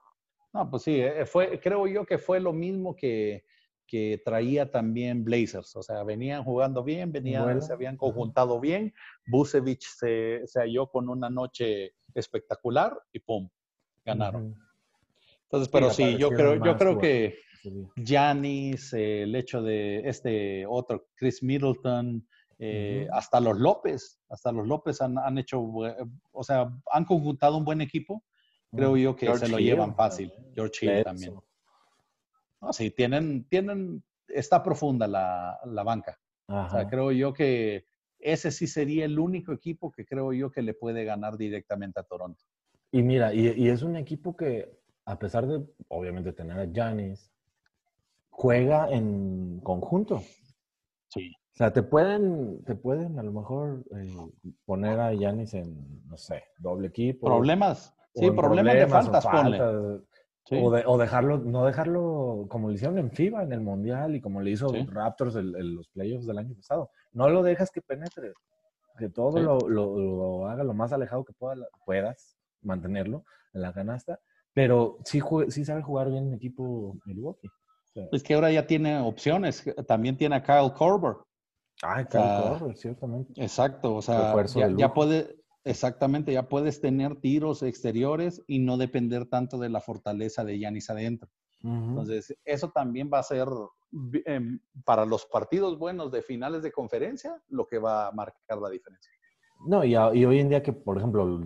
No, 0.52 0.70
pues 0.70 0.82
sí, 0.82 1.00
eh, 1.00 1.26
fue, 1.26 1.60
creo 1.60 1.86
yo 1.86 2.04
que 2.06 2.18
fue 2.18 2.40
lo 2.40 2.52
mismo 2.52 2.96
que, 2.96 3.44
que 3.91 4.22
traía 4.24 4.70
también 4.70 5.24
Blazers. 5.24 5.74
O 5.74 5.82
sea, 5.82 6.05
venían 6.05 6.45
jugando 6.45 6.84
bien, 6.84 7.11
venían, 7.11 7.43
Bueno, 7.43 7.61
se 7.61 7.72
habían 7.72 7.97
conjuntado 7.97 8.61
bien. 8.61 8.95
Busevich 9.26 9.82
se, 9.82 10.43
se 10.47 10.61
halló 10.61 10.86
con 10.86 11.09
una 11.09 11.28
noche 11.28 11.95
espectacular 12.14 12.97
y 13.12 13.18
¡pum! 13.18 13.49
Ganaron. 14.05 14.55
Entonces, 15.43 15.68
pero 15.68 15.91
sí, 15.91 16.16
yo 16.16 16.30
creo, 16.30 16.64
yo 16.64 16.76
creo 16.76 16.99
que. 16.99 17.38
Giannis, 17.97 18.95
eh, 18.95 19.24
el 19.24 19.34
hecho 19.34 19.61
de 19.61 20.09
este 20.09 20.64
otro, 20.66 21.09
Chris 21.14 21.43
Middleton, 21.43 22.26
eh, 22.59 23.07
hasta 23.12 23.38
los 23.38 23.59
López, 23.59 24.18
hasta 24.30 24.51
los 24.51 24.66
López 24.66 25.03
han, 25.03 25.18
han 25.18 25.36
hecho, 25.36 25.61
o 25.61 26.43
sea, 26.43 26.72
han 26.91 27.05
conjuntado 27.05 27.59
un 27.59 27.64
buen 27.66 27.82
equipo. 27.82 28.24
Creo 28.74 28.97
yo 28.97 29.14
que 29.14 29.26
George 29.26 29.45
se 29.45 29.53
lo 29.53 29.59
Hill 29.59 29.66
llevan 29.66 29.95
fácil. 29.95 30.32
George 30.55 30.86
Hill 30.86 31.05
también. 31.05 31.34
No, 32.61 32.72
sí, 32.72 32.90
tienen, 32.90 33.44
tienen, 33.48 34.02
está 34.28 34.62
profunda 34.62 35.06
la, 35.06 35.58
la 35.64 35.82
banca. 35.82 36.18
O 36.46 36.68
sea, 36.68 36.88
creo 36.88 37.12
yo 37.12 37.32
que 37.32 37.84
ese 38.18 38.50
sí 38.50 38.66
sería 38.66 39.04
el 39.04 39.18
único 39.20 39.52
equipo 39.52 39.92
que 39.92 40.04
creo 40.04 40.32
yo 40.32 40.50
que 40.50 40.62
le 40.62 40.74
puede 40.74 41.04
ganar 41.04 41.36
directamente 41.36 42.00
a 42.00 42.02
Toronto. 42.02 42.44
Y 42.90 43.02
mira, 43.02 43.32
y, 43.32 43.46
y 43.50 43.68
es 43.68 43.82
un 43.82 43.94
equipo 43.96 44.36
que, 44.36 44.68
a 45.04 45.16
pesar 45.16 45.46
de, 45.46 45.64
obviamente, 45.88 46.32
tener 46.32 46.58
a 46.58 46.66
Giannis, 46.66 47.32
juega 48.30 48.90
en 48.90 49.61
conjunto. 49.61 50.22
Sí. 51.08 51.32
O 51.52 51.56
sea, 51.56 51.72
te 51.72 51.82
pueden, 51.82 52.64
te 52.64 52.74
pueden 52.74 53.18
a 53.18 53.22
lo 53.22 53.32
mejor 53.32 53.84
eh, 53.94 54.12
poner 54.64 54.98
a 54.98 55.12
Giannis 55.12 55.54
en, 55.54 56.06
no 56.08 56.16
sé, 56.16 56.42
doble 56.58 56.88
equipo. 56.88 57.26
Problemas. 57.26 57.94
Sí, 58.14 58.26
en 58.26 58.34
problemas 58.34 58.74
de 58.74 58.86
faltas, 58.88 59.26
ponle. 59.26 59.58
Sí. 60.51 60.61
O, 60.61 60.70
de- 60.72 60.82
o 60.84 60.98
dejarlo, 60.98 61.38
no 61.38 61.64
dejarlo 61.64 62.46
como 62.48 62.68
lo 62.68 62.74
hicieron 62.74 62.98
en 62.98 63.11
FIBA, 63.12 63.44
en 63.44 63.53
el 63.53 63.61
Mundial, 63.61 64.16
y 64.16 64.20
como 64.20 64.40
le 64.40 64.51
hizo 64.51 64.68
Sí. 64.70 64.84
Raptors 64.90 65.36
en 65.36 65.76
los 65.76 65.88
playoffs 65.88 66.26
del 66.26 66.38
año 66.38 66.55
pasado. 66.57 66.90
No 67.12 67.28
lo 67.30 67.42
dejas 67.44 67.70
que 67.70 67.80
penetre, 67.80 68.32
que 68.98 69.09
todo 69.09 69.38
Sí. 69.38 69.40
lo, 69.44 69.59
lo- 69.61 69.96
lo 69.98 70.46
haga 70.48 70.64
lo 70.64 70.74
más 70.74 70.92
alejado 70.92 71.24
que 71.24 71.32
pueda- 71.32 71.68
puedas, 71.86 72.36
mantenerlo 72.62 73.24
en 73.55 73.62
la 73.62 73.72
canasta, 73.72 74.18
pero 74.53 74.98
sí, 75.05 75.20
sí 75.48 75.64
sabe 75.64 75.82
jugar 75.82 76.11
bien 76.11 76.26
en 76.28 76.34
equipo 76.34 76.96
Milwaukee. 77.07 77.46
O 77.48 77.92
sea, 77.92 78.09
Es 78.12 78.22
que 78.22 78.34
ahora 78.34 78.51
ya 78.51 78.66
tiene 78.66 78.98
opciones. 79.01 79.64
También 79.86 80.16
tiene 80.16 80.36
a 80.36 80.42
Kyle 80.42 80.72
Korver. 80.76 81.14
Sea, 81.76 82.05
Kyle 82.07 82.59
Korver, 82.59 82.76
ciertamente. 82.76 83.40
Exacto. 83.42 83.94
O 83.94 84.03
sea, 84.03 84.34
ya, 84.55 84.68
ya 84.76 84.92
puede, 84.92 85.36
exactamente, 85.64 86.32
ya 86.32 86.48
puedes 86.48 86.80
tener 86.80 87.16
tiros 87.16 87.62
exteriores 87.62 88.42
y 88.46 88.58
no 88.61 88.76
depender 88.76 89.26
tanto 89.26 89.58
de 89.58 89.68
la 89.68 89.80
fortaleza 89.80 90.44
de 90.44 90.58
Yanis 90.58 90.90
adentro. 90.90 91.28
Ujú. 91.62 91.72
Entonces, 91.90 92.36
eso 92.44 92.70
también 92.70 93.11
va 93.12 93.18
a 93.18 93.22
ser 93.22 93.46
em, 94.24 94.61
para 94.84 95.04
los 95.04 95.26
partidos 95.26 95.78
buenos 95.78 96.11
de 96.12 96.22
finales 96.22 96.62
de 96.62 96.72
conferencia 96.72 97.40
lo 97.48 97.66
que 97.66 97.78
va 97.78 98.08
a 98.08 98.12
marcar 98.12 98.58
la 98.58 98.70
diferencia. 98.70 99.11
No, 99.66 99.84
y, 99.84 99.94
a- 99.94 100.14
y 100.14 100.24
hoy 100.24 100.38
en 100.38 100.48
día 100.48 100.62
que, 100.62 100.72
por 100.72 100.96
ejemplo, 100.96 101.38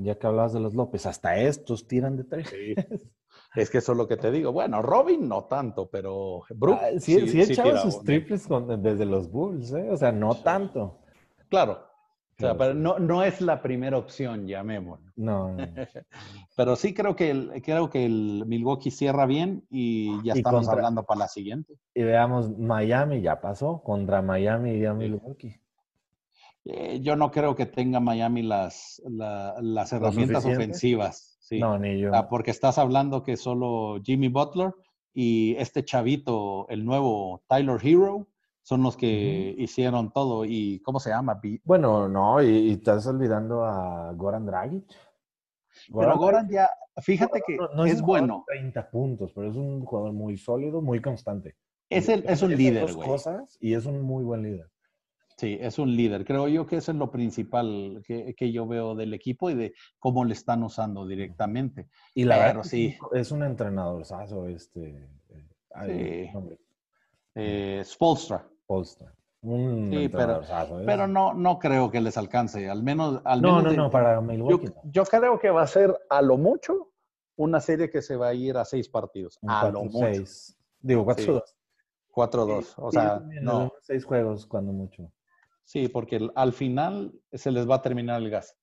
ya 0.00 0.18
que 0.18 0.26
hablabas 0.26 0.52
de 0.52 0.58
los 0.60 0.74
López, 0.74 1.06
hasta 1.06 1.36
estos 1.38 1.86
tiran 1.86 2.16
de 2.16 2.24
tres. 2.24 2.52
Es 3.54 3.68
que 3.70 3.78
eso 3.78 3.92
es 3.92 3.98
lo 3.98 4.06
que 4.08 4.16
te 4.16 4.30
digo. 4.30 4.52
Bueno, 4.52 4.80
Robin 4.82 5.28
no 5.28 5.44
tanto, 5.44 5.88
pero 5.88 6.42
Brook 6.50 6.78
Ah, 6.80 6.88
sí, 6.98 7.26
sí, 7.28 7.40
echaba 7.40 7.70
tira 7.70 7.82
sus 7.82 8.02
triples 8.04 8.46
con- 8.46 8.80
desde 8.82 9.04
los 9.04 9.28
Bulls, 9.30 9.72
¿eh? 9.72 9.88
O 9.90 9.96
sea, 9.96 10.10
no 10.12 10.34
tanto. 10.36 10.98
Claro. 11.48 11.80
O 12.40 12.42
sea, 12.42 12.54
Claro, 12.54 12.58
pero 12.58 12.72
sí. 12.72 12.78
no, 12.80 12.98
no 12.98 13.22
es 13.22 13.40
la 13.42 13.60
primera 13.60 13.98
opción, 13.98 14.46
llamémoslo. 14.46 15.12
No, 15.16 15.50
no. 15.52 15.56
Pero 16.56 16.74
sí 16.76 16.94
creo 16.94 17.14
que 17.14 17.30
el, 17.30 17.62
creo 17.62 17.90
que 17.90 18.04
el 18.06 18.44
Milwaukee 18.46 18.90
cierra 18.90 19.26
bien 19.26 19.64
y 19.70 20.22
ya 20.24 20.34
Y 20.34 20.38
estamos 20.38 20.60
contra- 20.60 20.74
hablando 20.74 21.04
para 21.04 21.20
la 21.20 21.28
siguiente. 21.28 21.74
Y 21.94 22.02
veamos, 22.02 22.56
Miami 22.58 23.20
ya 23.20 23.40
pasó. 23.40 23.82
Contra 23.82 24.22
Miami 24.22 24.72
y 24.72 24.84
a 24.86 24.94
Milwaukee. 24.94 25.60
Eh, 26.64 27.00
yo 27.00 27.16
no 27.16 27.30
creo 27.30 27.54
que 27.54 27.66
tenga 27.66 28.00
Miami 28.00 28.42
las, 28.42 29.02
la- 29.06 29.54
las 29.60 29.92
herramientas 29.92 30.44
ofensivas. 30.44 31.36
Sí. 31.40 31.58
No, 31.58 31.78
ni 31.78 31.98
yo. 31.98 32.10
Porque 32.28 32.50
estás 32.50 32.78
hablando 32.78 33.22
que 33.22 33.36
solo 33.36 34.00
Jimmy 34.02 34.28
Butler 34.28 34.72
y 35.12 35.56
este 35.56 35.84
chavito, 35.84 36.66
el 36.68 36.84
nuevo 36.84 37.42
Tyler 37.48 37.78
Hero, 37.82 38.28
son 38.70 38.84
los 38.84 38.96
que 38.96 39.52
hicieron 39.58 40.12
todo. 40.12 40.44
¿Y 40.44 40.78
cómo 40.84 41.00
se 41.00 41.10
llama? 41.10 41.40
Bueno, 41.64 42.08
no, 42.08 42.40
y, 42.40 42.46
y 42.46 42.70
estás 42.74 43.04
olvidando 43.08 43.64
a 43.64 44.12
Goran 44.12 44.46
Dragic. 44.46 44.84
Pero 45.92 46.16
Goran 46.16 46.48
ya, 46.48 46.70
fíjate 47.02 47.42
que 47.44 47.56
no- 47.56 47.68
no 47.74 47.84
es 47.84 48.00
bueno. 48.00 48.44
de 48.46 48.58
30 48.60 48.88
puntos, 48.88 49.32
pero 49.34 49.50
es 49.50 49.56
un 49.56 49.84
jugador 49.84 50.12
muy 50.12 50.36
sólido, 50.36 50.80
muy 50.80 51.00
constante. 51.02 51.56
Es, 51.88 52.08
el, 52.08 52.20
es 52.28 52.42
un 52.42 52.50
Esas 52.52 52.58
líder, 52.58 52.94
güey. 52.94 53.08
cosas 53.08 53.58
y 53.60 53.74
es 53.74 53.86
un 53.86 54.02
muy 54.02 54.22
buen 54.22 54.44
líder. 54.44 54.68
Sí, 55.36 55.58
es 55.60 55.80
un 55.80 55.96
líder. 55.96 56.24
Creo 56.24 56.46
yo 56.46 56.64
que 56.64 56.76
eso 56.76 56.92
es 56.92 56.98
lo 56.98 57.10
principal 57.10 58.02
que, 58.06 58.34
que 58.36 58.52
yo 58.52 58.68
veo 58.68 58.94
del 58.94 59.14
equipo 59.14 59.50
y 59.50 59.54
de 59.54 59.74
cómo 59.98 60.24
le 60.24 60.34
están 60.34 60.62
usando 60.62 61.08
directamente. 61.08 61.88
Y 62.14 62.22
la 62.24 62.38
verdad 62.38 62.62
sí. 62.62 62.96
es 63.14 63.32
un- 63.32 63.42
es 63.42 63.48
entrenadorzazo 63.50 64.46
este. 64.46 65.08
eh, 65.30 66.26
Sí. 66.28 66.32
nombre, 66.32 66.58
Eh, 67.34 67.82
Spolstra. 67.84 68.46
Polstra. 68.74 69.12
Un 69.42 69.90
Sí, 69.90 70.08
pero- 70.08 70.42
¿eh? 70.42 70.82
Pero 70.86 71.08
no, 71.08 71.34
no 71.34 71.58
creo 71.58 71.90
que 71.90 72.00
les 72.00 72.16
alcance. 72.16 72.70
Al 72.70 72.84
menos. 72.84 73.20
Al 73.24 73.42
No, 73.42 73.48
menos 73.56 73.64
no, 73.64 73.70
de- 73.70 73.76
no, 73.78 73.90
para 73.90 74.14
yo, 74.14 74.22
Milwaukee. 74.22 74.66
no. 74.66 74.74
yo 74.84 75.02
creo 75.06 75.40
que 75.40 75.50
va 75.50 75.62
a 75.62 75.66
ser 75.66 75.98
a 76.08 76.22
lo 76.22 76.36
mucho 76.36 76.92
una 77.36 77.58
serie 77.58 77.90
que 77.90 78.00
se 78.00 78.14
va 78.14 78.28
a 78.28 78.34
ir 78.34 78.56
a 78.56 78.64
seis 78.64 78.88
partidos. 78.88 79.38
Un 79.42 79.50
a 79.50 79.68
lo 79.70 79.80
4-6. 79.80 79.90
mucho. 80.20 80.60
Digo, 80.82 81.04
4-2. 81.04 81.42
4-2. 82.12 82.74
O 82.76 82.90
Sí, 82.92 82.98
sea, 82.98 83.20
no. 83.42 83.72
Seis 83.80 84.04
juegos, 84.04 84.46
cuando 84.46 84.72
mucho. 84.72 85.10
Sí, 85.64 85.88
porque 85.88 86.16
el- 86.16 86.30
al 86.36 86.52
final 86.52 87.12
se 87.32 87.50
les 87.50 87.68
va 87.68 87.76
a 87.76 87.82
terminar 87.82 88.22
el 88.22 88.30
gas. 88.30 88.56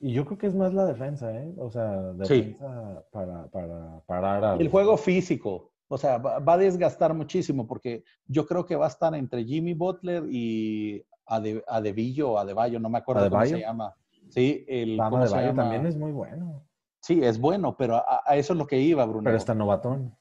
Y 0.00 0.12
yo 0.12 0.26
creo 0.26 0.36
que 0.36 0.46
es 0.48 0.54
más 0.54 0.74
la 0.74 0.84
defensa, 0.84 1.32
¿eh? 1.34 1.54
O 1.56 1.70
sea, 1.70 2.12
Sí. 2.24 2.42
defensa 2.42 3.02
para, 3.12 3.46
para 3.48 4.00
parar 4.06 4.44
a... 4.44 4.54
El 4.56 4.68
juego 4.68 4.96
físico, 4.98 5.72
o 5.88 5.98
sea, 5.98 6.18
va, 6.18 6.38
va 6.38 6.52
a 6.54 6.58
desgastar 6.58 7.14
muchísimo 7.14 7.66
porque 7.66 8.04
yo 8.26 8.46
creo 8.46 8.64
que 8.66 8.76
va 8.76 8.86
a 8.86 8.90
estar 8.90 9.14
entre 9.14 9.44
Jimmy 9.44 9.74
Butler 9.74 10.24
y 10.30 11.02
Ade- 11.26 11.62
Adevillo 11.66 12.32
o 12.32 12.38
Adebayo, 12.38 12.78
no 12.78 12.88
me 12.88 12.98
acuerdo 12.98 13.22
cómo 13.28 13.40
¿Adebayo? 13.40 13.56
se 13.56 13.62
llama. 13.62 13.94
Sí, 14.30 14.64
el 14.68 14.96
Bama 14.98 15.10
¿cómo 15.10 15.22
de 15.22 15.28
se 15.28 15.34
Bayo 15.34 15.48
llama? 15.48 15.62
también 15.62 15.86
es 15.86 15.96
muy 15.96 16.12
bueno. 16.12 16.64
Sí, 17.00 17.22
es 17.24 17.40
bueno, 17.40 17.76
pero 17.76 17.96
a, 17.96 18.22
a 18.26 18.36
eso 18.36 18.52
es 18.52 18.58
lo 18.58 18.66
que 18.66 18.78
iba, 18.80 19.04
Bruno. 19.06 19.24
Pero 19.24 19.36
está 19.36 19.54
novatón. 19.54 20.14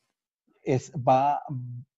es, 0.63 0.91
va, 0.93 1.41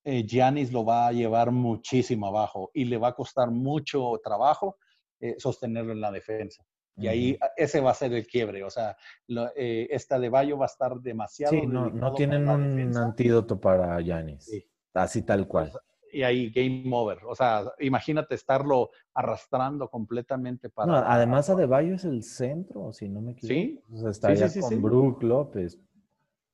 eh, 0.04 0.24
Giannis 0.26 0.72
lo 0.72 0.84
va 0.86 1.08
a 1.08 1.12
llevar 1.12 1.52
muchísimo 1.52 2.28
abajo 2.28 2.72
y 2.74 2.86
le 2.86 2.98
va 2.98 3.10
a 3.10 3.16
costar 3.16 3.52
mucho 3.52 4.14
trabajo 4.24 4.78
eh, 5.20 5.36
sostenerlo 5.38 5.92
en 5.92 6.02
la 6.02 6.12
defensa. 6.12 6.64
Y 7.00 7.08
ahí 7.08 7.40
ese 7.58 7.80
va 7.82 7.92
a 7.92 7.94
ser 7.96 8.14
el 8.14 8.28
quiebre. 8.28 8.64
O 8.64 8.70
sea, 8.70 8.96
lo, 9.28 9.48
eh, 9.56 9.88
esta 9.92 10.20
de 10.20 10.30
Bayo 10.30 10.58
va 10.58 10.66
a 10.66 10.68
estar 10.68 10.96
demasiado. 11.00 11.52
Sí, 11.54 11.66
no, 11.66 11.90
no 11.90 12.14
tienen 12.14 12.48
un 12.48 12.96
antídoto 12.98 13.60
para 13.60 14.00
Yanis. 14.02 14.46
Sí. 14.46 14.66
Así 14.94 15.22
tal 15.24 15.48
cual. 15.48 15.72
Y 16.12 16.24
ahí 16.24 16.50
game 16.50 16.90
over. 16.92 17.20
O 17.28 17.36
sea, 17.36 17.64
imagínate 17.80 18.34
estarlo 18.34 18.90
arrastrando 19.14 19.90
completamente 19.90 20.70
para. 20.70 20.92
No, 20.92 20.98
además, 20.98 21.50
Adebayo 21.52 21.94
es 21.96 22.04
el 22.06 22.24
centro, 22.24 22.92
si 22.92 23.08
no 23.08 23.22
me 23.22 23.34
equivoco. 23.34 23.54
Sí. 23.54 23.84
O 23.94 23.98
sea, 23.98 24.10
estaría 24.10 24.50
sí, 24.50 24.60
con. 24.60 24.82
Brook 24.82 25.22
López. 25.24 25.80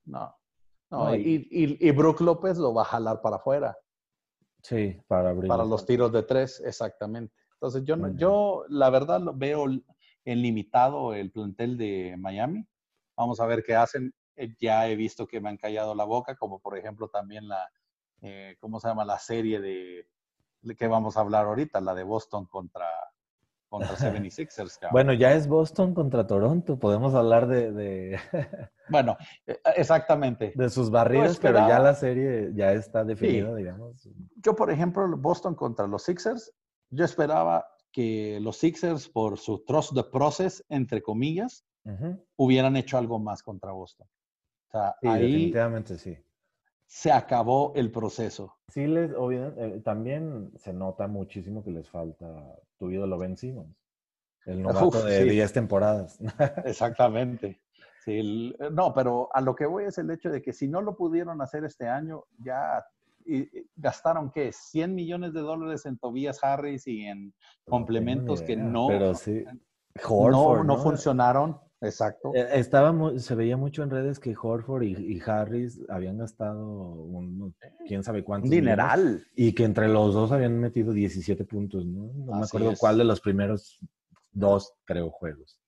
No. 0.05 0.35
No, 0.91 1.05
No, 1.05 1.15
y, 1.15 1.47
y, 1.49 1.87
y 1.87 1.91
Brook 1.91 2.19
López 2.21 2.57
lo 2.57 2.73
va 2.73 2.81
a 2.83 2.85
jalar 2.85 3.21
para 3.21 3.37
afuera. 3.37 3.77
Sí, 4.61 4.99
para 5.07 5.29
abrir. 5.29 5.47
Para 5.47 5.63
los 5.63 5.85
tiros 5.85 6.11
de 6.11 6.23
tres, 6.23 6.61
exactamente. 6.65 7.33
Entonces, 7.53 7.83
yo, 7.85 7.95
no- 7.95 8.13
yo 8.15 8.65
la 8.67 8.89
verdad 8.89 9.21
lo 9.21 9.33
veo 9.33 9.65
en 10.25 10.41
limitado 10.41 11.13
el 11.13 11.31
plantel 11.31 11.77
de 11.77 12.15
Miami. 12.17 12.65
Vamos 13.15 13.39
a 13.39 13.45
ver 13.45 13.63
qué 13.63 13.75
hacen. 13.75 14.13
Eh, 14.35 14.53
Ya 14.59 14.87
he 14.89 14.95
visto 14.95 15.25
que 15.27 15.39
me 15.39 15.49
han 15.49 15.57
callado 15.57 15.95
la 15.95 16.03
boca, 16.03 16.35
como 16.35 16.59
por 16.59 16.77
ejemplo 16.77 17.07
también 17.07 17.47
la, 17.47 17.69
eh, 18.21 18.57
¿cómo 18.59 18.79
se 18.79 18.87
llama? 18.87 19.05
La 19.05 19.19
serie 19.19 19.61
de, 19.61 20.07
de 20.61 20.75
que 20.75 20.87
vamos 20.87 21.15
a 21.15 21.21
hablar 21.21 21.45
ahorita, 21.45 21.79
la 21.79 21.93
de 21.93 22.03
Boston 22.03 22.45
contra, 22.47 22.87
contra 23.69 23.89
76ers. 23.95 24.73
cabrón. 24.79 24.91
Bueno, 24.91 25.13
ya 25.13 25.31
es 25.33 25.47
Boston 25.47 25.93
contra 25.93 26.25
Toronto. 26.27 26.77
Podemos 26.79 27.13
hablar 27.13 27.47
de, 27.47 27.71
de, 27.71 28.19
Bueno, 28.89 29.15
eh, 29.47 29.59
exactamente. 29.77 30.51
de 30.55 30.69
sus 30.69 30.89
barridas, 30.91 31.37
pero 31.39 31.59
esperaba. 31.59 31.67
ya 31.69 31.79
la 31.79 31.93
serie 31.93 32.51
ya 32.55 32.73
está 32.73 33.03
definida, 33.03 33.53
digamos. 33.55 34.09
Yo, 34.37 34.55
por 34.55 34.69
ejemplo, 34.71 35.07
Boston 35.17 35.55
contra 35.55 35.87
los 35.87 36.03
Sixers, 36.03 36.51
yo 36.89 37.05
esperaba 37.05 37.65
que 37.95 38.39
los 38.41 38.57
Sixers, 38.57 39.07
por 39.07 39.37
su 39.39 39.63
trust 39.63 39.93
the 39.95 40.03
process, 40.03 40.61
entre 40.67 41.01
comillas, 41.01 41.63
Ujú. 41.85 42.21
hubieran 42.35 42.75
hecho 42.75 42.97
algo 42.97 43.19
más 43.19 43.41
contra 43.41 43.71
Boston. 43.71 44.05
O 44.67 44.71
sea, 44.71 44.95
Sí, 45.01 45.07
ahí 45.07 45.21
definitivamente 45.21 45.97
sí. 45.97 46.17
se 46.87 47.09
acabó 47.13 47.71
el 47.73 47.91
proceso. 47.91 48.53
Sí, 48.67 48.85
les, 48.85 49.11
obvia- 49.13 49.53
eh, 49.57 49.79
también 49.81 50.51
se 50.57 50.73
nota 50.73 51.07
muchísimo 51.07 51.63
que 51.63 51.71
les 51.71 51.89
falta 51.89 52.25
tu 52.77 52.91
ídolo 52.91 53.17
Ben 53.17 53.37
Simmons. 53.37 53.77
El 54.45 54.61
novato 54.61 54.87
Uf, 54.87 55.05
de 55.05 55.23
sí. 55.23 55.29
10 55.29 55.53
temporadas. 55.53 56.19
Exactamente. 56.65 57.61
Sí, 58.03 58.19
el- 58.19 58.57
no, 58.73 58.93
pero 58.93 59.29
a 59.33 59.39
lo 59.39 59.55
que 59.55 59.65
voy 59.67 59.85
es 59.85 59.97
el 59.99 60.11
hecho 60.11 60.29
de 60.29 60.41
que 60.41 60.51
si 60.51 60.67
no 60.67 60.81
lo 60.81 60.97
pudieron 60.97 61.41
hacer 61.41 61.63
este 61.63 61.87
año, 61.87 62.25
ya 62.39 62.85
y- 63.25 63.67
gastaron, 63.75 64.31
¿qué? 64.31 64.51
100 64.51 64.93
millones 64.95 65.33
de 65.33 65.41
dólares 65.41 65.85
en 65.85 65.97
Tobias 65.97 66.43
Harris 66.43 66.87
y 66.87 67.01
en 67.05 67.33
complementos 67.65 68.41
que 68.41 68.55
no, 68.55 68.87
idea, 68.89 68.99
Pero 68.99 69.15
sí. 69.15 69.43
no, 70.29 70.63
no 70.63 70.77
funcionaron. 70.77 71.59
exacto. 71.81 72.31
Eh, 72.33 72.47
Estaba 72.53 72.91
mu- 72.91 73.17
se 73.19 73.35
veía 73.35 73.57
mucho 73.57 73.83
en 73.83 73.89
redes 73.89 74.19
que 74.19 74.35
Horford 74.39 74.83
y, 74.83 74.93
y 75.15 75.21
Harris 75.25 75.81
habían 75.89 76.17
gastado 76.17 76.65
un, 76.65 77.55
quién 77.87 78.03
sabe 78.03 78.19
millones, 78.23 78.49
dineral. 78.49 79.25
y 79.35 79.53
que 79.53 79.63
entre 79.63 79.87
los 79.87 80.13
dos 80.13 80.31
habían 80.31 80.59
metido 80.59 80.93
17 80.93 81.45
puntos, 81.45 81.85
¿no? 81.85 82.11
No 82.25 82.39
me 82.39 82.45
acuerdo 82.45 82.71
es. 82.71 82.79
cuál 82.79 82.97
de 82.97 83.03
los 83.05 83.21
primeros 83.21 83.79
dos, 84.31 84.73
creo, 84.85 85.09
juegos. 85.11 85.59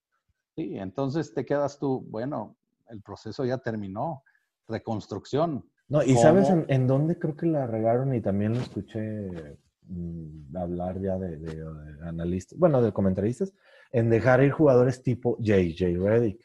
Sí, 0.55 0.77
entonces 0.77 1.33
te 1.33 1.45
quedas 1.45 1.77
tú, 1.79 2.03
bueno, 2.09 2.57
el 2.89 3.01
proceso 3.01 3.45
ya 3.45 3.57
terminó. 3.59 4.23
Reconstrucción. 4.67 5.69
No, 5.89 6.03
y 6.03 6.15
sabes 6.15 6.49
en, 6.49 6.65
en 6.67 6.85
dónde 6.87 7.17
creo 7.17 7.35
que 7.35 7.45
la 7.45 7.65
regaron 7.65 8.13
y 8.13 8.21
también 8.21 8.53
lo 8.53 8.59
escuché 8.59 9.57
mm, 9.83 10.55
hablar 10.57 10.99
ya 11.01 11.17
de, 11.17 11.37
de, 11.37 11.55
de 11.55 12.07
analistas, 12.07 12.59
bueno, 12.59 12.81
de 12.81 12.91
comentaristas, 12.91 13.53
en 13.91 14.09
dejar 14.09 14.43
ir 14.43 14.51
jugadores 14.51 15.01
tipo 15.01 15.37
JJ 15.39 15.97
Redick. 15.97 16.41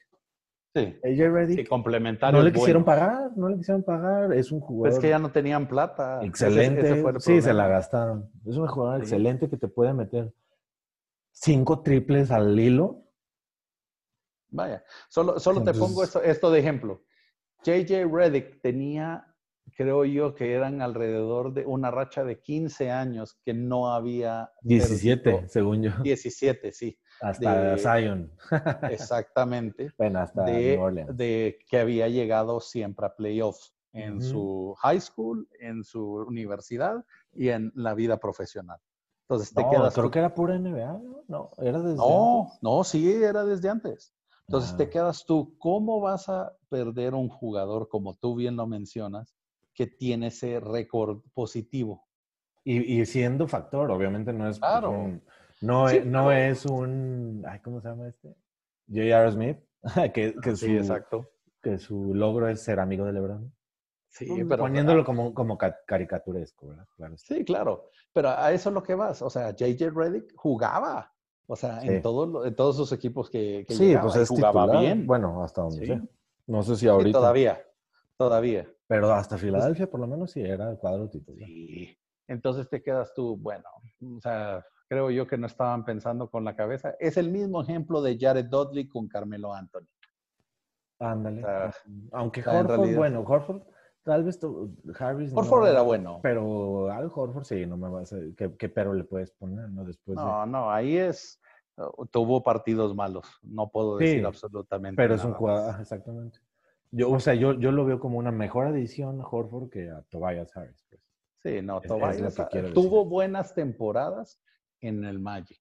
Sí. 0.74 0.96
AJ 1.04 1.32
Redick 1.32 1.58
Sí, 1.58 1.64
complementario. 1.66 2.38
no 2.38 2.44
le 2.44 2.50
bueno. 2.50 2.60
quisieron 2.60 2.84
pagar, 2.84 3.30
no 3.36 3.48
le 3.48 3.56
quisieron 3.58 3.82
pagar, 3.82 4.32
es 4.32 4.50
un 4.52 4.60
Pues 4.60 4.68
jugador 4.68 4.92
es 4.96 5.02
que 5.02 5.08
ya 5.10 5.18
no 5.18 5.30
tenían 5.32 5.68
plata. 5.68 6.24
Excelente. 6.24 6.80
ese 6.80 7.02
fue 7.02 7.10
el 7.10 7.20
sí, 7.20 7.42
se 7.42 7.52
la 7.52 7.68
gastaron. 7.68 8.30
Es 8.46 8.56
un 8.56 8.66
jugador 8.68 9.00
Sí. 9.00 9.02
excelente 9.02 9.50
que 9.50 9.56
te 9.58 9.68
puede 9.68 9.92
meter 9.92 10.32
cinco 11.32 11.82
triples 11.82 12.30
al 12.30 12.58
hilo. 12.58 13.04
Vaya, 14.50 14.84
solo, 15.08 15.38
solo 15.40 15.62
te 15.64 15.72
pongo 15.74 16.02
esto, 16.04 16.22
esto 16.22 16.50
de 16.50 16.60
ejemplo. 16.60 17.02
JJ 17.64 18.04
Redick 18.10 18.60
tenía, 18.62 19.26
creo 19.76 20.04
yo, 20.04 20.34
que 20.34 20.52
eran 20.54 20.82
alrededor 20.82 21.52
de 21.52 21.64
una 21.66 21.90
racha 21.90 22.24
de 22.24 22.40
15 22.40 22.90
años 22.90 23.38
que 23.44 23.54
no 23.54 23.92
había. 23.92 24.50
17, 24.62 25.22
perdido- 25.22 25.48
según 25.48 25.82
yo. 25.82 25.90
17, 26.02 26.72
sí, 26.72 26.98
Hasta 27.20 27.74
de- 27.74 27.78
Zion. 27.78 28.32
exactamente. 28.90 29.92
bueno, 29.98 30.20
hasta 30.20 30.44
New 30.44 30.54
de, 30.54 30.78
Orleans. 30.78 31.16
de 31.16 31.58
que 31.68 31.78
había 31.78 32.08
llegado 32.08 32.60
siempre 32.60 33.06
a 33.06 33.14
playoffs 33.14 33.74
en 33.92 34.18
Ujú. 34.18 34.22
su 34.22 34.74
high 34.78 35.00
school, 35.00 35.48
en 35.60 35.84
su 35.84 36.14
universidad 36.26 37.04
y 37.34 37.48
en 37.50 37.72
la 37.74 37.94
vida 37.94 38.18
profesional. 38.18 38.78
Entonces 39.28 39.54
te 39.54 39.62
No, 39.62 39.70
quedas. 39.70 39.94
creo 39.94 40.06
tú- 40.06 40.10
que 40.10 40.18
era 40.18 40.34
pura 40.34 40.54
NBA, 40.56 40.92
¿no? 40.98 41.24
No, 41.28 41.50
era 41.58 41.80
desde 41.80 41.96
No, 41.96 42.42
antes. 42.44 42.58
no, 42.62 42.84
sí, 42.84 43.12
era 43.12 43.44
desde 43.44 43.68
antes. 43.68 44.14
Entonces 44.48 44.76
te 44.76 44.84
Ah. 44.84 44.90
quedas 44.90 45.24
tú, 45.24 45.56
¿cómo 45.58 46.00
vas 46.00 46.28
a 46.28 46.52
perder 46.68 47.14
un 47.14 47.28
jugador, 47.28 47.88
como 47.88 48.14
tú 48.16 48.34
bien 48.34 48.56
lo 48.56 48.66
mencionas, 48.66 49.34
que 49.74 49.86
tiene 49.86 50.28
ese 50.28 50.60
récord 50.60 51.20
positivo? 51.34 52.06
Y, 52.64 53.00
y 53.00 53.06
siendo 53.06 53.48
factor, 53.48 53.90
obviamente 53.90 54.32
no 54.32 54.48
es 54.48 54.58
pues, 54.58 54.70
Claro. 54.70 54.90
un- 54.90 55.22
no, 55.60 55.88
Sí, 55.88 55.96
es, 55.98 56.06
no 56.06 56.24
claro. 56.24 56.32
es 56.32 56.66
un 56.66 57.44
ay, 57.48 57.60
¿cómo 57.60 57.80
se 57.80 57.88
llama 57.88 58.08
este? 58.08 58.28
J.R. 58.88 59.32
Smith, 59.32 59.58
que, 60.14 60.34
que, 60.42 60.50
su, 60.56 60.66
Sí, 60.66 60.76
exacto. 60.76 61.28
que 61.62 61.78
su 61.78 62.14
logro 62.14 62.48
es 62.48 62.60
ser 62.62 62.80
amigo 62.80 63.04
de 63.04 63.12
LeBron. 63.12 63.52
Sí, 64.08 64.26
pero 64.46 64.64
Poniéndolo 64.64 65.04
como, 65.04 65.32
como 65.32 65.56
ca- 65.56 65.78
caricaturesco, 65.86 66.68
¿verdad? 66.68 66.86
Claro. 66.96 67.16
Sí, 67.16 67.44
claro. 67.44 67.88
Pero 68.12 68.28
a 68.28 68.52
eso 68.52 68.68
es 68.68 68.74
lo 68.74 68.82
que 68.82 68.94
vas. 68.94 69.22
O 69.22 69.30
sea, 69.30 69.52
JJ 69.56 69.88
Redick 69.90 70.34
jugaba. 70.36 71.10
O 71.46 71.56
sea, 71.56 71.80
Sí. 71.80 71.88
en, 71.88 72.02
todo 72.02 72.44
en 72.44 72.54
todos 72.54 72.76
sus 72.76 72.92
equipos 72.92 73.30
que, 73.30 73.64
que 73.66 73.74
Sí, 73.74 73.86
llegaba, 73.86 74.08
pues 74.08 74.16
es 74.16 74.28
jugaba 74.28 74.64
titular. 74.64 74.82
bien. 74.82 75.06
Bueno, 75.06 75.42
hasta 75.42 75.62
donde 75.62 75.78
Sí. 75.78 75.86
sé. 75.86 76.00
No 76.46 76.62
sé 76.62 76.76
si 76.76 76.88
ahorita. 76.88 77.18
todavía, 77.18 77.62
todavía. 78.22 78.68
Pero 78.86 79.12
hasta 79.12 79.36
Filadelfia, 79.36 79.90
por 79.90 79.98
lo 79.98 80.06
menos, 80.06 80.30
sí 80.30 80.40
era 80.40 80.70
el 80.70 80.78
cuadro 80.78 81.08
titular. 81.08 81.48
Sí. 81.48 81.98
Entonces 82.28 82.68
te 82.68 82.80
quedas 82.82 83.12
tú, 83.14 83.36
bueno, 83.36 83.68
o 84.16 84.20
sea, 84.20 84.64
creo 84.88 85.10
yo 85.10 85.26
que 85.26 85.36
no 85.36 85.46
estaban 85.46 85.84
pensando 85.84 86.30
con 86.30 86.44
la 86.44 86.54
cabeza. 86.54 86.94
Es 87.00 87.16
el 87.16 87.30
mismo 87.30 87.62
ejemplo 87.62 88.00
de 88.00 88.16
Jared 88.18 88.46
Dudley 88.46 88.86
con 88.88 89.08
Carmelo 89.08 89.52
Anthony. 89.52 89.88
Ándale. 91.00 91.42
O 91.42 91.46
sea, 91.46 91.74
Aunque 92.12 92.40
o 92.42 92.44
sea, 92.44 92.60
Horford, 92.60 92.94
bueno, 92.94 93.24
Horford, 93.26 93.62
tal 94.04 94.22
vez 94.22 94.38
tu- 94.38 94.72
Harris. 94.98 95.32
Horford 95.34 95.62
no, 95.62 95.66
era 95.66 95.82
bueno. 95.82 96.20
Pero 96.22 96.90
al 96.92 97.10
Horford 97.12 97.44
sí, 97.44 97.66
no 97.66 97.76
me 97.76 97.88
vas 97.88 98.12
a. 98.12 98.18
¿Qué, 98.36 98.54
qué 98.56 98.68
pero 98.68 98.94
le 98.94 99.02
puedes 99.02 99.32
poner, 99.32 99.68
no? 99.68 99.84
Después 99.84 100.16
de- 100.16 100.22
No, 100.22 100.46
no, 100.46 100.70
ahí 100.70 100.96
es, 100.96 101.40
tuvo 102.12 102.44
partidos 102.44 102.94
malos. 102.94 103.26
No 103.42 103.68
puedo 103.68 103.96
decir 103.96 104.20
Sí, 104.20 104.24
absolutamente 104.24 104.96
Pero 104.96 105.16
es 105.16 105.24
un 105.24 105.32
jugador, 105.32 105.80
exactamente. 105.80 106.38
Yo, 106.94 107.10
o 107.10 107.18
sea, 107.20 107.34
yo, 107.34 107.54
yo 107.54 107.72
lo 107.72 107.84
veo 107.84 107.98
como 107.98 108.18
una 108.18 108.30
mejor 108.30 108.66
adición 108.66 109.20
a 109.20 109.26
Horford 109.26 109.70
que 109.70 109.90
a 109.90 110.02
Tobias 110.10 110.54
Harris. 110.56 110.84
pues. 110.90 111.00
Sí, 111.42 111.60
no, 111.62 111.78
Es- 111.78 111.84
es 111.84 111.88
Tobias 111.88 112.48
quiero 112.50 112.72
tuvo 112.72 112.98
decir. 112.98 113.10
buenas 113.10 113.54
temporadas 113.54 114.40
en 114.80 115.04
el 115.04 115.18
Magic. 115.18 115.58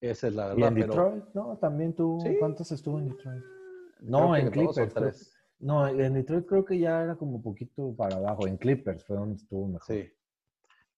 Esa 0.00 0.28
es 0.28 0.34
la 0.34 0.44
Y 0.52 0.60
verdad. 0.60 0.68
en 0.68 0.74
pero 0.74 0.86
Detroit, 0.88 1.24
¿no? 1.34 1.56
También 1.58 1.94
tuvo. 1.94 2.20
Sí. 2.20 2.36
¿Cuántos 2.38 2.70
estuvo 2.72 2.98
en 2.98 3.08
Detroit? 3.08 3.42
creo 3.42 4.10
No, 4.10 4.36
en 4.36 4.50
Clippers. 4.50 4.94
tres. 4.94 5.32
No, 5.58 5.88
en 5.88 6.12
Detroit 6.14 6.46
creo 6.46 6.64
que 6.64 6.78
ya 6.78 7.02
era 7.02 7.16
como 7.16 7.42
poquito 7.42 7.94
para 7.96 8.16
abajo. 8.16 8.46
En 8.46 8.56
Clippers 8.58 9.04
fue 9.04 9.16
donde 9.16 9.36
estuvo 9.36 9.66
mejor. 9.66 9.86
Sí. 9.96 10.10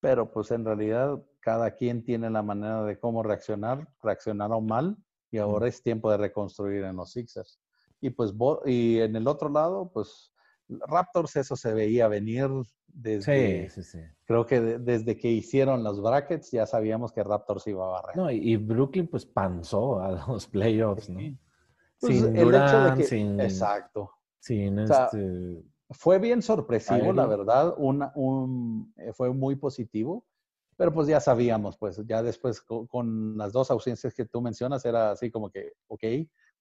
Pero 0.00 0.30
pues 0.30 0.50
en 0.50 0.64
realidad 0.64 1.20
cada 1.40 1.70
quien 1.74 2.04
tiene 2.04 2.28
la 2.28 2.42
manera 2.42 2.84
de 2.84 2.98
cómo 2.98 3.22
reaccionar. 3.22 3.88
Reaccionaron 4.02 4.66
mal 4.66 4.96
y 5.30 5.38
ahora 5.38 5.68
es 5.68 5.82
tiempo 5.82 6.10
de 6.10 6.18
reconstruir 6.18 6.84
en 6.84 6.96
los 6.96 7.12
Sixers. 7.12 7.60
Y 8.00 8.10
pues 8.10 8.32
y 8.66 9.00
en 9.00 9.16
el 9.16 9.26
otro 9.26 9.48
lado, 9.48 9.90
pues 9.92 10.32
Raptors 10.68 11.36
eso 11.36 11.56
se 11.56 11.72
veía 11.72 12.08
venir 12.08 12.48
desde, 12.86 13.68
Sí, 13.70 13.82
sí, 13.82 13.90
sí. 13.90 14.04
creo 14.24 14.46
que 14.46 14.60
de- 14.60 14.78
desde 14.78 15.16
que 15.16 15.28
hicieron 15.28 15.82
los 15.82 16.00
brackets 16.02 16.50
ya 16.50 16.66
sabíamos 16.66 17.12
que 17.12 17.24
Raptors 17.24 17.66
iba 17.66 17.84
a 17.86 17.90
barrer. 18.00 18.16
No, 18.16 18.30
y, 18.30 18.36
y 18.52 18.56
Brooklyn 18.56 19.08
pues 19.08 19.26
panzó 19.26 20.00
a 20.00 20.12
los 20.28 20.46
playoffs, 20.46 21.08
¿no? 21.08 21.20
Sí. 21.20 21.38
Pues, 22.00 22.16
sin 22.16 22.34
Durant, 22.34 22.96
que- 22.96 23.04
sin, 23.04 23.40
Exacto. 23.40 24.10
sin 24.38 24.78
O 24.78 24.86
sea, 24.86 25.06
este... 25.06 25.64
Fue 25.90 26.18
bien 26.18 26.42
sorpresivo, 26.42 27.14
la 27.14 27.26
verdad, 27.26 27.74
una- 27.78 28.12
un, 28.14 28.92
eh, 28.98 29.12
fue 29.14 29.32
muy 29.32 29.56
positivo, 29.56 30.26
pero 30.76 30.92
pues 30.92 31.08
ya 31.08 31.18
sabíamos, 31.18 31.78
pues 31.78 32.00
ya 32.06 32.22
después 32.22 32.60
co- 32.60 32.86
con, 32.86 33.38
las 33.38 33.52
dos 33.54 33.70
ausencias 33.70 34.12
que 34.14 34.26
tú 34.26 34.42
mencionas 34.42 34.84
era 34.84 35.12
así 35.12 35.30
como 35.30 35.50
que, 35.50 35.72
ok, 35.88 36.04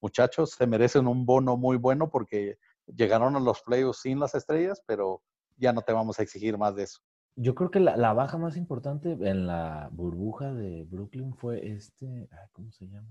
muchachos, 0.02 0.52
se 0.52 0.68
merecen 0.68 1.08
un 1.08 1.26
bono 1.26 1.58
muy 1.58 1.78
bueno 1.78 2.10
porque 2.10 2.58
llegaron 2.86 3.36
a 3.36 3.40
los 3.40 3.62
playoffs 3.62 4.02
sin 4.02 4.20
las 4.20 4.36
estrellas, 4.36 4.82
pero 4.86 5.22
ya 5.58 5.74
no 5.74 5.82
te 5.82 5.94
vamos 5.94 6.20
a 6.20 6.24
exigir 6.24 6.58
más 6.58 6.76
de 6.76 6.84
eso. 6.84 7.00
Yo 7.36 7.54
creo 7.54 7.70
que 7.70 7.80
la, 7.80 7.96
la 7.98 8.14
baja 8.14 8.38
más 8.38 8.58
importante 8.58 9.12
en 9.12 9.46
la 9.48 9.90
burbuja 9.92 10.54
de 10.54 10.84
Brooklyn 10.86 11.36
fue 11.36 11.68
este, 11.68 12.28
ay, 12.32 12.48
¿cómo 12.52 12.72
se 12.72 12.88
llama? 12.88 13.10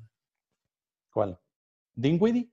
¿Cuál? 1.13 1.39
¿Dinwiddie? 1.95 2.51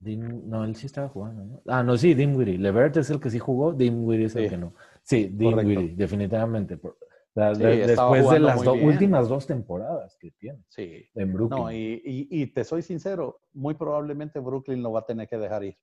No, 0.00 0.64
él 0.64 0.76
sí 0.76 0.86
estaba 0.86 1.08
jugando, 1.08 1.44
¿no? 1.44 1.62
Ah, 1.66 1.82
no, 1.82 1.96
sí, 1.96 2.14
Dimwitty. 2.14 2.56
Levert 2.56 2.96
es 2.98 3.10
el 3.10 3.18
que 3.20 3.30
sí 3.30 3.38
jugó, 3.40 3.72
Dimwitty 3.72 4.24
es 4.24 4.36
el 4.36 4.44
Sí. 4.44 4.50
que 4.50 4.56
no. 4.56 4.74
Sí. 5.02 5.28
Dimwitty, 5.28 5.94
definitivamente. 5.96 6.76
Por- 6.76 6.96
Sí, 7.56 7.62
de- 7.62 7.86
después 7.86 8.28
de 8.30 8.38
las 8.40 8.62
do- 8.62 8.72
últimas 8.74 9.28
dos 9.28 9.46
temporadas 9.46 10.16
que 10.18 10.30
tiene 10.32 10.64
Sí. 10.68 11.04
en 11.14 11.32
Brooklyn. 11.32 11.60
No, 11.62 11.72
y, 11.72 12.02
y- 12.04 12.28
y 12.42 12.46
te 12.52 12.64
soy 12.64 12.82
sincero, 12.82 13.40
muy 13.52 13.74
probablemente 13.74 14.38
Brooklyn 14.40 14.82
lo 14.82 14.92
va 14.92 15.00
a 15.00 15.06
tener 15.06 15.28
que 15.28 15.38
dejar 15.38 15.64
ir. 15.64 15.76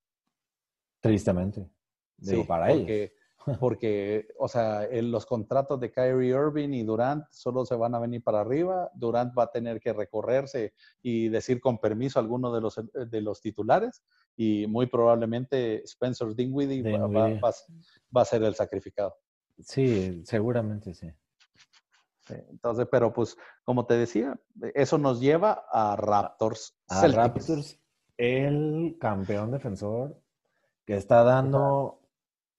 Tristemente. 0.99 1.69
Digo, 2.17 2.41
Sí, 2.43 2.47
para 2.47 2.71
ellos. 2.71 2.81
porque, 2.81 3.13
porque, 3.59 4.27
o 4.39 4.47
sea, 4.47 4.85
en 4.85 5.11
los 5.11 5.25
contratos 5.25 5.79
de 5.79 5.91
Kyrie 5.91 6.29
Irving 6.29 6.69
y 6.73 6.83
Durant 6.83 7.25
solo 7.31 7.65
se 7.65 7.75
van 7.75 7.93
a 7.93 7.99
venir 7.99 8.23
para 8.23 8.39
arriba. 8.41 8.89
Durant 8.95 9.37
va 9.37 9.43
a 9.43 9.51
tener 9.51 9.79
que 9.79 9.93
recorrerse 9.93 10.73
y 11.03 11.29
decir 11.29 11.59
con 11.59 11.77
permiso 11.77 12.17
a 12.17 12.23
alguno 12.23 12.53
de 12.53 12.61
los, 12.61 12.79
de 12.93 13.21
los 13.21 13.41
titulares. 13.41 14.03
Y 14.35 14.65
muy 14.67 14.87
probablemente 14.87 15.83
Spencer 15.83 16.33
Dinwiddie 16.35 16.81
va 16.97 18.21
a 18.21 18.25
ser 18.25 18.43
el 18.43 18.55
sacrificado. 18.55 19.15
Sí, 19.59 20.23
seguramente 20.25 20.93
sí. 20.93 21.07
Sí, 22.27 22.35
Entonces, 22.49 22.87
pero 22.91 23.13
pues, 23.13 23.37
como 23.63 23.85
te 23.85 23.95
decía, 23.95 24.39
eso 24.73 24.97
nos 24.97 25.19
lleva 25.19 25.65
a 25.71 25.95
Raptors. 25.95 26.75
A 26.87 27.01
Celtics. 27.01 27.15
Raptors, 27.17 27.79
el 28.17 28.97
campeón 28.99 29.51
defensor 29.51 30.19
que 30.85 30.95
está 30.97 31.23
dando, 31.23 31.99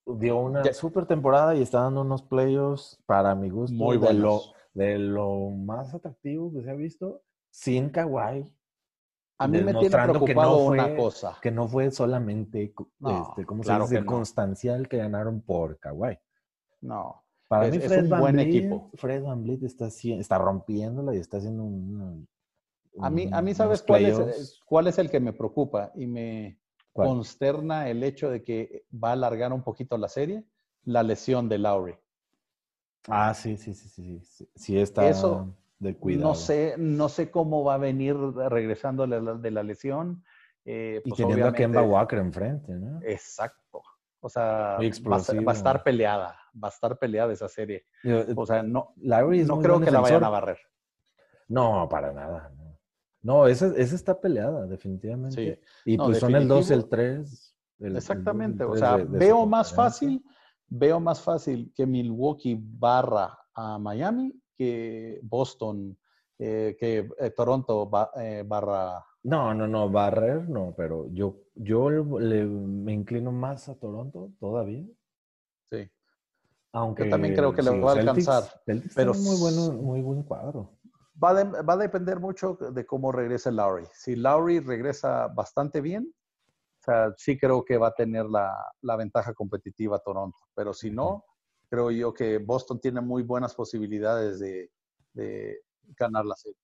dio 0.07 0.39
una 0.39 0.63
Ya- 0.63 0.73
super 0.75 1.07
temporada 1.07 1.55
y 1.57 1.63
está 1.63 1.81
dando 1.81 2.03
unos 2.03 2.23
playoffs 2.23 3.03
para 3.07 3.35
mi 3.35 3.51
gusto 3.51 3.75
Muy 3.77 3.99
de, 3.99 4.15
lo, 4.15 4.41
de 4.75 4.99
lo 4.99 5.51
más 5.51 5.95
atractivo 5.95 6.53
que 6.53 6.63
se 6.63 6.71
ha 6.71 6.75
visto 6.75 7.23
sin 7.51 7.91
Kawhi. 7.91 8.53
A 9.39 9.49
mí 9.49 9.59
me 9.59 9.65
tiene 9.65 9.81
demostrando 9.81 10.13
que 10.21 10.25
preocupado 10.33 10.59
no 10.59 10.65
una 10.65 10.85
fue- 10.85 10.97
cosa. 10.97 11.39
Que 11.43 11.51
no 11.51 11.69
fue 11.69 11.91
solamente 11.91 12.73
No, 13.01 13.23
este, 13.31 13.45
¿cómo 13.45 13.63
se 13.63 13.69
claro 13.69 13.85
dice? 13.85 13.95
que 13.97 14.01
no. 14.01 14.07
circunstancial 14.07 14.89
que 14.89 14.97
ganaron 14.99 15.41
por 15.43 15.79
Kawhi. 15.79 16.19
No. 16.83 17.23
Para 17.49 17.67
Es- 17.67 17.73
mí, 17.73 17.79
es 17.79 17.87
Fred 17.89 18.05
un 18.05 18.11
Van 18.11 18.21
buen 18.21 18.37
Vliet- 18.37 18.49
equipo. 18.49 18.91
Fred 18.95 19.23
Van 19.23 19.43
Vliet 19.43 19.63
está, 19.63 19.87
está 19.89 20.39
rompiéndola 20.39 21.15
y 21.15 21.19
está 21.19 21.37
haciendo 21.37 21.63
un, 21.65 22.27
A 23.01 23.11
mí, 23.11 23.29
a 23.31 23.43
mí 23.43 23.55
¿sabes 23.55 23.83
cuál 23.83 24.07
es, 24.07 24.17
playoffs. 24.17 24.61
cuál 24.65 24.87
es 24.87 24.99
el 24.99 25.11
que 25.11 25.21
me 25.21 25.33
preocupa 25.33 25.93
y 25.95 26.07
me 26.07 26.59
¿Cuál? 26.93 27.09
consterna 27.09 27.89
el 27.91 28.03
hecho 28.03 28.31
de 28.31 28.43
que 28.43 28.85
va 28.93 29.11
a 29.11 29.13
alargar 29.13 29.53
un 29.53 29.63
poquito 29.63 29.99
la 29.99 30.09
serie? 30.09 30.45
La 30.85 31.03
lesión 31.03 31.49
de 31.49 31.59
Lowry. 31.59 31.95
Ah, 33.09 33.35
sí, 33.35 33.57
sí, 33.57 33.75
sí, 33.75 33.89
sí, 33.89 34.21
sí, 34.25 34.49
sí 34.55 34.79
está. 34.79 35.09
Eso, 35.09 35.55
de 35.79 35.95
cuidado. 35.97 36.29
No 36.31 36.35
sé, 36.35 36.75
no 36.79 37.09
sé 37.09 37.31
cómo 37.31 37.63
va 37.63 37.75
a 37.75 37.79
venir 37.79 38.17
regresando 38.17 39.07
de 39.07 39.21
la, 39.21 39.35
de 39.35 39.51
la 39.51 39.63
lesión. 39.63 40.25
Eh, 40.65 41.01
y 41.05 41.09
pues, 41.11 41.19
teniendo 41.21 41.47
a 41.47 41.53
Kemba 41.53 41.83
Walker 41.83 42.19
enfrente, 42.19 42.73
¿no? 42.73 43.01
Exacto. 43.03 43.83
O 44.21 44.29
sea, 44.29 44.79
va 44.79 45.17
a, 45.17 45.41
va 45.45 45.53
estar 45.53 45.85
peleada, 45.85 46.37
va 46.63 46.69
a 46.69 46.71
estar 46.71 46.99
peleada 46.99 47.33
esa 47.33 47.49
serie. 47.49 47.85
Digo, 48.03 48.25
O 48.37 48.47
sea, 48.47 48.63
no, 48.63 48.93
Larry 48.97 49.41
es 49.41 49.49
no 49.49 49.61
creo 49.61 49.81
que 49.81 49.91
la 49.91 50.01
vayan 50.01 50.25
a 50.25 50.29
barrer. 50.31 50.59
No, 51.49 51.89
para 51.89 52.13
nada. 52.13 52.53
No, 52.57 52.79
no 53.23 53.47
esa, 53.47 53.67
esa 53.77 53.95
está 53.95 54.21
peleada, 54.21 54.67
definitivamente. 54.67 55.61
Y 55.85 55.97
No, 55.97 56.07
pues 56.07 56.19
son 56.19 56.35
el 56.35 56.49
2 56.49 56.71
y 56.71 56.73
el 56.75 56.81
definitivo. 56.81 56.89
3. 56.97 57.57
Exactamente. 57.79 58.65
O 58.65 58.75
sea, 58.77 58.97
veo 58.97 59.47
más 59.47 59.73
fácil, 59.75 60.25
veo 60.69 60.99
más 61.01 61.21
fácil 61.21 61.73
que 61.75 61.87
Milwaukee 61.87 62.59
barra 62.61 63.39
a 63.55 63.79
Miami 63.79 64.33
que 64.57 65.21
Boston, 65.23 65.97
eh, 66.39 66.77
que 66.81 67.09
eh, 67.19 67.31
Toronto 67.31 67.87
ba- 67.89 68.11
eh, 68.17 68.43
barra. 68.47 69.05
No, 69.25 69.53
no, 69.55 69.67
no, 69.69 69.91
barrer 69.91 70.49
no, 70.49 70.73
pero 70.77 71.09
yo, 71.13 71.37
yo 71.55 71.91
le, 71.91 72.45
me 72.47 72.93
inclino 72.93 73.33
más 73.33 73.69
a 73.69 73.79
Toronto 73.79 74.31
todavía. 74.39 74.85
Sí. 75.65 75.89
Aunque 76.73 77.07
también 77.07 77.35
creo 77.35 77.55
que 77.55 77.63
le 77.63 77.71
sí, 77.71 77.79
va 77.81 77.93
a 77.93 77.95
Celtics- 77.95 78.01
alcanzar, 78.01 78.63
Celtics 78.67 78.95
pero 78.95 79.15
muy, 79.15 79.37
bueno, 79.37 79.73
muy 79.83 80.03
buen 80.03 80.23
cuadro. 80.23 80.71
Va, 81.23 81.33
de- 81.33 81.63
va 81.63 81.73
a 81.75 81.77
depender 81.79 82.21
mucho 82.21 82.55
de 82.55 82.85
cómo 82.85 83.11
regrese 83.13 83.51
Lowry. 83.51 83.85
Si 83.95 84.15
Lowry 84.17 84.61
regresa 84.61 85.29
bastante 85.29 85.81
bien, 85.81 86.13
o 86.81 86.83
sea, 86.85 87.15
sí 87.17 87.39
creo 87.39 87.65
que 87.65 87.79
va 87.79 87.89
a 87.89 87.95
tener 87.95 88.27
la, 88.27 88.55
la 88.83 88.97
ventaja 88.97 89.33
competitiva 89.33 89.99
Toronto. 90.01 90.37
Pero 90.55 90.75
si 90.75 90.91
no, 90.91 91.25
creo 91.71 91.91
yo 91.91 92.13
que 92.13 92.39
Boston 92.39 92.79
tiene 92.79 93.01
muy 93.01 93.23
buenas 93.23 93.55
posibilidades 93.55 94.39
de, 94.39 94.71
de 95.15 95.61
ganar 95.99 96.27
la 96.27 96.37
serie. 96.37 96.59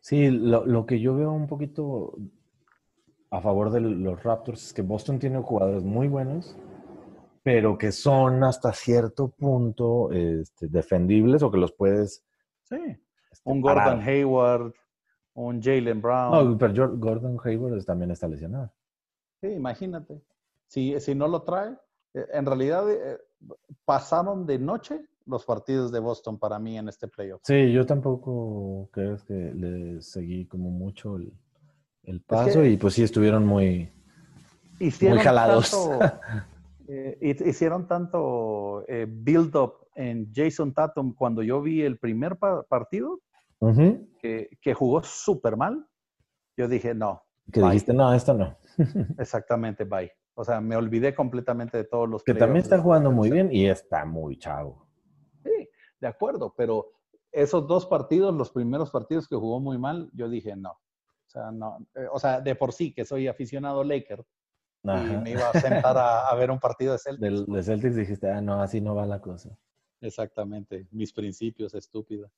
Sí, 0.00 0.28
lo, 0.30 0.64
lo 0.66 0.84
que 0.86 1.00
yo 1.00 1.16
veo 1.16 1.32
un 1.32 1.46
poquito 1.48 2.14
a 3.30 3.40
favor 3.40 3.70
de 3.70 3.80
los 3.80 4.22
Raptors 4.22 4.66
es 4.66 4.72
que 4.74 4.82
Boston 4.82 5.18
tiene 5.18 5.42
jugadores 5.42 5.82
muy 5.82 6.08
buenos, 6.08 6.56
pero 7.42 7.76
que 7.78 7.92
son 7.92 8.44
hasta 8.44 8.72
cierto 8.72 9.28
punto 9.28 10.10
este, 10.12 10.68
defendibles 10.68 11.42
o 11.42 11.50
que 11.50 11.58
los 11.58 11.72
puedes... 11.72 12.24
Sí. 12.64 12.76
este, 13.30 13.50
Un 13.50 13.62
parar. 13.62 13.88
Gordon 13.96 14.08
Hayward, 14.08 14.72
un 15.34 15.62
Jalen 15.62 16.00
Brown. 16.02 16.50
No, 16.50 16.58
pero 16.58 16.96
Gordon 16.96 17.38
Hayward 17.44 17.84
también 17.84 18.10
está 18.10 18.28
lesionado. 18.28 18.72
Sí, 19.40 19.48
imagínate. 19.48 20.20
Si, 20.66 20.98
si 21.00 21.14
no 21.14 21.28
lo 21.28 21.42
trae, 21.42 21.70
eh, 22.14 22.26
en 22.32 22.44
realidad 22.44 22.90
eh, 22.90 23.18
pasaron 23.84 24.44
de 24.46 24.58
noche 24.58 25.06
los 25.26 25.44
partidos 25.44 25.92
de 25.92 26.00
Boston 26.00 26.38
para 26.38 26.58
mí 26.58 26.76
en 26.78 26.88
este 26.88 27.06
playoff. 27.08 27.40
Sí, 27.44 27.70
yo 27.72 27.84
tampoco 27.86 28.88
creo 28.92 29.16
que 29.26 29.34
le 29.34 30.00
seguí 30.02 30.46
como 30.46 30.70
mucho 30.70 31.16
el, 31.16 31.32
el 32.04 32.20
paso 32.22 32.62
que- 32.62 32.70
y 32.70 32.76
pues 32.76 32.94
sí 32.94 33.02
estuvieron 33.02 33.46
muy... 33.46 33.90
Hicieron 34.80 35.18
jalados. 35.18 35.70
tanto, 35.70 36.20
eh, 36.88 37.18
hi- 37.20 37.48
hicieron 37.48 37.86
tanto 37.86 38.84
eh, 38.88 39.06
build-up 39.08 39.74
en 39.94 40.32
Jason 40.34 40.72
Tatum 40.74 41.14
cuando 41.14 41.42
yo 41.42 41.60
vi 41.62 41.82
el 41.82 41.98
primer 41.98 42.36
pa- 42.36 42.62
partido 42.64 43.20
que, 44.20 44.50
que 44.60 44.74
jugó 44.74 45.02
súper 45.02 45.56
mal. 45.56 45.86
Yo 46.56 46.66
dije, 46.68 46.94
no, 46.94 47.22
Que 47.52 47.60
Bye. 47.60 47.70
dijiste, 47.70 47.92
no, 47.94 48.12
esto 48.14 48.34
no. 48.34 48.56
exactamente, 49.18 49.84
bye. 49.84 50.10
O 50.34 50.44
sea, 50.44 50.60
me 50.60 50.76
olvidé 50.76 51.14
completamente 51.14 51.76
de 51.78 51.84
todos 51.84 52.08
los 52.08 52.22
Que 52.22 52.34
también 52.34 52.62
está 52.62 52.78
jugando 52.80 53.10
muy 53.10 53.30
bien 53.30 53.48
y 53.52 53.66
está 53.68 54.04
muy 54.04 54.38
chavo. 54.38 54.86
Sí, 55.42 55.68
de 56.00 56.06
acuerdo, 56.06 56.54
pero 56.56 56.92
esos 57.32 57.66
dos 57.66 57.86
partidos, 57.86 58.34
los 58.34 58.50
primeros 58.50 58.90
partidos 58.90 59.26
que 59.28 59.34
jugó 59.36 59.58
muy 59.60 59.78
mal, 59.78 60.10
yo 60.14 60.28
dije 60.28 60.54
no. 60.56 60.70
O 60.70 61.30
sea, 61.30 61.50
no, 61.50 61.78
eh, 61.96 62.06
o 62.10 62.18
sea, 62.18 62.40
de 62.40 62.54
por 62.54 62.72
sí 62.72 62.94
que 62.94 63.04
soy 63.04 63.26
aficionado 63.26 63.82
Laker 63.84 64.24
y 64.96 65.16
me 65.22 65.30
iba 65.32 65.50
a 65.50 65.60
sentar 65.60 65.96
a, 65.98 66.26
a 66.28 66.34
ver 66.34 66.50
un 66.50 66.58
partido 66.58 66.92
de 66.92 66.98
Celtics. 66.98 67.20
Del, 67.20 67.46
de 67.46 67.62
Celtics 67.62 67.96
dijiste, 67.96 68.30
ah, 68.30 68.40
no, 68.40 68.60
así 68.62 68.80
no 68.80 68.94
va 68.94 69.06
la 69.06 69.20
cosa. 69.20 69.50
Exactamente, 70.00 70.86
mis 70.92 71.12
principios, 71.12 71.74
estúpida. 71.74 72.30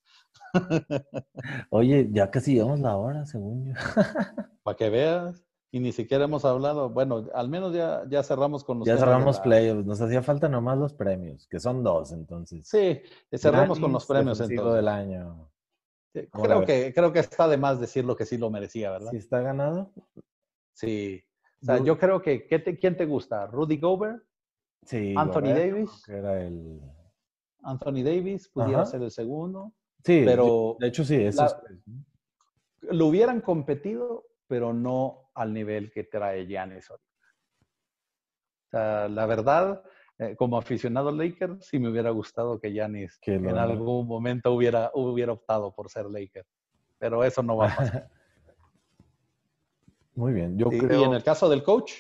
Oye, 1.70 2.08
ya 2.10 2.30
casi 2.30 2.54
llevamos 2.54 2.80
la 2.80 2.96
hora, 2.96 3.26
según 3.26 3.66
yo. 3.66 3.74
Para 4.62 4.76
que 4.76 4.88
veas, 4.90 5.44
y 5.70 5.78
ni 5.80 5.92
siquiera 5.92 6.24
hemos 6.24 6.44
hablado, 6.44 6.90
bueno, 6.90 7.26
al 7.34 7.48
menos 7.48 7.74
ya, 7.74 8.02
ya 8.08 8.22
cerramos 8.22 8.64
con 8.64 8.78
los 8.78 8.88
Ya 8.88 8.96
cerramos 8.96 9.36
la- 9.36 9.42
playoffs. 9.42 9.86
Nos 9.86 10.00
hacía 10.00 10.22
falta 10.22 10.48
nomás 10.48 10.78
los 10.78 10.94
premios, 10.94 11.46
que 11.48 11.60
son 11.60 11.82
dos, 11.82 12.12
entonces. 12.12 12.66
Sí, 12.66 13.00
cerramos 13.36 13.78
con 13.78 13.92
los 13.92 14.06
premios 14.06 14.40
entonces. 14.40 14.74
del 14.74 14.88
año. 14.88 15.50
Sí, 16.12 16.26
¿Cómo 16.28 16.46
la 16.46 16.54
Creo 16.56 16.66
que, 16.66 16.94
creo 16.94 17.12
que 17.12 17.20
está 17.20 17.46
de 17.46 17.56
más 17.56 17.78
decir 17.78 18.04
lo 18.04 18.16
que 18.16 18.26
sí 18.26 18.36
lo 18.36 18.50
merecía, 18.50 18.90
¿verdad? 18.90 19.10
¿Sí 19.10 19.16
está 19.18 19.40
ganado? 19.40 19.92
Sí. 20.72 21.22
O 21.62 21.64
sea, 21.66 21.78
Yo- 21.78 21.84
yo 21.84 21.98
creo 21.98 22.22
que, 22.22 22.46
¿qué 22.46 22.58
te- 22.58 22.78
¿quién 22.78 22.96
te 22.96 23.04
gusta? 23.06 23.46
¿Rudy 23.46 23.78
Gobert? 23.78 24.22
Sí. 24.86 25.14
Anthony 25.16 25.40
Gobert, 25.52 25.58
Davis. 25.58 26.02
Que 26.06 26.12
era 26.16 26.42
el... 26.42 26.80
Anthony 27.62 28.02
Davis 28.02 28.48
pudiera 28.48 28.82
Ajá. 28.82 28.86
ser 28.92 29.02
el 29.02 29.10
segundo. 29.10 29.74
Sí, 30.04 30.22
Pero 30.24 30.76
de 30.80 30.86
hecho 30.88 31.04
sí, 31.04 31.16
eso 31.16 31.44
la- 31.44 31.62
lo 32.94 33.06
hubieran 33.06 33.42
competido, 33.42 34.24
pero 34.46 34.72
no 34.72 35.30
al 35.34 35.52
nivel 35.52 35.92
que 35.92 36.04
trae 36.04 36.46
Giannis 36.46 36.90
ahorita. 36.90 37.06
O 38.66 38.70
sea, 38.70 39.08
la 39.10 39.26
verdad, 39.26 39.82
eh, 40.18 40.36
como 40.36 40.56
aficionado 40.56 41.12
Laker, 41.12 41.58
sí 41.60 41.78
me 41.78 41.90
hubiera 41.90 42.10
gustado 42.10 42.58
que 42.58 42.72
Giannis 42.72 43.18
Que 43.20 43.34
en 43.34 43.58
algún 43.58 44.06
momento 44.06 44.52
hubiera, 44.54 44.90
hubiera 44.94 45.32
optado 45.32 45.74
por 45.74 45.90
ser 45.90 46.06
Laker. 46.06 46.46
Pero 46.98 47.22
eso 47.24 47.42
no 47.42 47.56
va 47.58 47.66
a 47.72 47.76
pasar. 47.76 48.10
Muy 50.14 50.32
bien. 50.32 50.58
Yo 50.58 50.68
Y- 50.72 50.78
creo, 50.78 51.00
Y 51.00 51.04
en 51.04 51.12
el 51.14 51.22
caso 51.22 51.48
del 51.48 51.62
coach, 51.62 51.92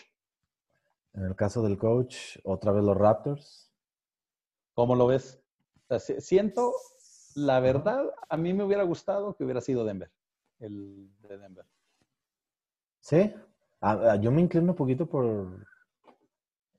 en 1.14 1.24
el 1.24 1.34
caso 1.36 1.62
del 1.62 1.78
coach, 1.78 2.38
otra 2.44 2.72
vez 2.72 2.84
los 2.84 2.96
Raptors. 2.96 3.66
¿cómo 4.74 4.94
lo 4.94 5.06
ves? 5.08 5.38
O 5.84 5.88
sea, 5.88 5.98
si- 5.98 6.20
siento, 6.22 6.72
la 7.34 7.60
verdad, 7.60 8.04
a 8.30 8.36
mí 8.38 8.54
me 8.54 8.64
hubiera 8.64 8.82
gustado 8.84 9.34
que 9.36 9.44
hubiera 9.44 9.60
sido 9.60 9.84
Denver, 9.84 10.10
el 10.58 11.10
de 11.28 11.36
Denver. 11.36 11.66
Sí. 13.00 13.34
Ah, 13.82 14.16
yo 14.16 14.30
me 14.30 14.40
inclino 14.40 14.70
un 14.72 14.76
poquito 14.76 15.06
por, 15.06 15.66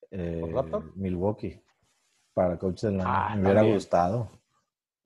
eh, 0.10 0.50
Raptor? 0.52 0.96
Milwaukee 0.96 1.62
para 2.34 2.58
coach 2.58 2.82
del 2.82 3.02
año. 3.02 3.10
Ah, 3.10 3.36
me 3.36 3.42
hubiera 3.42 3.60
también. 3.60 3.76
gustado. 3.76 4.30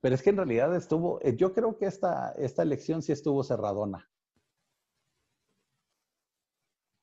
Pero 0.00 0.14
es 0.14 0.22
que 0.22 0.30
en 0.30 0.36
realidad 0.36 0.74
estuvo, 0.74 1.20
eh, 1.22 1.36
yo 1.36 1.52
creo 1.52 1.76
que 1.76 1.86
esta, 1.86 2.32
esta 2.32 2.62
elección 2.62 3.02
sí 3.02 3.12
estuvo 3.12 3.42
cerradona. 3.42 4.08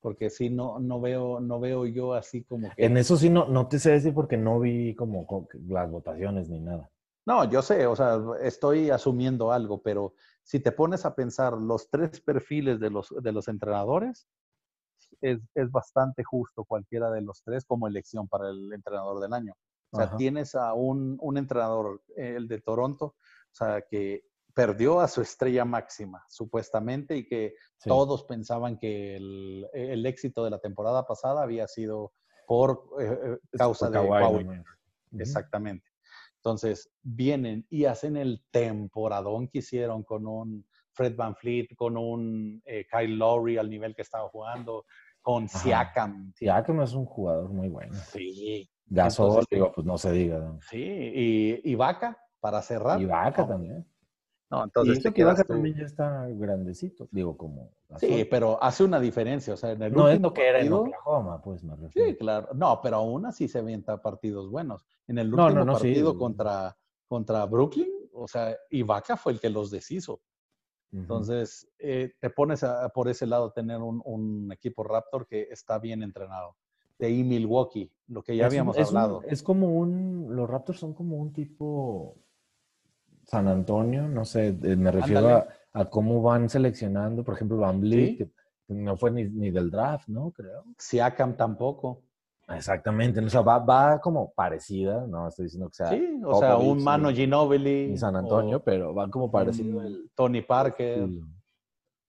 Porque 0.03 0.29
sí, 0.29 0.49
no, 0.49 0.79
no, 0.79 0.99
veo, 0.99 1.39
no 1.39 1.61
veo 1.61 1.85
yo 1.85 2.13
así 2.13 2.43
como 2.43 2.69
que... 2.75 2.85
En 2.85 2.97
eso 2.97 3.15
sí 3.15 3.29
no, 3.29 3.47
no 3.47 3.69
te 3.69 3.79
sé 3.79 3.91
decir 3.91 4.13
porque 4.13 4.35
no 4.35 4.59
vi 4.59 4.93
como 4.95 5.25
co- 5.25 5.47
las 5.69 5.89
votaciones 5.89 6.49
ni 6.49 6.59
nada. 6.59 6.91
No, 7.25 7.49
yo 7.49 7.61
sé, 7.61 7.87
o 7.87 7.95
sea, 7.95 8.19
estoy 8.41 8.89
asumiendo 8.89 9.53
algo, 9.53 9.81
pero 9.81 10.13
si 10.43 10.59
te 10.59 10.73
pones 10.73 11.05
a 11.05 11.15
pensar 11.15 11.53
los 11.53 11.89
tres 11.89 12.19
perfiles 12.19 12.81
de 12.81 12.89
los, 12.89 13.15
de 13.17 13.31
los 13.31 13.47
entrenadores, 13.47 14.27
es, 15.21 15.39
es 15.55 15.71
bastante 15.71 16.25
justo 16.25 16.65
cualquiera 16.65 17.09
de 17.09 17.21
los 17.21 17.41
tres 17.41 17.63
como 17.63 17.87
elección 17.87 18.27
para 18.27 18.49
el 18.49 18.73
entrenador 18.73 19.21
del 19.21 19.31
año. 19.33 19.53
O 19.91 19.95
sea, 19.95 20.07
Ajá. 20.07 20.17
tienes 20.17 20.53
a 20.55 20.73
un, 20.73 21.17
un 21.21 21.37
entrenador, 21.37 22.01
el 22.17 22.49
de 22.49 22.59
Toronto, 22.59 23.05
o 23.05 23.15
sea, 23.55 23.83
que 23.83 24.25
perdió 24.53 24.99
a 24.99 25.07
su 25.07 25.21
estrella 25.21 25.65
máxima, 25.65 26.23
supuestamente, 26.29 27.17
y 27.17 27.27
que 27.27 27.55
Sí. 27.77 27.89
todos 27.89 28.23
pensaban 28.25 28.77
que 28.77 29.15
el, 29.17 29.67
el 29.73 30.05
éxito 30.05 30.43
de 30.43 30.51
la 30.51 30.59
temporada 30.59 31.05
pasada 31.05 31.41
había 31.43 31.67
sido 31.67 32.13
por 32.47 32.83
eh, 32.99 33.17
eh, 33.23 33.37
causa 33.57 33.87
Por 33.91 34.01
de 34.01 34.09
Kawhi. 34.09 34.63
Exactamente. 35.19 35.89
Entonces, 36.37 36.91
vienen 37.01 37.65
y 37.69 37.85
hacen 37.85 38.17
el 38.17 38.43
temporadón 38.51 39.47
que 39.47 39.59
hicieron 39.59 40.03
con 40.03 40.27
un 40.27 40.65
Fred 40.91 41.15
Van 41.15 41.35
Fleet, 41.35 41.67
con 41.75 41.97
un 41.97 42.61
eh, 42.65 42.85
Kyle 42.91 43.15
Lowry 43.17 43.57
al 43.57 43.69
nivel 43.69 43.95
que 43.95 44.01
estaba 44.01 44.27
jugando, 44.29 44.85
con 45.21 45.45
Ajá. 45.45 45.57
Siakam. 45.59 46.33
Sí, 46.35 46.49
Akam 46.49 46.81
es 46.81 46.93
un 46.93 47.05
jugador 47.05 47.49
muy 47.49 47.69
bueno. 47.69 47.93
Sí, 48.11 48.69
Gasol, 48.85 49.45
digo, 49.49 49.71
pues 49.73 49.87
no 49.87 49.97
se 49.97 50.11
diga. 50.11 50.57
sí. 50.69 50.77
Y, 50.81 51.71
y 51.71 51.75
Vaca, 51.75 52.17
para 52.39 52.61
cerrar. 52.61 53.01
Y 53.01 53.05
Vaca 53.05 53.43
no, 53.43 53.47
también. 53.47 53.87
No, 54.53 54.59
y 54.59 54.63
entonces 54.63 54.97
eso 54.99 55.09
te 55.09 55.13
que 55.13 55.23
tú. 55.43 55.53
también 55.53 55.75
ya 55.75 55.85
está 55.85 56.27
grandecito. 56.29 57.07
Digo, 57.11 57.35
como. 57.37 57.71
Sí, 57.97 58.25
pero 58.29 58.61
hace 58.61 58.83
una 58.83 58.99
diferencia. 58.99 59.53
O 59.53 59.57
sea, 59.57 59.71
en 59.71 59.81
el 59.83 59.93
no 59.93 60.07
es 60.07 60.13
último 60.15 60.29
lo 60.29 60.33
que 60.33 60.47
era 60.47 60.59
en 60.59 60.71
Oklahoma, 60.73 61.41
pues 61.41 61.63
me 61.63 61.75
refiero. 61.75 62.09
Sí, 62.09 62.15
claro. 62.17 62.49
No, 62.53 62.79
pero 62.81 62.97
aún 62.97 63.25
así 63.25 63.47
se 63.47 63.59
avienta 63.59 64.01
partidos 64.01 64.49
buenos. 64.49 64.85
En 65.07 65.17
el 65.17 65.27
último 65.33 65.49
no, 65.49 65.65
no, 65.65 65.75
sí. 65.77 65.87
partido 65.87 66.17
contra, 66.17 66.77
contra 67.07 67.45
Brooklyn, 67.45 67.89
o 68.13 68.27
sea, 68.27 68.55
Ibaka 68.69 69.17
fue 69.17 69.33
el 69.33 69.39
que 69.39 69.49
los 69.49 69.69
deshizo. 69.71 70.21
Entonces, 70.91 71.67
eh, 71.79 72.13
te 72.19 72.29
pones 72.29 72.63
a- 72.63 72.87
por 72.89 73.07
ese 73.09 73.25
lado 73.25 73.51
tener 73.51 73.81
un, 73.81 74.01
un 74.05 74.51
equipo 74.51 74.83
Raptor 74.83 75.25
que 75.25 75.47
está 75.49 75.79
bien 75.79 76.03
entrenado. 76.03 76.55
De 76.99 77.07
ahí 77.07 77.23
Milwaukee, 77.23 77.91
lo 78.07 78.21
que 78.23 78.35
ya 78.37 78.45
Es 78.45 78.51
un- 78.53 78.53
habíamos 78.59 78.77
es 78.77 78.91
un- 78.91 78.97
hablado. 78.97 79.21
es 79.25 79.41
como 79.41 79.73
un. 79.75 80.27
Los 80.35 80.47
Raptors 80.47 80.79
son 80.79 80.93
como 80.93 81.17
un 81.17 81.33
tipo. 81.33 82.15
San 83.25 83.47
Antonio, 83.47 84.07
no 84.07 84.25
sé, 84.25 84.49
eh, 84.49 84.75
me 84.75 84.91
refiero 84.91 85.45
a, 85.73 85.85
cómo 85.89 86.21
van 86.21 86.49
seleccionando, 86.49 87.23
por 87.23 87.35
ejemplo, 87.35 87.57
Van 87.57 87.79
Vliet, 87.79 88.17
que 88.17 88.29
no 88.67 88.97
fue 88.97 89.11
ni, 89.11 89.23
ni, 89.25 89.51
del 89.51 89.71
draft, 89.71 90.07
¿no? 90.07 90.31
Creo. 90.31 90.63
Siakam 90.77 91.35
tampoco. 91.35 92.03
Exactamente, 92.49 93.21
o 93.21 93.29
sea, 93.29 93.41
va, 93.41 93.57
va, 93.59 94.01
como 94.01 94.33
parecida, 94.33 95.07
no 95.07 95.29
estoy 95.29 95.45
diciendo 95.45 95.69
que 95.69 95.75
sea. 95.75 95.89
Sí, 95.89 96.21
o 96.25 96.39
sea, 96.39 96.57
un 96.57 96.83
Mano 96.83 97.09
Ginobili. 97.09 97.93
Y 97.93 97.97
San 97.97 98.15
Antonio, 98.15 98.61
pero 98.61 98.93
va 98.93 99.09
como 99.09 99.31
parecido. 99.31 99.81
El, 99.81 100.11
Tony 100.13 100.41
Parker. 100.41 101.07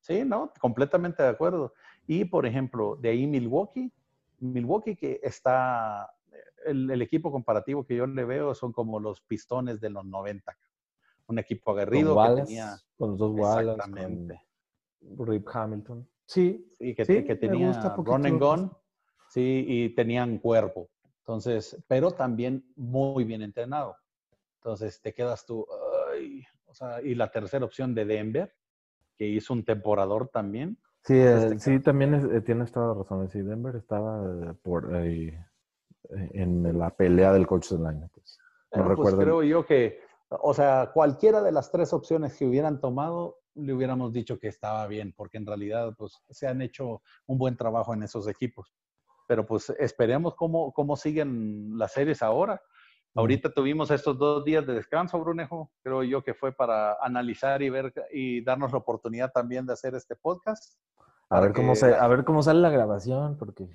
Sí. 0.01 0.25
no, 0.27 0.53
completamente 0.61 1.23
de 1.23 1.29
acuerdo. 1.29 1.73
Y 2.07 2.25
por 2.25 2.47
ejemplo, 2.47 2.97
de 3.01 3.11
ahí 3.11 3.27
Milwaukee, 3.27 3.93
Milwaukee 4.41 4.97
que 4.97 5.21
está, 5.23 6.11
el, 6.67 6.91
el, 6.91 7.01
equipo 7.01 7.31
comparativo 7.31 7.87
que 7.87 7.97
yo 7.97 8.07
le 8.07 8.25
veo 8.25 8.55
son 8.55 8.73
como 8.73 8.99
los 8.99 9.21
pistones 9.23 9.81
de 9.81 9.91
los 9.91 10.05
90. 10.05 10.55
Un 11.27 11.39
equipo 11.39 11.71
aguerrido 11.73 12.15
con 12.15 12.37
que 12.37 12.43
tenía. 12.43 12.77
Con 12.97 13.11
los 13.11 13.19
dos 13.19 13.33
Wallace. 13.33 13.71
Exactamente. 13.71 14.43
Rip 15.01 15.49
Hamilton. 15.53 16.09
Sí, 16.27 16.71
sí 16.79 16.95
que, 16.95 17.25
que 17.25 17.37
tenía 17.37 17.73
Run 17.97 18.27
and 18.27 18.41
Gun 18.41 18.73
¿sí? 19.29 19.65
Y 19.67 19.95
tenían 19.95 20.39
cuerpo. 20.39 20.89
Entonces, 21.19 21.83
pero 21.89 22.13
también 22.13 22.65
muy 22.77 23.25
bien 23.25 23.43
entrenado. 23.43 23.97
Entonces, 24.61 25.01
te 25.01 25.13
quedas 25.13 25.45
tú, 25.45 25.67
o 26.67 26.75
sea, 26.75 27.03
y 27.03 27.15
la 27.15 27.31
tercera 27.31 27.65
opción 27.65 27.95
de 27.95 28.05
Denver, 28.05 28.55
que 29.17 29.27
hizo 29.27 29.53
un 29.53 29.65
temporador 29.65 30.29
también. 30.29 30.79
Sí, 31.03 31.19
este 31.19 31.59
sí, 31.59 31.81
también 31.81 32.15
es, 32.15 32.25
eh, 32.25 32.41
tienes 32.41 32.73
toda 32.73 32.89
la 32.89 32.95
razón. 32.95 33.29
Sí, 33.31 33.43
Denver 33.43 33.77
estaba 33.77 34.23
eh, 34.25 34.55
por 34.63 34.95
ahí 34.95 35.29
eh, 35.29 36.31
en 36.33 36.79
la 36.79 36.91
pelea 36.91 37.33
del 37.33 37.47
coach 37.47 37.71
del 37.71 37.87
año. 37.87 38.09
Pues. 38.13 38.39
No 38.75 38.95
pues 38.97 39.15
creo 39.15 39.43
yo 39.43 39.67
que, 39.67 40.01
o 40.43 40.55
sea, 40.55 40.91
cualquiera 40.93 41.43
de 41.43 41.53
las 41.53 41.71
tres 41.71 41.93
opciones 41.93 42.37
que 42.37 42.47
hubieran 42.47 42.81
tomado, 42.81 43.39
le 43.55 43.73
hubiéramos 43.73 44.13
dicho 44.13 44.39
que 44.39 44.49
estaba 44.49 44.87
bien, 44.87 45.13
porque 45.17 45.39
en 45.39 45.47
realidad, 45.47 45.95
pues, 45.97 46.21
se 46.31 46.47
han 46.47 46.63
hecho 46.63 47.03
un 47.27 47.39
buen 47.39 47.57
trabajo 47.57 47.95
en 47.95 48.03
esos 48.03 48.27
equipos 48.29 48.75
pero 49.27 49.47
pues 49.47 49.71
esperemos 49.79 50.35
cómo, 50.35 50.73
cómo 50.73 50.97
siguen 50.97 51.79
las 51.79 51.93
series 51.93 52.23
ahora. 52.23 52.61
Ahorita 53.15 53.53
tuvimos 53.53 53.91
estos 53.91 54.19
dos 54.19 54.45
días 54.45 54.67
de 54.67 54.75
descanso, 54.75 55.21
Brunejo. 55.21 55.71
Creo 55.83 56.03
yo 56.03 56.23
que 56.25 56.35
fue 56.35 56.53
para 56.53 56.97
analizar 57.01 57.63
y 57.63 57.71
ver 57.71 57.93
y 58.13 58.43
darnos 58.43 58.73
la 58.73 58.79
oportunidad 58.79 59.31
también 59.33 59.67
de 59.67 59.73
hacer 59.73 59.95
este 59.95 60.17
podcast. 60.17 60.81
A 61.31 61.41
ver, 61.41 61.53
cómo 61.53 61.75
se, 61.75 61.95
a 61.95 62.07
ver 62.09 62.25
cómo 62.25 62.43
sale 62.43 62.61
la 62.61 62.71
grabación, 62.71 63.37
porque... 63.39 63.69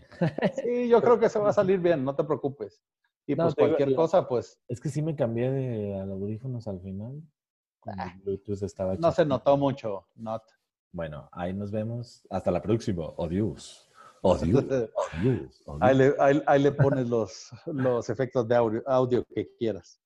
sí, 0.62 0.88
yo 0.88 1.02
creo 1.02 1.20
que 1.20 1.30
se 1.30 1.40
va 1.40 1.50
a 1.50 1.54
salir 1.54 1.80
bien, 1.80 2.04
no 2.04 2.16
te 2.16 2.24
preocupes. 2.24 2.82
Y 3.30 3.36
pues 3.36 3.54
cualquier 3.54 3.94
cosa, 3.94 4.28
pues... 4.28 4.60
Es 4.68 4.82
que 4.82 4.90
sí 4.90 5.04
me 5.04 5.16
cambié 5.16 5.52
de 5.52 6.00
audífonos 6.00 6.68
al 6.68 6.82
final. 6.82 7.22
Ah, 7.86 8.16
estaba 8.48 8.96
no 8.96 9.12
se 9.12 9.24
notó 9.24 9.56
mucho, 9.56 10.08
not. 10.16 10.42
Bueno, 10.92 11.30
ahí 11.32 11.54
nos 11.54 11.70
vemos. 11.70 12.26
Hasta 12.32 12.50
la 12.50 12.60
próxima. 12.60 13.14
Adiós. 13.20 13.88
Adiós. 14.24 14.92
Ahí, 15.80 15.96
le, 15.96 16.16
ahí, 16.20 16.62
le, 16.62 16.72
pones 16.72 17.08
los, 17.08 17.52
los 17.68 18.10
efectos 18.10 18.48
de 18.48 18.56
audio, 18.56 18.84
audio 18.88 19.24
que 19.26 19.48
quieras. 19.58 20.02